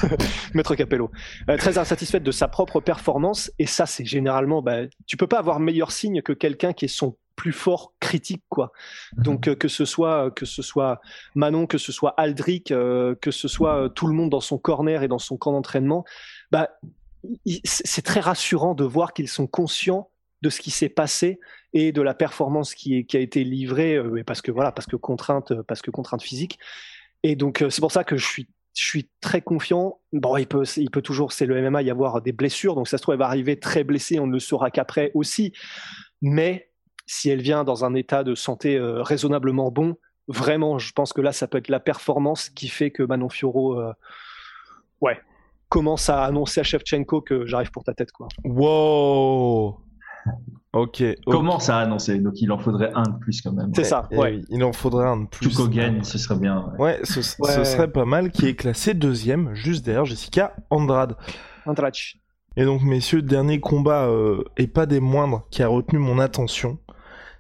maître 0.55 0.75
Capello, 0.75 1.13
euh, 1.49 1.57
très 1.57 1.79
insatisfaite 1.79 2.25
de 2.25 2.33
sa 2.33 2.49
propre 2.49 2.81
performance. 2.81 3.53
Et 3.61 3.67
ça, 3.67 3.87
c'est 3.87 4.05
généralement, 4.05 4.63
bah, 4.63 4.81
tu 5.07 5.17
peux 5.17 5.29
pas 5.29 5.39
avoir 5.39 5.61
meilleur 5.61 5.93
signe 5.93 6.23
que 6.23 6.33
quelqu'un 6.33 6.73
qui 6.73 6.87
est 6.87 6.89
son 6.89 7.17
plus 7.37 7.53
fort 7.53 7.95
critique, 8.01 8.43
quoi. 8.49 8.73
Mhm. 9.17 9.23
Donc 9.23 9.49
euh, 9.49 9.55
que 9.55 9.69
ce 9.69 9.85
soit 9.85 10.33
que 10.33 10.45
ce 10.45 10.61
soit 10.61 11.01
Manon, 11.37 11.69
que 11.69 11.79
ce 11.79 11.93
soit 11.93 12.15
Aldric, 12.17 12.73
euh, 12.73 13.15
que 13.21 13.31
ce 13.31 13.47
soit 13.47 13.91
tout 13.91 14.09
le 14.09 14.15
monde 14.15 14.31
dans 14.31 14.41
son 14.41 14.59
corner 14.59 15.05
et 15.05 15.09
dans 15.09 15.21
son 15.21 15.37
camp 15.37 15.53
d'entraînement, 15.53 16.05
bah 16.51 16.71
c'est 17.65 18.03
très 18.03 18.21
rassurant 18.21 18.75
de 18.75 18.85
voir 18.85 19.13
qu'ils 19.13 19.29
sont 19.29 19.47
conscients 19.47 20.11
de 20.45 20.51
ce 20.51 20.61
qui 20.61 20.71
s'est 20.71 20.91
passé 20.91 21.41
et 21.73 21.91
de 21.91 22.03
la 22.03 22.13
performance 22.13 22.75
qui, 22.75 23.07
a 23.15 23.19
été 23.19 23.43
livrée, 23.45 23.97
euh, 23.97 24.23
parce 24.25 24.43
que 24.43 24.53
voilà, 24.53 24.73
parce 24.73 24.87
que 24.87 24.97
contrainte, 24.97 25.51
euh, 25.53 25.63
parce 25.67 25.81
que 25.81 25.91
contrainte 25.91 26.23
physique. 26.23 26.59
Et 27.23 27.35
donc 27.35 27.63
euh, 27.63 27.71
c'est 27.71 27.81
pour 27.81 27.91
ça 27.91 28.05
que 28.05 28.17
je 28.17 28.27
suis, 28.75 29.11
très 29.21 29.41
confiant. 29.41 30.01
Bon, 30.13 30.37
il 30.37 30.47
peut, 30.47 30.65
il 30.77 30.91
peut 30.91 31.01
toujours, 31.01 31.33
c'est 31.33 31.47
le 31.47 31.61
MMA, 31.63 31.83
y 31.83 31.91
avoir 31.91 32.21
des 32.21 32.33
blessures, 32.33 32.75
donc 32.75 32.89
ça 32.89 32.99
se 32.99 33.03
trouve 33.03 33.15
elle 33.15 33.21
va 33.21 33.27
arriver 33.27 33.59
très 33.59 33.85
blessée, 33.85 34.19
on 34.21 34.27
ne 34.27 34.33
le 34.33 34.41
saura 34.41 34.71
qu'après 34.71 35.11
aussi. 35.15 35.53
Mais 36.21 36.71
si 37.07 37.31
elle 37.31 37.41
vient 37.41 37.65
dans 37.65 37.85
un 37.85 37.95
état 37.95 38.23
de 38.23 38.35
santé 38.35 38.79
raisonnablement 38.81 39.71
bon, 39.71 39.97
vraiment, 40.29 40.79
je 40.79 40.93
pense 40.93 41.13
que 41.13 41.21
là, 41.21 41.33
ça 41.33 41.47
peut 41.47 41.59
être 41.59 41.69
la 41.69 41.81
performance 41.81 42.51
qui 42.51 42.69
fait 42.69 42.91
que 42.91 43.03
Manon 43.03 43.29
Fioro, 43.29 43.81
ouais, 45.01 45.21
commence 45.69 46.11
à 46.11 46.25
annoncer 46.25 46.61
à 46.61 46.65
Shevchenko 46.65 47.21
que 47.21 47.47
j'arrive 47.47 47.71
pour 47.71 47.85
ta 47.85 47.95
tête, 47.95 48.11
quoi. 48.11 48.27
Wow 48.45 49.84
Ok. 50.73 51.05
Comment 51.27 51.61
ça 51.61 51.79
a 51.79 51.83
annoncé 51.83 52.19
Donc 52.19 52.41
il 52.41 52.51
en 52.51 52.59
faudrait 52.59 52.91
un 52.95 53.05
de 53.05 53.19
plus 53.19 53.41
quand 53.41 53.53
même. 53.53 53.73
C'est 53.75 53.85
ça. 53.85 54.09
Eh 54.11 54.17
ouais. 54.17 54.41
il 54.49 54.65
en 54.65 54.73
faudrait 54.73 55.07
un 55.07 55.19
de 55.19 55.27
plus. 55.29 55.55
Tout 55.55 55.69
gagne, 55.69 56.03
ce 56.03 56.19
serait 56.19 56.39
bien. 56.39 56.73
Ouais, 56.79 56.99
ce, 57.05 57.23
serait 57.23 57.91
pas 57.91 58.05
mal. 58.05 58.31
Qui 58.31 58.47
est 58.47 58.55
classé 58.55 58.95
deuxième, 58.95 59.55
juste 59.55 59.85
derrière 59.85 60.05
Jessica 60.05 60.55
Andrade. 60.71 61.17
Andrade. 61.65 61.95
Et 62.57 62.65
donc 62.65 62.83
messieurs, 62.83 63.23
dernier 63.23 63.61
combat 63.61 64.07
euh, 64.07 64.43
et 64.57 64.67
pas 64.67 64.87
des 64.87 65.01
moindres 65.01 65.47
qui 65.51 65.63
a 65.63 65.69
retenu 65.69 65.99
mon 65.99 66.19
attention, 66.19 66.79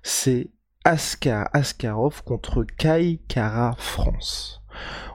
c'est 0.02 0.50
Askar 0.84 1.48
Askarov 1.52 2.22
contre 2.24 2.64
Kai 2.78 3.20
Kara 3.28 3.74
France. 3.78 4.60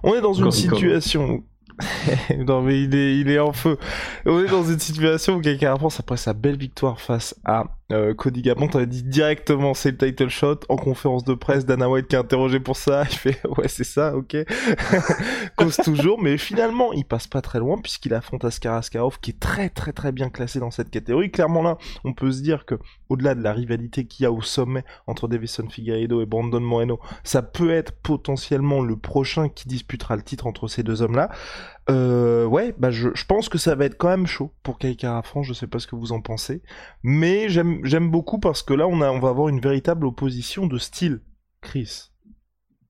On 0.04 0.14
est 0.14 0.22
dans 0.22 0.34
une 0.34 0.52
situation 0.52 1.44
non 2.38 2.62
mais 2.62 2.84
il 2.84 2.96
est, 2.96 3.18
il 3.18 3.30
est 3.30 3.40
en 3.40 3.54
feu. 3.54 3.78
On 4.26 4.44
est 4.44 4.50
dans 4.50 4.64
une 4.64 4.80
situation 4.80 5.36
où 5.36 5.42
quelqu'un 5.42 5.76
pense 5.78 6.00
après 6.00 6.18
sa 6.18 6.34
belle 6.34 6.58
victoire 6.58 7.00
face 7.00 7.36
à 7.46 7.66
euh, 7.92 8.14
Cody 8.14 8.42
Gabon, 8.42 8.68
dit 8.86 9.04
directement 9.04 9.74
c'est 9.74 9.92
le 9.92 9.98
title 9.98 10.30
shot 10.30 10.60
en 10.70 10.76
conférence 10.76 11.24
de 11.24 11.34
presse. 11.34 11.66
Dana 11.66 11.90
White 11.90 12.08
qui 12.08 12.16
est 12.16 12.20
interrogé 12.20 12.60
pour 12.60 12.78
ça, 12.78 13.04
il 13.10 13.16
fait 13.16 13.40
ouais 13.58 13.68
c'est 13.68 13.84
ça, 13.84 14.16
ok. 14.16 14.38
Cause 15.56 15.78
toujours, 15.78 16.22
mais 16.22 16.38
finalement 16.38 16.94
il 16.94 17.06
passe 17.06 17.28
pas 17.28 17.42
très 17.42 17.60
loin 17.60 17.78
puisqu'il 17.82 18.14
affronte 18.14 18.46
Askar 18.46 18.76
Askarov 18.76 19.20
qui 19.20 19.32
est 19.32 19.40
très 19.40 19.70
très 19.70 19.92
très 19.92 20.12
bien 20.12 20.30
classé 20.30 20.60
dans 20.60 20.72
cette 20.72 20.90
catégorie. 20.90 21.32
Clairement 21.32 21.64
là, 21.64 21.78
on 22.04 22.14
peut 22.14 22.32
se 22.32 22.42
dire 22.42 22.66
que 22.66 22.76
au-delà 23.10 23.34
de 23.36 23.42
la 23.42 23.54
rivalité 23.54 24.06
qu'il 24.06 24.24
y 24.24 24.26
a 24.28 24.32
au 24.32 24.42
sommet 24.42 24.84
entre 25.08 25.28
Davison 25.28 25.68
Figueiredo 25.68 26.22
et 26.22 26.26
Brandon 26.26 26.60
Moreno, 26.60 27.00
ça 27.24 27.42
peut 27.42 27.72
être 27.72 27.92
potentiellement 27.92 28.82
le 28.82 28.96
prochain 28.98 29.50
qui 29.50 29.68
disputera 29.68 30.16
le 30.16 30.22
titre 30.22 30.48
entre 30.48 30.68
ces 30.68 30.84
deux 30.84 31.02
hommes-là. 31.02 31.30
Euh, 31.90 32.46
ouais, 32.46 32.76
bah 32.78 32.92
je, 32.92 33.10
pense 33.28 33.50
que 33.50 33.58
ça 33.58 33.76
va 33.76 33.86
être 33.86 33.98
quand 33.98 34.10
même 34.10 34.28
chaud 34.28 34.52
pour 34.64 34.78
Kaikara 34.78 35.24
France, 35.24 35.48
je 35.48 35.54
sais 35.54 35.68
pas 35.68 35.80
ce 35.80 35.88
que 35.88 35.96
vous 35.96 36.12
en 36.12 36.22
pensez, 36.22 36.62
mais 37.04 37.50
j'aime 37.50 38.12
beaucoup 38.12 38.40
parce 38.40 38.62
que 38.62 38.74
là 38.74 38.88
on, 38.88 39.02
a, 39.02 39.10
on 39.10 39.20
va 39.20 39.30
avoir 39.30 39.50
une 39.50 39.60
véritable 39.60 40.06
opposition 40.06 40.68
de 40.68 40.78
style, 40.78 41.22
Chris. 41.62 42.12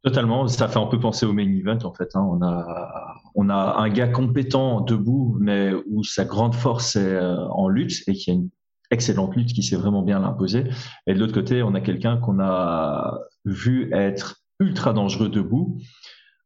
Totalement, 0.04 0.48
ça 0.48 0.68
fait 0.68 0.80
un 0.80 0.88
peu 0.88 1.00
penser 1.00 1.26
au 1.26 1.34
main 1.34 1.48
event 1.48 1.80
en 1.84 1.94
fait. 1.94 2.10
Hein. 2.16 2.26
On, 2.30 2.42
a, 2.42 3.16
on 3.36 3.50
a 3.50 3.76
un 3.78 3.90
gars 3.90 4.08
compétent 4.08 4.82
debout, 4.82 5.38
mais 5.40 5.72
où 5.90 6.04
sa 6.04 6.26
grande 6.26 6.56
force 6.56 6.96
est 6.96 7.16
euh, 7.16 7.38
en 7.50 7.68
lutte 7.68 8.04
et 8.08 8.14
qui 8.14 8.32
a 8.32 8.34
une 8.34 8.50
excellente 8.92 9.36
lutte 9.36 9.54
qui 9.54 9.62
sait 9.64 9.76
vraiment 9.76 10.02
bien 10.02 10.20
l'imposer. 10.20 10.66
Et 11.06 11.14
de 11.14 11.20
l'autre 11.20 11.34
côté, 11.34 11.64
on 11.64 11.74
a 11.74 11.82
quelqu'un 11.82 12.18
qu'on 12.18 12.40
a 12.40 13.20
vu 13.46 13.94
être 13.94 14.42
ultra 14.60 14.94
dangereux 14.94 15.30
debout, 15.30 15.78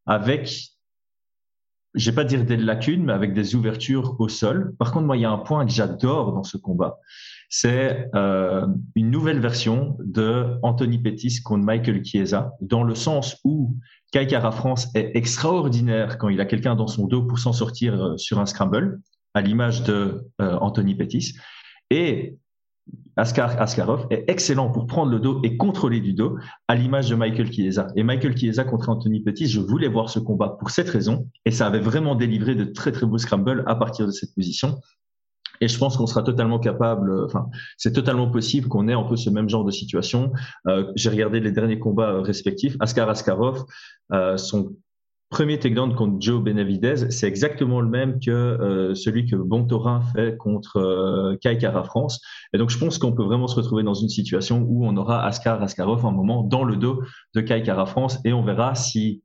avec, 0.06 0.73
je 1.94 2.10
vais 2.10 2.16
pas 2.16 2.24
dire 2.24 2.46
des 2.46 2.58
lacunes, 2.58 3.04
mais 3.06 3.14
avec 3.14 3.34
des 3.34 3.56
ouvertures 3.56 4.16
au 4.20 4.28
sol. 4.28 4.74
Par 4.80 4.92
contre, 4.92 5.06
moi, 5.06 5.18
il 5.18 5.22
y 5.22 5.26
a 5.26 5.32
un 5.32 5.38
point 5.38 5.66
que 5.66 5.72
j'adore 5.72 6.34
dans 6.34 6.44
ce 6.44 6.58
combat. 6.58 7.00
C'est 7.50 8.10
euh, 8.16 8.66
une 8.96 9.12
nouvelle 9.12 9.40
version 9.40 9.96
de 10.04 10.58
Anthony 10.64 10.98
Pettis 10.98 11.42
contre 11.44 11.64
Michael 11.64 12.04
Chiesa, 12.04 12.54
dans 12.62 12.84
le 12.84 12.96
sens 12.96 13.40
où 13.44 13.78
Kai 14.12 14.26
Kara 14.26 14.52
France 14.52 14.90
est 14.96 15.12
extraordinaire 15.16 16.18
quand 16.18 16.30
il 16.30 16.42
a 16.42 16.46
quelqu'un 16.46 16.76
dans 16.76 16.88
son 16.88 17.06
dos 17.06 17.24
pour 17.24 17.38
s'en 17.38 17.54
sortir 17.54 18.04
euh, 18.04 18.18
sur 18.18 18.40
un 18.40 18.48
scramble, 18.48 19.02
à 19.36 19.42
l'image 19.42 19.84
de 19.84 20.28
euh, 20.42 20.58
Anthony 20.62 20.96
Pettis. 20.96 21.36
Et 21.92 22.38
Askar, 23.16 23.62
Askarov 23.62 24.08
est 24.10 24.26
excellent 24.28 24.72
pour 24.72 24.88
prendre 24.88 25.12
le 25.12 25.20
dos 25.20 25.40
et 25.44 25.56
contrôler 25.56 26.00
du 26.00 26.14
dos, 26.14 26.38
à 26.68 26.76
l'image 26.76 27.10
de 27.10 27.16
Michael 27.16 27.52
Chiesa. 27.52 27.88
Et 27.96 28.04
Michael 28.04 28.36
Chiesa 28.36 28.64
contre 28.64 28.90
Anthony 28.90 29.22
Pettis, 29.22 29.48
je 29.48 29.60
voulais 29.60 29.88
voir 29.88 30.10
ce 30.10 30.20
combat 30.20 30.58
pour 30.60 30.72
cette 30.72 30.90
raison, 30.90 31.30
et 31.46 31.52
ça 31.52 31.68
avait 31.68 31.80
vraiment 31.80 32.16
délivré 32.16 32.56
de 32.56 32.64
très 32.64 32.92
très 32.92 33.06
beaux 33.06 33.20
scrambles 33.20 33.64
à 33.68 33.76
partir 33.76 34.08
de 34.08 34.12
cette 34.12 34.34
position. 34.34 34.80
Et 35.62 35.68
je 35.68 35.78
pense 35.78 35.96
qu'on 35.96 36.08
sera 36.08 36.24
totalement 36.24 36.60
capable, 36.60 37.24
enfin, 37.24 37.48
c'est 37.78 37.94
totalement 37.94 38.30
possible 38.30 38.68
qu'on 38.68 38.88
ait 38.88 38.94
un 38.94 39.04
peu 39.04 39.16
ce 39.16 39.30
même 39.30 39.48
genre 39.48 39.64
de 39.64 39.72
situation. 39.72 40.34
Euh, 40.68 40.92
j'ai 40.96 41.10
regardé 41.10 41.40
les 41.40 41.52
derniers 41.52 41.80
combats 41.80 42.22
respectifs. 42.22 42.76
Askar 42.80 43.08
Askarov, 43.10 43.64
euh, 44.12 44.36
son 44.38 44.76
premier 45.34 45.58
takedown 45.58 45.96
contre 45.96 46.18
Joe 46.20 46.44
Benavidez, 46.44 47.10
c'est 47.10 47.28
exactement 47.28 47.82
le 47.82 47.90
même 47.90 48.20
que 48.20 48.30
euh, 48.30 48.94
celui 48.94 49.26
que 49.26 49.36
Bontorin 49.36 50.02
fait 50.14 50.38
contre 50.38 50.78
euh, 50.78 51.36
Kai 51.42 51.58
Kara 51.58 51.84
France. 51.84 52.22
Et 52.54 52.60
donc, 52.60 52.70
je 52.70 52.78
pense 52.78 53.00
qu'on 53.00 53.14
peut 53.14 53.24
vraiment 53.24 53.48
se 53.48 53.56
retrouver 53.56 53.82
dans 53.82 53.96
une 53.96 54.10
situation 54.10 54.64
où 54.70 54.86
on 54.86 54.96
aura 54.96 55.26
Askar 55.26 55.60
Askarov 55.64 56.06
un 56.06 56.12
moment 56.12 56.44
dans 56.44 56.64
le 56.64 56.76
dos 56.76 57.02
de 57.34 57.42
Kai 57.42 57.64
Kara 57.64 57.88
France 57.88 58.20
et 58.26 58.32
on 58.32 58.44
verra 58.44 58.76
si 58.76 59.24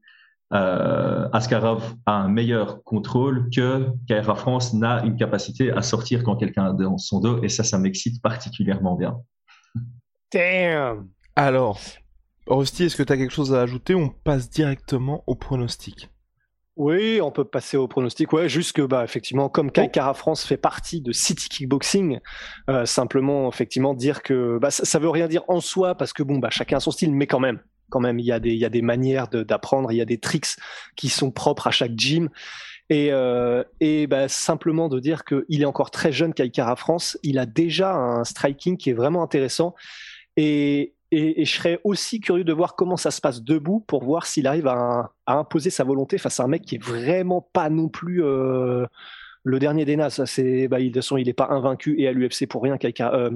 euh, 0.54 1.28
Askarov 1.34 1.94
a 2.06 2.12
un 2.12 2.28
meilleur 2.28 2.82
contrôle 2.84 3.50
que 3.54 3.88
Kara 4.08 4.34
France 4.34 4.72
n'a 4.72 5.04
une 5.04 5.16
capacité 5.16 5.70
à 5.72 5.82
sortir 5.82 6.24
quand 6.24 6.36
quelqu'un 6.36 6.72
est 6.72 6.82
dans 6.82 6.96
son 6.96 7.20
dos. 7.20 7.42
Et 7.42 7.50
ça, 7.50 7.64
ça 7.64 7.78
m'excite 7.78 8.22
particulièrement 8.22 8.96
bien. 8.96 9.18
Damn! 10.32 11.06
Alors, 11.36 11.78
Rusty, 12.48 12.84
est-ce 12.84 12.96
que 12.96 13.02
tu 13.02 13.12
as 13.12 13.16
quelque 13.16 13.32
chose 13.32 13.54
à 13.54 13.60
ajouter? 13.60 13.94
On 13.94 14.08
passe 14.08 14.48
directement 14.48 15.22
au 15.26 15.34
pronostic. 15.34 16.08
Oui, 16.76 17.20
on 17.20 17.32
peut 17.32 17.44
passer 17.44 17.76
au 17.76 17.88
pronostic. 17.88 18.32
Ouais, 18.32 18.48
juste 18.48 18.72
que, 18.72 18.82
bah, 18.82 19.02
effectivement, 19.02 19.48
comme 19.48 19.72
Kai 19.72 19.90
Kara 19.90 20.14
France 20.14 20.44
fait 20.44 20.56
partie 20.56 21.00
de 21.00 21.12
City 21.12 21.48
Kickboxing, 21.48 22.20
euh, 22.70 22.86
simplement, 22.86 23.48
effectivement, 23.48 23.94
dire 23.94 24.22
que 24.22 24.58
bah, 24.58 24.70
ça, 24.70 24.98
ne 24.98 25.02
veut 25.02 25.10
rien 25.10 25.26
dire 25.26 25.42
en 25.48 25.60
soi 25.60 25.96
parce 25.96 26.12
que 26.12 26.22
bon, 26.22 26.38
bah, 26.38 26.50
chacun 26.50 26.76
a 26.76 26.80
son 26.80 26.92
style, 26.92 27.12
mais 27.12 27.26
quand 27.26 27.40
même, 27.40 27.60
quand 27.90 27.98
même, 27.98 28.20
il 28.20 28.24
y 28.24 28.32
a 28.32 28.38
des, 28.38 28.50
il 28.50 28.58
y 28.58 28.64
a 28.64 28.70
des 28.70 28.82
manières 28.82 29.26
d'apprendre, 29.28 29.90
il 29.90 29.96
y 29.96 30.00
a 30.00 30.04
des 30.04 30.18
tricks 30.18 30.56
qui 30.94 31.08
sont 31.08 31.32
propres 31.32 31.66
à 31.66 31.72
chaque 31.72 31.96
gym. 31.96 32.30
Et, 32.90 33.08
euh, 33.10 33.64
et 33.80 34.06
bah, 34.06 34.28
simplement 34.28 34.88
de 34.88 35.00
dire 35.00 35.24
qu'il 35.24 35.60
est 35.60 35.66
encore 35.66 35.90
très 35.90 36.12
jeune, 36.12 36.32
Kai 36.32 36.48
Kara 36.50 36.76
France, 36.76 37.18
il 37.24 37.40
a 37.40 37.44
déjà 37.44 37.92
un 37.92 38.22
striking 38.22 38.76
qui 38.76 38.90
est 38.90 38.94
vraiment 38.94 39.24
intéressant. 39.24 39.74
Et, 40.36 40.94
et, 41.10 41.44
je 41.44 41.54
serais 41.56 41.80
aussi 41.84 42.20
curieux 42.20 42.44
de 42.44 42.52
voir 42.52 42.76
comment 42.76 42.96
ça 42.96 43.10
se 43.10 43.20
passe 43.20 43.42
debout 43.42 43.80
pour 43.86 44.04
voir 44.04 44.26
s'il 44.26 44.46
arrive 44.46 44.66
à, 44.66 45.12
imposer 45.26 45.70
sa 45.70 45.84
volonté 45.84 46.18
face 46.18 46.40
à 46.40 46.44
un 46.44 46.48
mec 46.48 46.62
qui 46.62 46.76
est 46.76 46.82
vraiment 46.82 47.42
pas 47.52 47.70
non 47.70 47.88
plus 47.88 48.22
euh, 48.22 48.86
le 49.44 49.58
dernier 49.58 49.84
des 49.84 49.96
nas. 49.96 50.10
C'est, 50.10 50.68
bah, 50.68 50.78
de 50.78 50.84
toute 50.84 50.96
façon, 50.96 51.16
il 51.16 51.26
n'est 51.26 51.32
pas 51.32 51.48
invaincu 51.50 52.00
et 52.00 52.08
à 52.08 52.12
l'UFC 52.12 52.46
pour 52.48 52.62
rien 52.62 52.78
qu'avec 52.78 53.00
euh. 53.00 53.30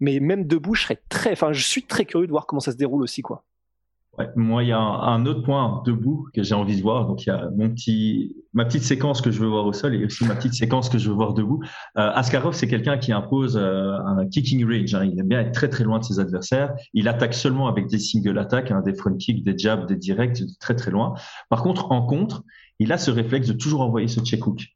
Mais 0.00 0.20
même 0.20 0.46
debout, 0.46 0.74
je 0.74 0.82
serais 0.82 1.02
très, 1.08 1.32
enfin, 1.32 1.52
je 1.52 1.62
suis 1.62 1.82
très 1.82 2.04
curieux 2.04 2.26
de 2.26 2.32
voir 2.32 2.46
comment 2.46 2.60
ça 2.60 2.72
se 2.72 2.76
déroule 2.76 3.02
aussi, 3.02 3.22
quoi. 3.22 3.44
Moi, 4.34 4.62
il 4.62 4.68
y 4.68 4.72
a 4.72 4.78
un, 4.78 5.26
autre 5.26 5.42
point 5.42 5.82
debout 5.84 6.28
que 6.34 6.42
j'ai 6.42 6.54
envie 6.54 6.76
de 6.76 6.82
voir. 6.82 7.06
Donc, 7.06 7.26
il 7.26 7.28
y 7.28 7.32
a 7.32 7.50
mon 7.56 7.68
petit, 7.70 8.36
ma 8.52 8.64
petite 8.64 8.82
séquence 8.82 9.20
que 9.20 9.30
je 9.30 9.40
veux 9.40 9.48
voir 9.48 9.66
au 9.66 9.72
sol 9.72 9.94
et 9.94 10.04
aussi 10.04 10.24
ma 10.24 10.34
petite 10.34 10.54
séquence 10.54 10.88
que 10.88 10.98
je 10.98 11.08
veux 11.08 11.14
voir 11.14 11.34
debout. 11.34 11.60
Euh, 11.98 12.10
Askarov, 12.14 12.54
c'est 12.54 12.68
quelqu'un 12.68 12.98
qui 12.98 13.12
impose 13.12 13.56
euh, 13.56 13.96
un 14.04 14.26
kicking 14.26 14.64
range. 14.64 14.94
Hein. 14.94 15.04
Il 15.04 15.18
aime 15.20 15.28
bien 15.28 15.40
être 15.40 15.52
très 15.52 15.68
très 15.68 15.84
loin 15.84 15.98
de 15.98 16.04
ses 16.04 16.18
adversaires. 16.20 16.74
Il 16.94 17.08
attaque 17.08 17.34
seulement 17.34 17.68
avec 17.68 17.88
des 17.88 17.98
single 17.98 18.38
attaques, 18.38 18.70
hein, 18.70 18.82
des 18.84 18.94
front 18.94 19.14
kicks, 19.16 19.44
des 19.44 19.56
jabs, 19.56 19.86
des 19.86 19.96
directs, 19.96 20.42
très 20.60 20.74
très 20.74 20.90
loin. 20.90 21.14
Par 21.50 21.62
contre, 21.62 21.92
en 21.92 22.02
contre, 22.06 22.42
il 22.78 22.92
a 22.92 22.98
ce 22.98 23.10
réflexe 23.10 23.48
de 23.48 23.52
toujours 23.52 23.82
envoyer 23.82 24.08
ce 24.08 24.20
check 24.20 24.46
hook. 24.46 24.66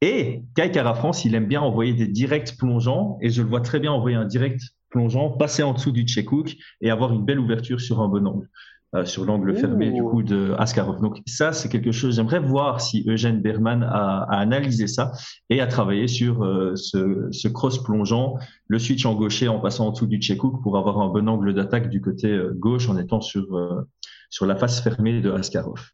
Et 0.00 0.42
Kai 0.54 0.72
France, 0.94 1.24
il 1.24 1.34
aime 1.34 1.46
bien 1.46 1.60
envoyer 1.60 1.92
des 1.92 2.06
directs 2.06 2.56
plongeants 2.56 3.18
et 3.20 3.30
je 3.30 3.42
le 3.42 3.48
vois 3.48 3.60
très 3.60 3.80
bien 3.80 3.92
envoyer 3.92 4.16
un 4.16 4.26
direct 4.26 4.60
plongeant, 4.90 5.30
passer 5.30 5.62
en 5.62 5.74
dessous 5.74 5.92
du 5.92 6.06
check 6.06 6.30
hook 6.32 6.56
et 6.80 6.90
avoir 6.90 7.12
une 7.12 7.24
belle 7.24 7.40
ouverture 7.40 7.80
sur 7.80 8.00
un 8.00 8.08
bon 8.08 8.26
angle. 8.26 8.48
Euh, 8.94 9.04
sur 9.04 9.26
l'angle 9.26 9.54
fermé 9.54 9.90
du 9.90 10.02
coup 10.02 10.22
de 10.22 10.54
Askarov. 10.56 11.02
Donc 11.02 11.18
ça, 11.26 11.52
c'est 11.52 11.68
quelque 11.68 11.92
chose. 11.92 12.16
J'aimerais 12.16 12.40
voir 12.40 12.80
si 12.80 13.04
Eugène 13.06 13.42
Berman 13.42 13.82
a, 13.82 14.22
analysé 14.30 14.86
ça 14.86 15.12
et 15.50 15.60
a 15.60 15.66
travaillé 15.66 16.08
sur 16.08 16.42
euh, 16.42 16.74
ce, 16.74 17.48
cross 17.48 17.82
plongeant, 17.82 18.38
le 18.66 18.78
switch 18.78 19.04
en 19.04 19.14
gaucher 19.14 19.46
en 19.46 19.60
passant 19.60 19.88
en 19.88 19.90
dessous 19.90 20.06
du 20.06 20.18
check 20.22 20.42
hook 20.42 20.62
pour 20.62 20.78
avoir 20.78 21.00
un 21.00 21.08
bon 21.08 21.28
angle 21.28 21.52
d'attaque 21.52 21.90
du 21.90 22.00
côté 22.00 22.28
euh, 22.28 22.54
gauche 22.54 22.88
en 22.88 22.96
étant 22.96 23.20
sur 23.20 23.46
sur 24.30 24.46
la 24.46 24.56
face 24.56 24.80
fermée 24.80 25.20
de 25.20 25.32
Askarov. 25.32 25.90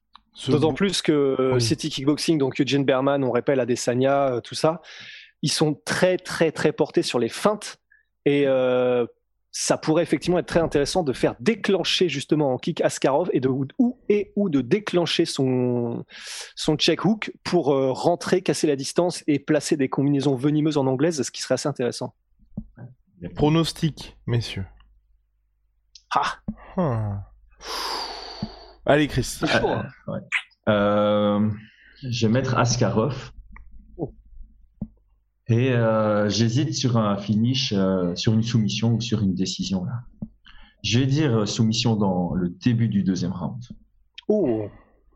D'autant 0.47 0.72
plus 0.72 1.03
que 1.03 1.57
City 1.59 1.90
Kickboxing, 1.90 2.38
donc 2.38 2.61
Eugene 2.61 2.84
Berman, 2.84 3.24
on 3.24 3.32
rappelle 3.32 3.59
Adesanya, 3.59 4.40
tout 4.45 4.55
ça, 4.55 4.82
ils 5.42 5.51
sont 5.51 5.76
très 5.84 6.16
très 6.16 6.53
très 6.53 6.70
portés 6.70 7.03
sur 7.03 7.18
les 7.18 7.28
feintes 7.28 7.80
et 8.25 8.47
ça 9.57 9.79
pourrait 9.79 10.03
effectivement 10.03 10.39
être 10.41 10.49
très 10.49 10.61
intéressant 10.61 11.05
de 11.05 11.12
faire 11.12 11.37
déclencher 11.39 12.09
justement 12.09 12.53
en 12.53 12.59
kick 12.59 12.81
Askarov 12.81 13.31
et 13.33 13.39
de 13.39 13.49
ou 13.49 13.99
et 14.09 14.33
ou 14.35 14.51
de 14.51 14.61
déclencher 14.61 15.27
son 15.27 16.05
son 16.57 16.77
check 16.77 17.05
hook 17.05 17.33
pour 17.45 17.72
euh, 17.72 17.93
rentrer, 17.93 18.43
casser 18.43 18.66
la 18.66 18.75
distance 18.75 19.22
et 19.29 19.39
placer 19.39 19.77
des 19.77 19.89
combinaisons 19.89 20.35
venimeuses 20.35 20.77
en 20.77 20.89
anglaise, 20.89 21.22
ce 21.22 21.31
qui 21.31 21.41
serait 21.41 21.55
assez 21.55 21.68
intéressant. 21.68 22.14
Pronostic, 23.37 24.16
messieurs. 24.27 24.66
Ah. 26.11 27.22
Allez, 28.87 29.07
Chris. 29.07 29.39
Hein. 29.43 29.85
Euh, 30.09 30.20
euh, 30.68 31.51
je 32.03 32.27
vais 32.27 32.33
mettre 32.33 32.59
Askarov. 32.59 33.31
Et 35.49 35.72
euh, 35.72 36.28
j'hésite 36.28 36.74
sur 36.74 36.97
un 36.97 37.16
finish, 37.16 37.72
euh, 37.72 38.14
sur 38.16 38.32
une 38.32 38.42
soumission 38.42 38.95
ou 38.95 39.01
sur 39.01 39.22
une 39.22 39.34
décision. 39.34 39.84
Là. 39.84 40.05
Je 40.82 40.99
vais 40.99 41.07
dire 41.07 41.40
euh, 41.40 41.47
soumission 41.47 41.97
dans 41.97 42.34
le 42.34 42.49
début 42.49 42.88
du 42.88 43.03
deuxième 43.03 43.32
round. 43.32 43.62
Oh 44.28 44.68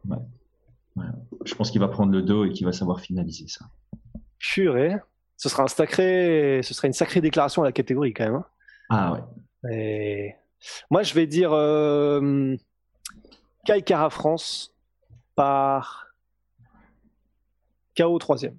ouais. 0.06 1.06
Je 1.44 1.54
pense 1.54 1.70
qu'il 1.70 1.80
va 1.80 1.88
prendre 1.88 2.12
le 2.12 2.22
dos 2.22 2.44
et 2.44 2.50
qu'il 2.50 2.66
va 2.66 2.72
savoir 2.72 3.00
finaliser 3.00 3.46
ça. 3.48 3.66
Purée. 4.38 4.96
Ce 5.36 5.48
sera, 5.48 5.62
un 5.62 5.68
sacré, 5.68 6.60
ce 6.62 6.74
sera 6.74 6.88
une 6.88 6.92
sacrée 6.92 7.20
déclaration 7.20 7.62
à 7.62 7.66
la 7.66 7.72
catégorie 7.72 8.12
quand 8.12 8.24
même. 8.24 8.34
Hein. 8.34 8.46
Ah 8.90 9.12
ouais. 9.12 9.72
Et... 9.72 10.34
Moi 10.90 11.04
je 11.04 11.14
vais 11.14 11.26
dire 11.26 11.52
euh, 11.52 12.56
Kai 13.64 13.82
Kara 13.82 14.10
France 14.10 14.74
par 15.36 16.08
KO 17.96 18.18
troisième. 18.18 18.58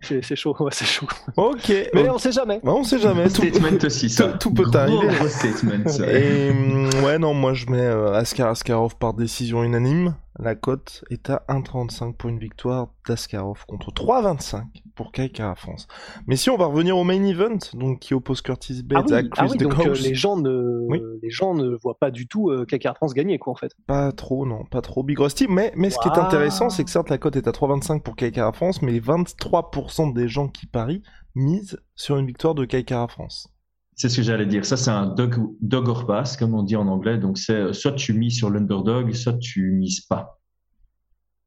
C'est 0.00 0.36
chaud, 0.36 0.56
c'est 0.70 0.84
chaud. 0.84 1.06
Ok. 1.36 1.72
Mais 1.94 2.08
on 2.08 2.18
sait 2.18 2.32
jamais. 2.32 2.60
on 2.64 2.84
sait 2.84 2.98
jamais. 2.98 3.28
Tout, 3.28 3.42
statement 3.42 3.78
aussi, 3.84 4.08
ça. 4.08 4.28
Tout, 4.28 4.52
peut 4.52 4.64
arriver. 4.74 5.28
statement, 5.28 5.88
ça. 5.88 6.10
Et 6.10 6.52
mm, 6.52 7.04
ouais, 7.04 7.18
non, 7.18 7.34
moi 7.34 7.54
je 7.54 7.66
mets 7.66 7.80
euh, 7.80 8.14
Askar 8.14 8.50
Askarov 8.50 8.96
par 8.96 9.14
décision 9.14 9.62
unanime. 9.62 10.14
La 10.38 10.54
cote 10.54 11.04
est 11.10 11.28
à 11.28 11.44
1,35 11.48 12.14
pour 12.14 12.30
une 12.30 12.38
victoire 12.38 12.88
d'Askarov 13.06 13.66
contre 13.66 13.92
3,25 13.92 14.64
pour 14.94 15.12
Kai 15.12 15.30
France. 15.56 15.88
Mais 16.26 16.36
si 16.36 16.48
on 16.48 16.56
va 16.56 16.66
revenir 16.66 16.96
au 16.96 17.04
main 17.04 17.22
event, 17.22 17.58
donc 17.74 17.98
qui 18.00 18.14
oppose 18.14 18.40
Curtis 18.40 18.82
Bates 18.82 19.12
ah 19.12 19.16
à 19.16 19.22
Chris 19.22 19.50
ah 19.52 19.56
donc, 19.56 19.78
euh, 19.86 19.94
les 19.94 20.14
gens 20.14 20.36
ne 20.38 21.20
les 21.22 21.30
gens 21.30 21.54
ne 21.54 21.76
voient 21.76 21.98
pas 21.98 22.10
du 22.10 22.26
tout 22.26 22.48
euh, 22.48 22.64
Kai 22.64 22.80
France 22.94 23.12
gagner 23.12 23.38
quoi 23.38 23.52
en 23.52 23.56
fait. 23.56 23.72
Pas 23.86 24.10
trop 24.12 24.46
non, 24.46 24.64
pas 24.64 24.80
trop 24.80 25.02
Big 25.02 25.18
Rusty. 25.18 25.46
Mais 25.48 25.72
mais 25.76 25.90
ce 25.90 25.98
qui 25.98 26.08
est 26.08 26.18
intéressant, 26.18 26.70
c'est 26.70 26.84
que 26.84 26.90
certes 26.90 27.10
la 27.10 27.18
cote 27.18 27.36
est 27.36 27.46
à 27.46 27.52
3,25 27.52 28.00
pour 28.00 28.16
Kai 28.16 28.32
France, 28.54 28.80
mais 28.80 28.92
les 28.92 29.00
23% 29.00 30.14
des 30.14 30.28
gens 30.28 30.48
qui 30.48 30.66
parient 30.66 31.02
misent 31.34 31.78
sur 31.94 32.16
une 32.16 32.26
victoire 32.26 32.54
de 32.54 32.64
Kai 32.64 32.84
France. 33.08 33.51
C'est 33.94 34.08
ce 34.08 34.16
que 34.16 34.22
j'allais 34.22 34.46
dire. 34.46 34.64
Ça, 34.64 34.76
c'est 34.76 34.90
un 34.90 35.06
dog, 35.06 35.34
dog 35.60 35.88
or 35.88 36.06
pass, 36.06 36.36
comme 36.36 36.54
on 36.54 36.62
dit 36.62 36.76
en 36.76 36.88
anglais. 36.88 37.18
Donc, 37.18 37.38
c'est 37.38 37.54
euh, 37.54 37.72
soit 37.72 37.92
tu 37.92 38.14
mises 38.14 38.36
sur 38.36 38.50
l'underdog, 38.50 39.12
soit 39.12 39.38
tu 39.38 39.72
mises 39.72 40.00
pas. 40.00 40.40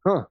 Ah. 0.06 0.28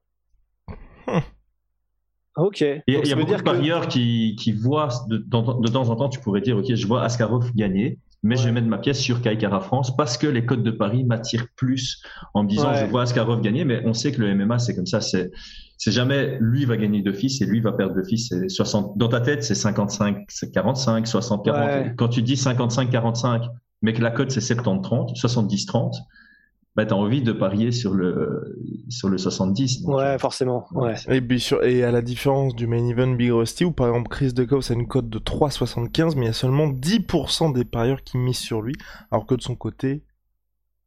Ok. 2.37 2.63
Il 2.63 2.83
y 2.89 3.13
a, 3.13 3.17
beaucoup 3.17 3.37
de 3.37 3.43
parieurs 3.43 3.87
qui, 3.87 4.35
qui, 4.39 4.53
voient 4.53 4.89
de, 5.09 5.19
de, 5.19 5.69
temps 5.71 5.89
en 5.89 5.97
temps, 5.97 6.09
tu 6.09 6.19
pourrais 6.21 6.41
dire, 6.41 6.57
ok, 6.57 6.75
je 6.75 6.87
vois 6.87 7.05
Askarov 7.05 7.53
gagner, 7.55 7.99
mais 8.25 8.37
je 8.37 8.45
vais 8.45 8.53
mettre 8.53 8.67
ma 8.67 8.79
pièce 8.79 8.99
sur 8.99 9.23
Kaikara 9.23 9.61
France 9.61 9.97
parce 9.97 10.19
que 10.19 10.27
les 10.27 10.45
codes 10.45 10.65
de 10.65 10.73
Paris 10.73 11.05
m'attirent 11.05 11.47
plus 11.55 12.03
en 12.33 12.43
me 12.43 12.49
disant, 12.49 12.75
je 12.75 12.87
vois 12.87 13.03
Askarov 13.03 13.41
gagner, 13.41 13.65
mais 13.65 13.83
on 13.85 13.95
sait 13.95 14.11
que 14.11 14.21
le 14.21 14.35
MMA, 14.35 14.59
c'est 14.59 14.75
comme 14.75 14.87
ça, 14.87 15.01
c'est 15.01 15.31
c'est 15.79 15.93
jamais 15.93 16.39
lui 16.41 16.65
va 16.65 16.77
gagner 16.77 17.03
d'office 17.03 17.41
et 17.41 17.47
lui 17.47 17.61
va 17.61 17.73
perdre 17.73 17.95
d'office. 17.95 18.29
C'est 18.29 18.49
60. 18.49 18.97
Dans 18.97 19.09
ta 19.09 19.21
tête, 19.21 19.43
c'est 19.43 19.55
55, 19.55 20.27
45, 20.53 21.07
60, 21.07 21.45
40. 21.45 21.97
Quand 21.97 22.09
tu 22.09 22.23
dis 22.23 22.37
55, 22.37 22.91
45, 22.91 23.43
mais 23.83 23.93
que 23.93 24.03
la 24.03 24.11
cote 24.11 24.31
c'est 24.31 24.41
70, 24.41 24.83
30, 24.83 25.17
70, 25.17 25.67
30, 25.67 25.97
bah, 26.77 26.85
tu 26.87 26.93
as 26.93 26.97
envie 26.97 27.23
de 27.23 27.33
parier 27.33 27.71
sur 27.71 27.95
le, 27.95 28.59
sur 28.89 29.09
le 29.09 29.17
70. 29.17 29.85
ouais, 29.85 30.19
forcément. 30.19 30.67
Ouais. 30.73 30.95
Et, 31.09 31.21
puis 31.21 31.45
et 31.63 31.85
à 31.85 31.93
la 31.93 32.03
différence 32.03 32.55
du 32.57 32.67
main 32.67 32.89
event 32.89 33.15
Big 33.15 33.31
Rusty, 33.31 33.65
où 33.65 33.73
par 33.73 33.89
exemple 33.89 34.09
Chris 34.09 34.33
DeCoff 34.33 34.71
a 34.71 34.75
une 34.75 34.89
cote 34.89 35.09
de 35.09 35.19
3,75, 35.19 36.15
mais 36.17 36.23
il 36.23 36.27
y 36.27 36.29
a 36.29 36.33
seulement 36.33 36.67
10% 36.67 37.53
des 37.53 37.65
parieurs 37.65 38.03
qui 38.03 38.19
misent 38.19 38.39
sur 38.39 38.61
lui, 38.61 38.75
alors 39.13 39.27
que 39.27 39.37
de 39.37 39.43
son 39.43 39.55
côté, 39.55 40.03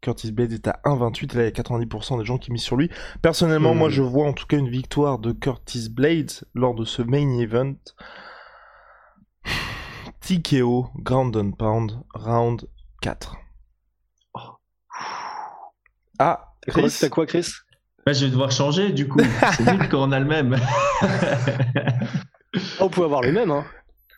Curtis 0.02 0.32
Blades 0.32 0.54
est 0.54 0.68
à 0.68 0.80
1,28 0.86 1.34
et 1.34 1.38
là 1.38 1.42
il 1.44 1.46
y 1.46 1.48
a 1.48 1.64
90% 1.64 2.20
des 2.20 2.26
gens 2.26 2.38
qui 2.38 2.52
misent 2.52 2.64
sur 2.64 2.76
lui. 2.76 2.90
Personnellement, 3.22 3.74
moi 3.74 3.90
hmm. 3.90 3.92
je 3.92 4.02
vois 4.02 4.28
en 4.28 4.34
tout 4.34 4.46
cas 4.46 4.58
une 4.58 4.70
victoire 4.70 5.20
de 5.20 5.32
Curtis 5.32 5.90
Blades 5.90 6.32
lors 6.54 6.76
de 6.76 6.86
ce 6.86 7.02
main 7.02 7.40
event. 7.40 7.76
TKO, 10.22 10.90
Ground 10.98 11.36
and 11.38 11.52
Pound, 11.52 12.00
round 12.14 12.68
4. 13.02 13.36
Ah, 16.20 16.54
Chris, 16.68 16.98
t'as 17.00 17.10
quoi 17.10 17.26
Chris? 17.26 17.48
Bah, 18.06 18.14
Je 18.14 18.26
vais 18.26 18.32
devoir 18.32 18.52
changer 18.52 18.92
du 18.92 19.08
coup. 19.08 19.20
C'est 19.54 19.70
vite 19.70 19.90
quand 19.90 20.08
on 20.08 20.12
a 20.12 20.20
le 20.20 20.26
même. 20.26 20.60
on 22.80 22.90
peut 22.90 23.04
avoir 23.04 23.22
le 23.22 23.32
même, 23.32 23.52
hein. 23.52 23.66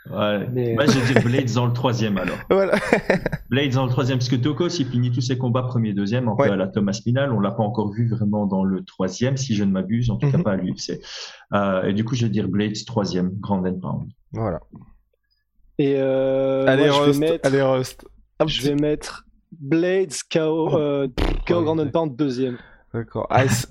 Ouais. 0.09 0.47
Mais... 0.51 0.73
Moi, 0.73 0.85
j'ai 0.85 1.13
dit 1.13 1.19
Blades 1.23 1.53
dans 1.53 1.65
le 1.65 1.73
troisième 1.73 2.17
alors. 2.17 2.37
Voilà. 2.49 2.77
Blades 3.49 3.73
dans 3.73 3.85
le 3.85 3.91
troisième, 3.91 4.17
parce 4.17 4.29
que 4.29 4.35
Toko, 4.35 4.69
s'il 4.69 4.87
finit 4.87 5.11
tous 5.11 5.21
ses 5.21 5.37
combats 5.37 5.63
premier, 5.63 5.93
deuxième, 5.93 6.27
en 6.27 6.35
à 6.35 6.55
la 6.55 6.67
Thomas 6.67 6.93
Spinal, 6.93 7.31
on 7.31 7.39
l'a 7.39 7.51
pas 7.51 7.63
encore 7.63 7.91
vu 7.91 8.09
vraiment 8.09 8.45
dans 8.45 8.63
le 8.63 8.83
troisième, 8.83 9.37
si 9.37 9.55
je 9.55 9.63
ne 9.63 9.71
m'abuse, 9.71 10.09
en 10.09 10.17
tout 10.17 10.29
cas 10.31 10.37
mhm. 10.37 10.43
pas 10.43 10.51
à 10.53 10.55
l'UFC. 10.55 10.99
Euh, 11.53 11.83
et 11.83 11.93
du 11.93 12.03
coup, 12.03 12.15
je 12.15 12.25
vais 12.25 12.31
dire 12.31 12.47
Blades 12.47 12.85
troisième, 12.85 13.31
Grand 13.39 13.65
and 13.65 13.79
Pound. 13.79 14.09
Voilà. 14.33 14.59
Et 15.77 15.95
euh, 15.97 16.65
allez, 16.67 16.87
moi, 16.87 17.05
Rust, 17.05 17.13
je 17.13 17.19
vais 17.19 17.31
mettre, 17.31 17.47
allez, 17.47 17.61
Rust. 17.61 18.05
je 18.45 18.61
vais 18.63 18.75
mettre 18.75 19.25
Blades 19.51 20.13
KO, 20.31 20.77
euh, 20.77 21.07
KO 21.47 21.63
Grand 21.63 21.79
and 21.79 21.89
Pound 21.89 22.15
deuxième. 22.15 22.57
D'accord. 22.93 23.27
Ice. 23.45 23.67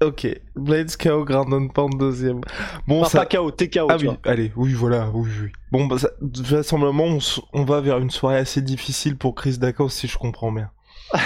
Ok, 0.00 0.28
Blades 0.54 0.96
KO, 0.96 1.24
Grand 1.24 1.68
Pound 1.68 1.98
deuxième. 1.98 2.40
Bon, 2.86 3.02
ça... 3.04 3.20
pas 3.20 3.26
KO, 3.26 3.50
TKO. 3.50 3.88
Ah 3.90 3.96
oui, 3.98 4.08
allez, 4.24 4.52
oui, 4.54 4.72
voilà, 4.72 5.10
oui, 5.12 5.28
oui. 5.42 5.48
Bon, 5.72 5.86
bah, 5.86 5.98
ça... 5.98 6.10
vraisemblablement, 6.20 7.18
on, 7.52 7.64
va 7.64 7.80
vers 7.80 7.98
une 7.98 8.10
soirée 8.10 8.36
assez 8.36 8.62
difficile 8.62 9.16
pour 9.16 9.34
Chris 9.34 9.58
Dacos, 9.58 9.88
si 9.88 10.06
je 10.06 10.16
comprends 10.16 10.52
bien. 10.52 10.70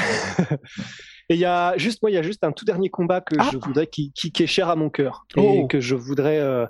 Et 1.29 1.35
il 1.35 1.41
y 1.41 1.45
a 1.45 1.77
juste, 1.77 2.01
moi, 2.03 2.11
il 2.11 2.15
y 2.15 2.19
a 2.19 2.23
juste 2.23 2.45
un 2.45 2.53
tout 2.53 2.65
dernier 2.65 2.89
combat 2.89 3.21
que 3.21 3.37
ah. 3.39 3.49
je 3.53 3.59
voudrais, 3.59 3.87
qui, 3.87 4.11
qui, 4.13 4.33
est 4.43 4.47
cher 4.47 4.71
à 4.71 4.77
mon 4.77 4.89
cœur. 4.89 5.27
Et 5.37 5.41
oh. 5.41 5.67
que 5.67 5.81
je 5.81 5.95
voudrais. 5.95 6.39
Euh... 6.39 6.67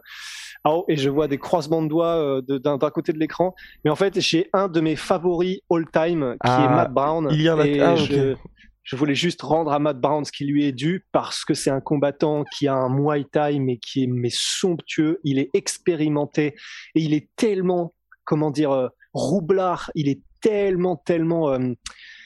Ah, 0.64 0.70
oh, 0.74 0.84
et 0.88 0.96
je 0.96 1.10
vois 1.10 1.26
des 1.26 1.38
croisements 1.38 1.82
de 1.82 1.88
doigts 1.88 2.16
euh, 2.16 2.58
d'un 2.58 2.78
côté 2.90 3.12
de 3.12 3.18
l'écran. 3.18 3.54
Mais 3.84 3.90
en 3.90 3.96
fait, 3.96 4.20
j'ai 4.20 4.48
un 4.52 4.68
de 4.68 4.80
mes 4.80 4.94
favoris 4.94 5.58
all-time 5.70 6.36
qui 6.44 6.50
est 6.50 6.54
ah, 6.54 6.68
Matt 6.68 6.92
Brown. 6.92 7.28
Il 7.32 7.42
y 7.42 7.50
en 7.50 7.58
a 7.58 7.66
et 7.66 7.80
ah, 7.80 7.96
je, 7.96 8.36
je 8.82 8.96
voulais 8.96 9.14
juste 9.14 9.42
rendre 9.42 9.72
à 9.72 9.78
Matt 9.78 10.00
Brown 10.00 10.24
ce 10.24 10.32
qui 10.32 10.44
lui 10.44 10.66
est 10.66 10.72
dû 10.72 11.06
parce 11.12 11.44
que 11.44 11.54
c'est 11.54 11.70
un 11.70 11.80
combattant 11.80 12.44
qui 12.56 12.66
a 12.66 12.74
un 12.74 12.88
Muay 12.88 13.24
Thai 13.30 13.60
mais 13.60 13.78
qui 13.78 14.04
est 14.04 14.06
mais 14.08 14.30
somptueux. 14.32 15.20
Il 15.24 15.38
est 15.38 15.50
expérimenté 15.54 16.54
et 16.94 17.00
il 17.00 17.14
est 17.14 17.28
tellement, 17.36 17.94
comment 18.24 18.50
dire, 18.50 18.72
euh, 18.72 18.88
roublard. 19.12 19.90
Il 19.94 20.08
est 20.08 20.22
tellement, 20.40 20.96
tellement. 20.96 21.50
Euh, 21.50 21.74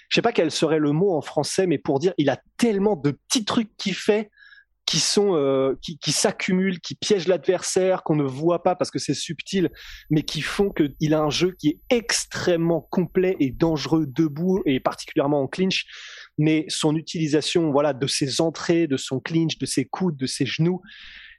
je 0.09 0.15
sais 0.15 0.23
pas 0.23 0.33
quel 0.33 0.51
serait 0.51 0.79
le 0.79 0.93
mot 0.93 1.15
en 1.15 1.21
français, 1.21 1.67
mais 1.67 1.79
pour 1.79 1.99
dire, 1.99 2.15
il 2.17 2.31
a 2.31 2.41
tellement 2.57 2.97
de 2.97 3.11
petits 3.11 3.45
trucs 3.45 3.77
qu'il 3.77 3.95
fait 3.95 4.31
qui 4.87 5.01
sont 5.01 5.35
euh, 5.35 5.75
qui, 5.83 5.99
qui 5.99 6.13
s'accumulent, 6.13 6.81
qui 6.81 6.95
piègent 6.95 7.27
l'adversaire, 7.27 8.05
qu'on 8.05 8.15
ne 8.15 8.25
voit 8.25 8.63
pas 8.63 8.77
parce 8.77 8.93
que 8.93 9.01
c'est 9.01 9.15
subtil, 9.15 9.71
mais 10.11 10.23
qui 10.23 10.41
font 10.41 10.71
qu'il 10.71 11.13
a 11.13 11.21
un 11.21 11.31
jeu 11.31 11.55
qui 11.59 11.69
est 11.69 11.81
extrêmement 11.91 12.87
complet 12.91 13.37
et 13.41 13.51
dangereux 13.51 14.07
debout 14.07 14.63
et 14.65 14.79
particulièrement 14.79 15.43
en 15.43 15.49
clinch. 15.49 15.87
Mais 16.39 16.65
son 16.69 16.95
utilisation, 16.95 17.73
voilà, 17.73 17.93
de 17.93 18.07
ses 18.07 18.41
entrées, 18.41 18.87
de 18.87 18.97
son 18.97 19.19
clinch, 19.19 19.59
de 19.59 19.67
ses 19.67 19.85
coudes, 19.85 20.17
de 20.17 20.27
ses 20.27 20.47
genoux, 20.47 20.81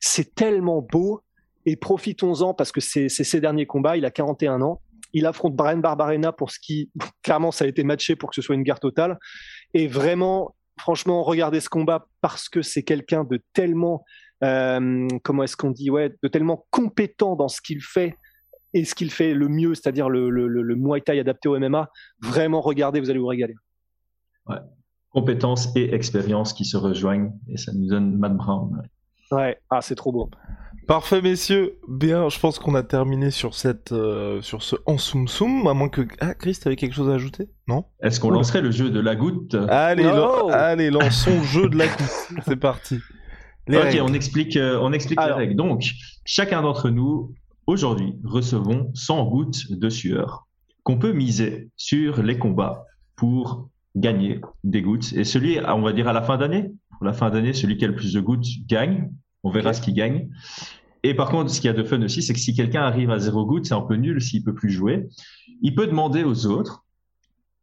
c'est 0.01 0.35
tellement 0.35 0.81
beau. 0.81 1.21
Et 1.65 1.77
profitons-en 1.77 2.53
parce 2.53 2.71
que 2.71 2.81
c'est 2.81 3.09
ses 3.09 3.41
derniers 3.41 3.65
combats. 3.65 3.97
Il 3.97 4.05
a 4.05 4.11
41 4.11 4.61
ans. 4.61 4.81
Il 5.13 5.25
affronte 5.25 5.55
Brian 5.55 5.77
Barbarena 5.77 6.33
pour 6.33 6.51
ce 6.51 6.59
qui, 6.59 6.91
clairement, 7.23 7.51
ça 7.51 7.63
a 7.63 7.67
été 7.67 7.83
matché 7.83 8.17
pour 8.17 8.29
que 8.29 8.35
ce 8.35 8.41
soit 8.41 8.55
une 8.55 8.63
guerre 8.63 8.81
totale. 8.81 9.17
Et 9.73 9.87
vraiment, 9.87 10.56
franchement, 10.77 11.23
regardez 11.23 11.59
ce 11.59 11.69
combat 11.69 12.07
parce 12.21 12.49
que 12.49 12.61
c'est 12.61 12.83
quelqu'un 12.83 13.23
de 13.23 13.41
tellement, 13.53 14.03
euh, 14.43 15.07
comment 15.23 15.43
est-ce 15.43 15.57
qu'on 15.57 15.71
dit, 15.71 15.89
ouais, 15.89 16.13
de 16.21 16.27
tellement 16.27 16.65
compétent 16.71 17.35
dans 17.35 17.47
ce 17.47 17.61
qu'il 17.61 17.81
fait 17.81 18.15
et 18.73 18.85
ce 18.85 18.95
qu'il 18.95 19.11
fait 19.11 19.33
le 19.33 19.47
mieux, 19.47 19.75
c'est-à-dire 19.75 20.09
le, 20.09 20.29
le, 20.29 20.47
le, 20.47 20.75
Muay 20.75 21.01
Thai 21.01 21.19
adapté 21.19 21.49
au 21.49 21.57
MMA. 21.57 21.89
Vraiment, 22.21 22.61
regardez, 22.61 22.99
vous 22.99 23.09
allez 23.09 23.19
vous 23.19 23.27
régaler. 23.27 23.55
Ouais. 24.47 24.57
Compétences 25.09 25.75
et 25.75 25.93
expérience 25.93 26.53
qui 26.53 26.65
se 26.65 26.77
rejoignent 26.77 27.31
et 27.47 27.57
ça 27.57 27.71
nous 27.73 27.87
donne 27.87 28.17
Matt 28.17 28.35
Brown. 28.35 28.83
Ouais, 29.31 29.57
ah, 29.69 29.81
c'est 29.81 29.95
trop 29.95 30.11
beau. 30.11 30.29
Parfait, 30.87 31.21
messieurs. 31.21 31.77
Bien, 31.89 32.29
je 32.29 32.39
pense 32.39 32.59
qu'on 32.59 32.73
a 32.73 32.81
terminé 32.81 33.29
sur 33.29 33.55
cette, 33.55 33.91
euh, 33.91 34.41
sur 34.41 34.63
ce 34.63 34.77
en 34.85 34.97
soum 34.97 35.27
soum. 35.27 35.67
À 35.67 35.73
moins 35.73 35.89
que, 35.89 36.07
ah, 36.21 36.33
Chris, 36.33 36.57
t'avais 36.63 36.77
quelque 36.77 36.93
chose 36.93 37.09
à 37.09 37.13
ajouter? 37.15 37.49
Non? 37.67 37.83
Est-ce 38.01 38.21
qu'on 38.21 38.29
lancerait 38.29 38.61
le 38.61 38.71
jeu 38.71 38.89
de 38.89 39.01
la 39.01 39.17
goutte? 39.17 39.53
Allez, 39.67 40.05
allez, 40.05 40.89
lançons 40.89 41.39
le 41.39 41.43
jeu 41.43 41.67
de 41.67 41.77
la 41.77 41.87
goutte. 41.87 42.39
C'est 42.47 42.55
parti. 42.55 42.99
ok, 43.69 43.97
on 44.01 44.13
explique, 44.13 44.55
euh, 44.55 44.79
on 44.81 44.93
explique 44.93 45.19
les 45.19 45.33
règles. 45.33 45.55
Donc, 45.55 45.91
chacun 46.23 46.61
d'entre 46.61 46.89
nous, 46.89 47.33
aujourd'hui, 47.65 48.15
recevons 48.23 48.89
100 48.93 49.25
gouttes 49.25 49.69
de 49.69 49.89
sueur 49.89 50.47
qu'on 50.83 50.97
peut 50.97 51.11
miser 51.11 51.69
sur 51.75 52.23
les 52.23 52.37
combats 52.37 52.85
pour 53.17 53.67
gagner 53.97 54.39
des 54.63 54.81
gouttes. 54.81 55.11
Et 55.11 55.25
celui, 55.25 55.59
on 55.67 55.81
va 55.81 55.91
dire 55.91 56.07
à 56.07 56.13
la 56.13 56.21
fin 56.21 56.37
d'année, 56.37 56.71
pour 56.91 57.05
la 57.05 57.11
fin 57.11 57.29
d'année, 57.29 57.51
celui 57.51 57.75
qui 57.75 57.83
a 57.83 57.89
le 57.89 57.95
plus 57.95 58.13
de 58.13 58.21
gouttes 58.21 58.47
gagne. 58.67 59.11
On 59.43 59.49
verra 59.49 59.73
ce 59.73 59.81
qui 59.81 59.93
gagne. 59.93 60.29
Et 61.03 61.13
par 61.13 61.29
contre, 61.29 61.51
ce 61.51 61.61
qu'il 61.61 61.67
y 61.67 61.73
a 61.73 61.77
de 61.77 61.83
fun 61.83 62.01
aussi, 62.01 62.21
c'est 62.21 62.33
que 62.33 62.39
si 62.39 62.53
quelqu'un 62.53 62.81
arrive 62.81 63.11
à 63.11 63.19
zéro 63.19 63.45
goutte, 63.45 63.65
c'est 63.65 63.73
un 63.73 63.81
peu 63.81 63.95
nul 63.95 64.21
s'il 64.21 64.43
peut 64.43 64.53
plus 64.53 64.69
jouer. 64.69 65.07
Il 65.61 65.75
peut 65.75 65.87
demander 65.87 66.23
aux 66.23 66.47
autres 66.47 66.85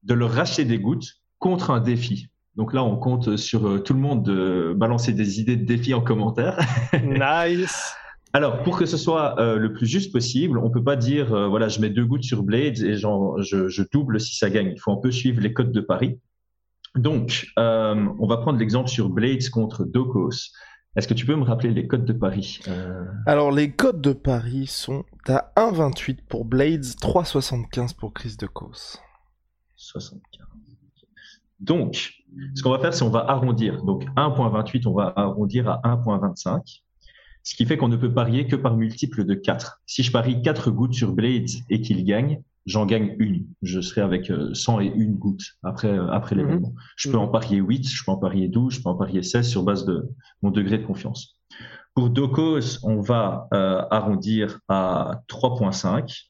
de 0.03 0.15
leur 0.15 0.31
racheter 0.31 0.65
des 0.65 0.79
gouttes 0.79 1.17
contre 1.39 1.71
un 1.71 1.81
défi. 1.81 2.29
Donc 2.57 2.73
là, 2.73 2.85
on 2.85 2.97
compte 2.97 3.37
sur 3.37 3.67
euh, 3.67 3.79
tout 3.81 3.95
le 3.95 4.01
monde 4.01 4.25
de 4.25 4.75
balancer 4.77 5.13
des 5.13 5.41
idées 5.41 5.57
de 5.57 5.65
défis 5.65 5.95
en 5.95 6.01
commentaire. 6.01 6.59
nice. 7.05 7.95
Alors, 8.33 8.63
pour 8.63 8.79
que 8.79 8.87
ce 8.87 8.97
soit 8.97 9.39
euh, 9.41 9.57
le 9.57 9.73
plus 9.73 9.87
juste 9.87 10.13
possible, 10.13 10.59
on 10.59 10.71
peut 10.71 10.83
pas 10.83 10.97
dire, 10.97 11.35
euh, 11.35 11.49
voilà, 11.49 11.69
je 11.69 11.81
mets 11.81 11.91
deux 11.91 12.05
gouttes 12.05 12.25
sur 12.25 12.43
Blades 12.43 12.81
et 12.81 12.97
genre, 12.97 13.43
je, 13.43 13.69
je, 13.69 13.83
double 13.93 14.21
si 14.21 14.37
ça 14.37 14.51
gagne. 14.51 14.73
Il 14.75 14.81
faut 14.81 14.93
un 14.93 15.01
peu 15.01 15.11
suivre 15.11 15.41
les 15.41 15.53
codes 15.53 15.73
de 15.73 15.81
Paris. 15.81 16.19
Donc, 16.97 17.49
on 17.57 18.27
va 18.29 18.37
prendre 18.37 18.59
l'exemple 18.59 18.89
sur 18.89 19.09
Blades 19.09 19.49
contre 19.51 19.85
Dokos. 19.85 20.53
Est-ce 20.97 21.09
que 21.09 21.15
tu 21.15 21.27
peux 21.27 21.35
me 21.35 21.43
rappeler 21.43 21.71
les 21.71 21.89
codes 21.89 22.05
de 22.05 22.13
Paris 22.13 22.61
euh? 22.69 23.05
Alors, 23.27 23.51
les 23.51 23.73
codes 23.73 24.01
de 24.01 24.13
Paris 24.13 24.67
sont 24.69 25.05
à 25.27 25.53
1,28 25.57 26.19
pour 26.29 26.45
Blades, 26.45 26.85
3,75 26.85 27.97
pour 27.97 28.13
Chris 28.13 28.37
de 28.39 28.47
Cos. 28.47 28.99
75. 29.77 30.47
Donc, 31.59 32.13
ce 32.55 32.63
qu'on 32.63 32.71
va 32.71 32.79
faire, 32.79 32.95
c'est 32.95 33.03
on 33.03 33.11
va 33.11 33.29
arrondir. 33.29 33.83
Donc, 33.83 34.05
1,28, 34.17 34.87
on 34.87 34.95
va 34.95 35.13
arrondir 35.17 35.69
à 35.69 35.81
1,25. 35.85 36.83
Ce 37.43 37.55
qui 37.57 37.67
fait 37.67 37.77
qu'on 37.77 37.89
ne 37.89 37.97
peut 37.97 38.13
parier 38.13 38.47
que 38.47 38.57
par 38.57 38.77
multiple 38.77 39.25
de 39.25 39.35
4. 39.35 39.83
Si 39.87 40.03
je 40.03 40.13
parie 40.13 40.43
4 40.43 40.71
gouttes 40.71 40.95
sur 40.95 41.13
Blades 41.13 41.51
et 41.71 41.81
qu'il 41.81 42.05
gagne, 42.05 42.43
j'en 42.67 42.87
gagne 42.87 43.15
une. 43.19 43.47
Je 43.63 43.81
serai 43.81 44.01
avec 44.01 44.33
100 44.53 44.79
euh, 44.79 44.83
et 44.83 44.87
une 44.87 45.17
gouttes 45.17 45.57
après, 45.63 45.89
euh, 45.89 46.09
après 46.11 46.35
l'événement. 46.35 46.71
Mhm. 46.71 46.77
Je 46.97 47.11
peux 47.11 47.19
en 47.19 47.29
parier 47.29 47.59
8, 47.59 47.89
je 47.89 48.05
peux 48.05 48.11
en 48.11 48.17
parier 48.17 48.49
12, 48.49 48.75
je 48.75 48.83
peux 48.83 48.89
en 48.89 48.97
parier 48.97 49.23
16 49.23 49.49
sur 49.49 49.63
base 49.63 49.85
de 49.85 50.09
mon 50.43 50.51
degré 50.51 50.79
de 50.79 50.85
confiance. 50.85 51.37
Pour 51.95 52.11
Docos, 52.11 52.79
on 52.83 53.01
va 53.01 53.47
euh, 53.55 53.83
arrondir 53.91 54.61
à 54.69 55.23
3.5. 55.29 56.29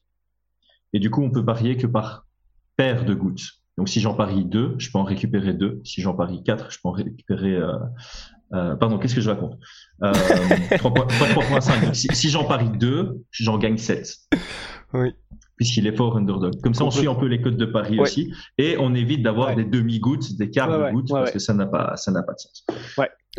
Et 0.93 0.99
du 0.99 1.09
coup, 1.09 1.23
on 1.23 1.31
peut 1.31 1.43
parier 1.43 1.77
que 1.77 1.87
par 1.87 2.27
paire 2.77 3.05
de 3.05 3.13
gouttes. 3.13 3.49
Donc, 3.77 3.89
si 3.89 3.99
j'en 3.99 4.13
parie 4.13 4.45
2, 4.45 4.75
je 4.77 4.91
peux 4.91 4.99
en 4.99 5.03
récupérer 5.03 5.53
2. 5.53 5.81
Si 5.83 6.01
j'en 6.01 6.13
parie 6.13 6.43
4, 6.43 6.71
je 6.71 6.77
peux 6.81 6.89
en 6.89 6.91
récupérer... 6.91 7.55
Euh, 8.53 8.75
pardon, 8.75 8.99
qu'est-ce 8.99 9.15
que 9.15 9.21
je 9.21 9.29
raconte? 9.29 9.57
3.5. 10.01 11.93
Si, 11.93 12.07
si 12.13 12.29
j'en 12.29 12.45
parie 12.45 12.69
2, 12.69 13.21
j'en 13.31 13.57
gagne 13.57 13.77
7. 13.77 14.15
Oui 15.01 15.13
puisqu'il 15.55 15.87
est 15.87 15.95
fort 15.95 16.17
underdog. 16.17 16.53
Comme 16.61 16.73
ça, 16.73 16.83
on 16.83 16.91
suit 16.91 17.07
un 17.07 17.15
peu 17.15 17.27
les 17.27 17.41
codes 17.41 17.57
de 17.57 17.65
Paris 17.65 17.99
aussi, 17.99 18.33
et 18.57 18.77
on 18.79 18.93
évite 18.93 19.23
d'avoir 19.23 19.55
des 19.55 19.65
demi-gouttes, 19.65 20.37
des 20.37 20.49
quarts 20.49 20.69
de 20.69 20.91
gouttes, 20.91 21.09
parce 21.09 21.31
que 21.31 21.39
ça 21.39 21.53
n'a 21.53 21.65
pas, 21.65 21.95
ça 21.97 22.11
n'a 22.11 22.23
pas 22.23 22.33
de 22.33 22.39
sens. 22.39 22.65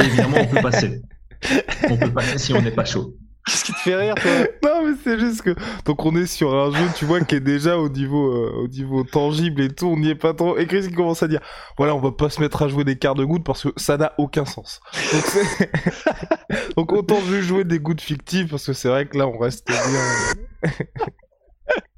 évidemment, 0.02 0.38
on 0.40 0.46
peut 0.46 0.62
passer. 0.62 1.02
on 1.90 1.96
peut 1.96 2.12
passer 2.12 2.38
si 2.38 2.54
on 2.54 2.62
n'est 2.62 2.70
pas 2.70 2.84
chaud. 2.84 3.14
Qu'est-ce 3.46 3.64
qui 3.64 3.72
te 3.72 3.78
fait 3.78 3.94
rire, 3.94 4.16
toi? 4.16 4.30
Non, 4.64 4.84
mais 4.84 4.96
c'est 5.04 5.20
juste 5.20 5.42
que 5.42 5.54
donc 5.84 6.04
on 6.04 6.16
est 6.16 6.26
sur 6.26 6.52
un 6.52 6.72
jeu, 6.72 6.84
tu 6.96 7.04
vois, 7.04 7.20
qui 7.20 7.36
est 7.36 7.40
déjà 7.40 7.78
au 7.78 7.88
niveau, 7.88 8.32
euh, 8.32 8.64
au 8.64 8.66
niveau 8.66 9.04
tangible 9.04 9.60
et 9.60 9.68
tout. 9.68 9.86
On 9.86 9.96
n'y 9.96 10.08
est 10.08 10.16
pas 10.16 10.34
trop. 10.34 10.58
Et 10.58 10.66
Chris 10.66 10.88
qui 10.88 10.94
commence 10.94 11.22
à 11.22 11.28
dire, 11.28 11.38
voilà, 11.78 11.94
on 11.94 12.00
va 12.00 12.10
pas 12.10 12.28
se 12.28 12.40
mettre 12.40 12.62
à 12.62 12.68
jouer 12.68 12.82
des 12.82 12.98
quarts 12.98 13.14
de 13.14 13.24
gouttes 13.24 13.44
parce 13.44 13.62
que 13.62 13.68
ça 13.76 13.98
n'a 13.98 14.14
aucun 14.18 14.46
sens. 14.46 14.80
Donc, 15.12 16.76
donc 16.76 16.92
autant 16.92 17.20
juste 17.20 17.46
jouer 17.46 17.62
des 17.62 17.78
gouttes 17.78 18.00
fictives 18.00 18.48
parce 18.48 18.66
que 18.66 18.72
c'est 18.72 18.88
vrai 18.88 19.06
que 19.06 19.16
là, 19.16 19.28
on 19.28 19.38
reste 19.38 19.68
bien. 19.68 20.72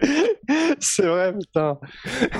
c'est 0.80 1.06
vrai, 1.06 1.32
putain. 1.36 1.78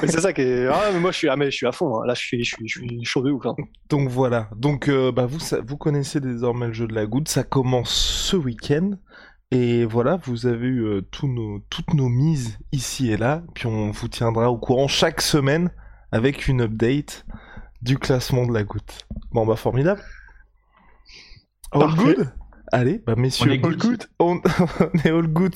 c'est 0.01 0.20
ça 0.20 0.33
qui 0.33 0.43
est. 0.43 0.66
Ah, 0.66 0.91
mais 0.93 1.01
moi, 1.01 1.11
je 1.11 1.16
suis, 1.18 1.29
ah, 1.29 1.37
mais 1.37 1.51
je 1.51 1.57
suis 1.57 1.66
à 1.66 1.72
fond. 1.72 2.01
Hein. 2.01 2.07
Là, 2.07 2.14
je 2.14 2.20
suis, 2.20 2.45
je 2.45 2.55
suis, 2.55 2.68
je 2.68 2.79
suis 2.81 3.05
chaud 3.05 3.22
de 3.22 3.31
ouf. 3.31 3.47
Hein. 3.47 3.55
Donc 3.89 4.09
voilà. 4.09 4.49
Donc, 4.57 4.89
euh, 4.89 5.12
bah, 5.12 5.26
vous, 5.26 5.39
vous 5.66 5.76
connaissez 5.76 6.20
désormais 6.20 6.68
le 6.68 6.72
jeu 6.72 6.87
de 6.87 6.95
la 6.95 7.07
goutte. 7.07 7.29
Ça 7.29 7.43
commence 7.43 7.91
ce 7.91 8.37
week-end. 8.37 8.93
Et 9.51 9.85
voilà, 9.87 10.16
vous 10.24 10.47
avez 10.47 10.66
eu 10.66 10.85
euh, 10.85 11.03
nos, 11.22 11.61
toutes 11.70 11.95
nos 11.95 12.09
mises 12.09 12.59
ici 12.72 13.11
et 13.11 13.16
là. 13.16 13.43
Puis 13.55 13.66
on 13.66 13.91
vous 13.91 14.09
tiendra 14.09 14.51
au 14.51 14.59
courant 14.59 14.89
chaque 14.89 15.22
semaine 15.22 15.70
avec 16.12 16.49
une 16.49 16.62
update 16.62 17.24
du 17.81 17.99
classement 17.99 18.47
de 18.47 18.53
la 18.53 18.64
goutte. 18.64 19.07
Bon, 19.33 19.47
bah, 19.47 19.57
formidable. 19.57 20.03
All 21.72 21.95
good? 21.95 22.33
Allez, 22.70 22.99
bah 22.99 23.14
messieurs, 23.16 23.51
on 23.51 23.55
est 23.55 23.64
all 23.64 23.76
good. 23.76 24.05
On, 24.18 24.41
on 24.81 24.99
est 24.99 25.11
all 25.11 25.26
good. 25.26 25.55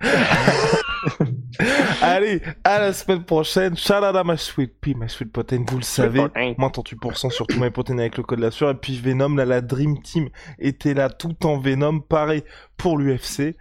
Allez, 2.02 2.42
à 2.64 2.78
la 2.78 2.92
semaine 2.92 3.24
prochaine. 3.24 3.74
À 3.90 4.24
ma 4.24 4.36
sweet 4.36 4.80
pea, 4.80 4.94
ma 4.94 5.08
sweet 5.08 5.32
protein. 5.32 5.64
Vous 5.68 5.78
le 5.78 5.82
savez, 5.82 6.20
moins 6.58 6.68
38% 6.68 7.30
sur 7.30 7.46
tout 7.46 7.60
my 7.60 7.70
protein 7.70 7.98
avec 7.98 8.16
le 8.16 8.22
code 8.22 8.38
de 8.38 8.44
la 8.44 8.50
sueur? 8.50 8.70
Et 8.70 8.74
puis 8.74 8.98
Venom, 8.98 9.34
là, 9.36 9.44
la 9.44 9.60
Dream 9.60 10.00
Team 10.02 10.28
était 10.58 10.94
là 10.94 11.10
tout 11.10 11.46
en 11.46 11.58
Venom. 11.58 12.00
Pareil 12.00 12.42
pour 12.76 12.98
l'UFC. 12.98 13.56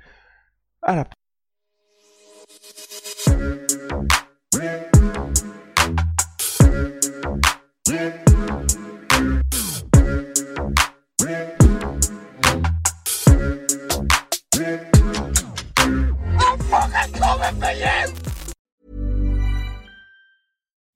À 0.82 0.96
la 0.96 1.06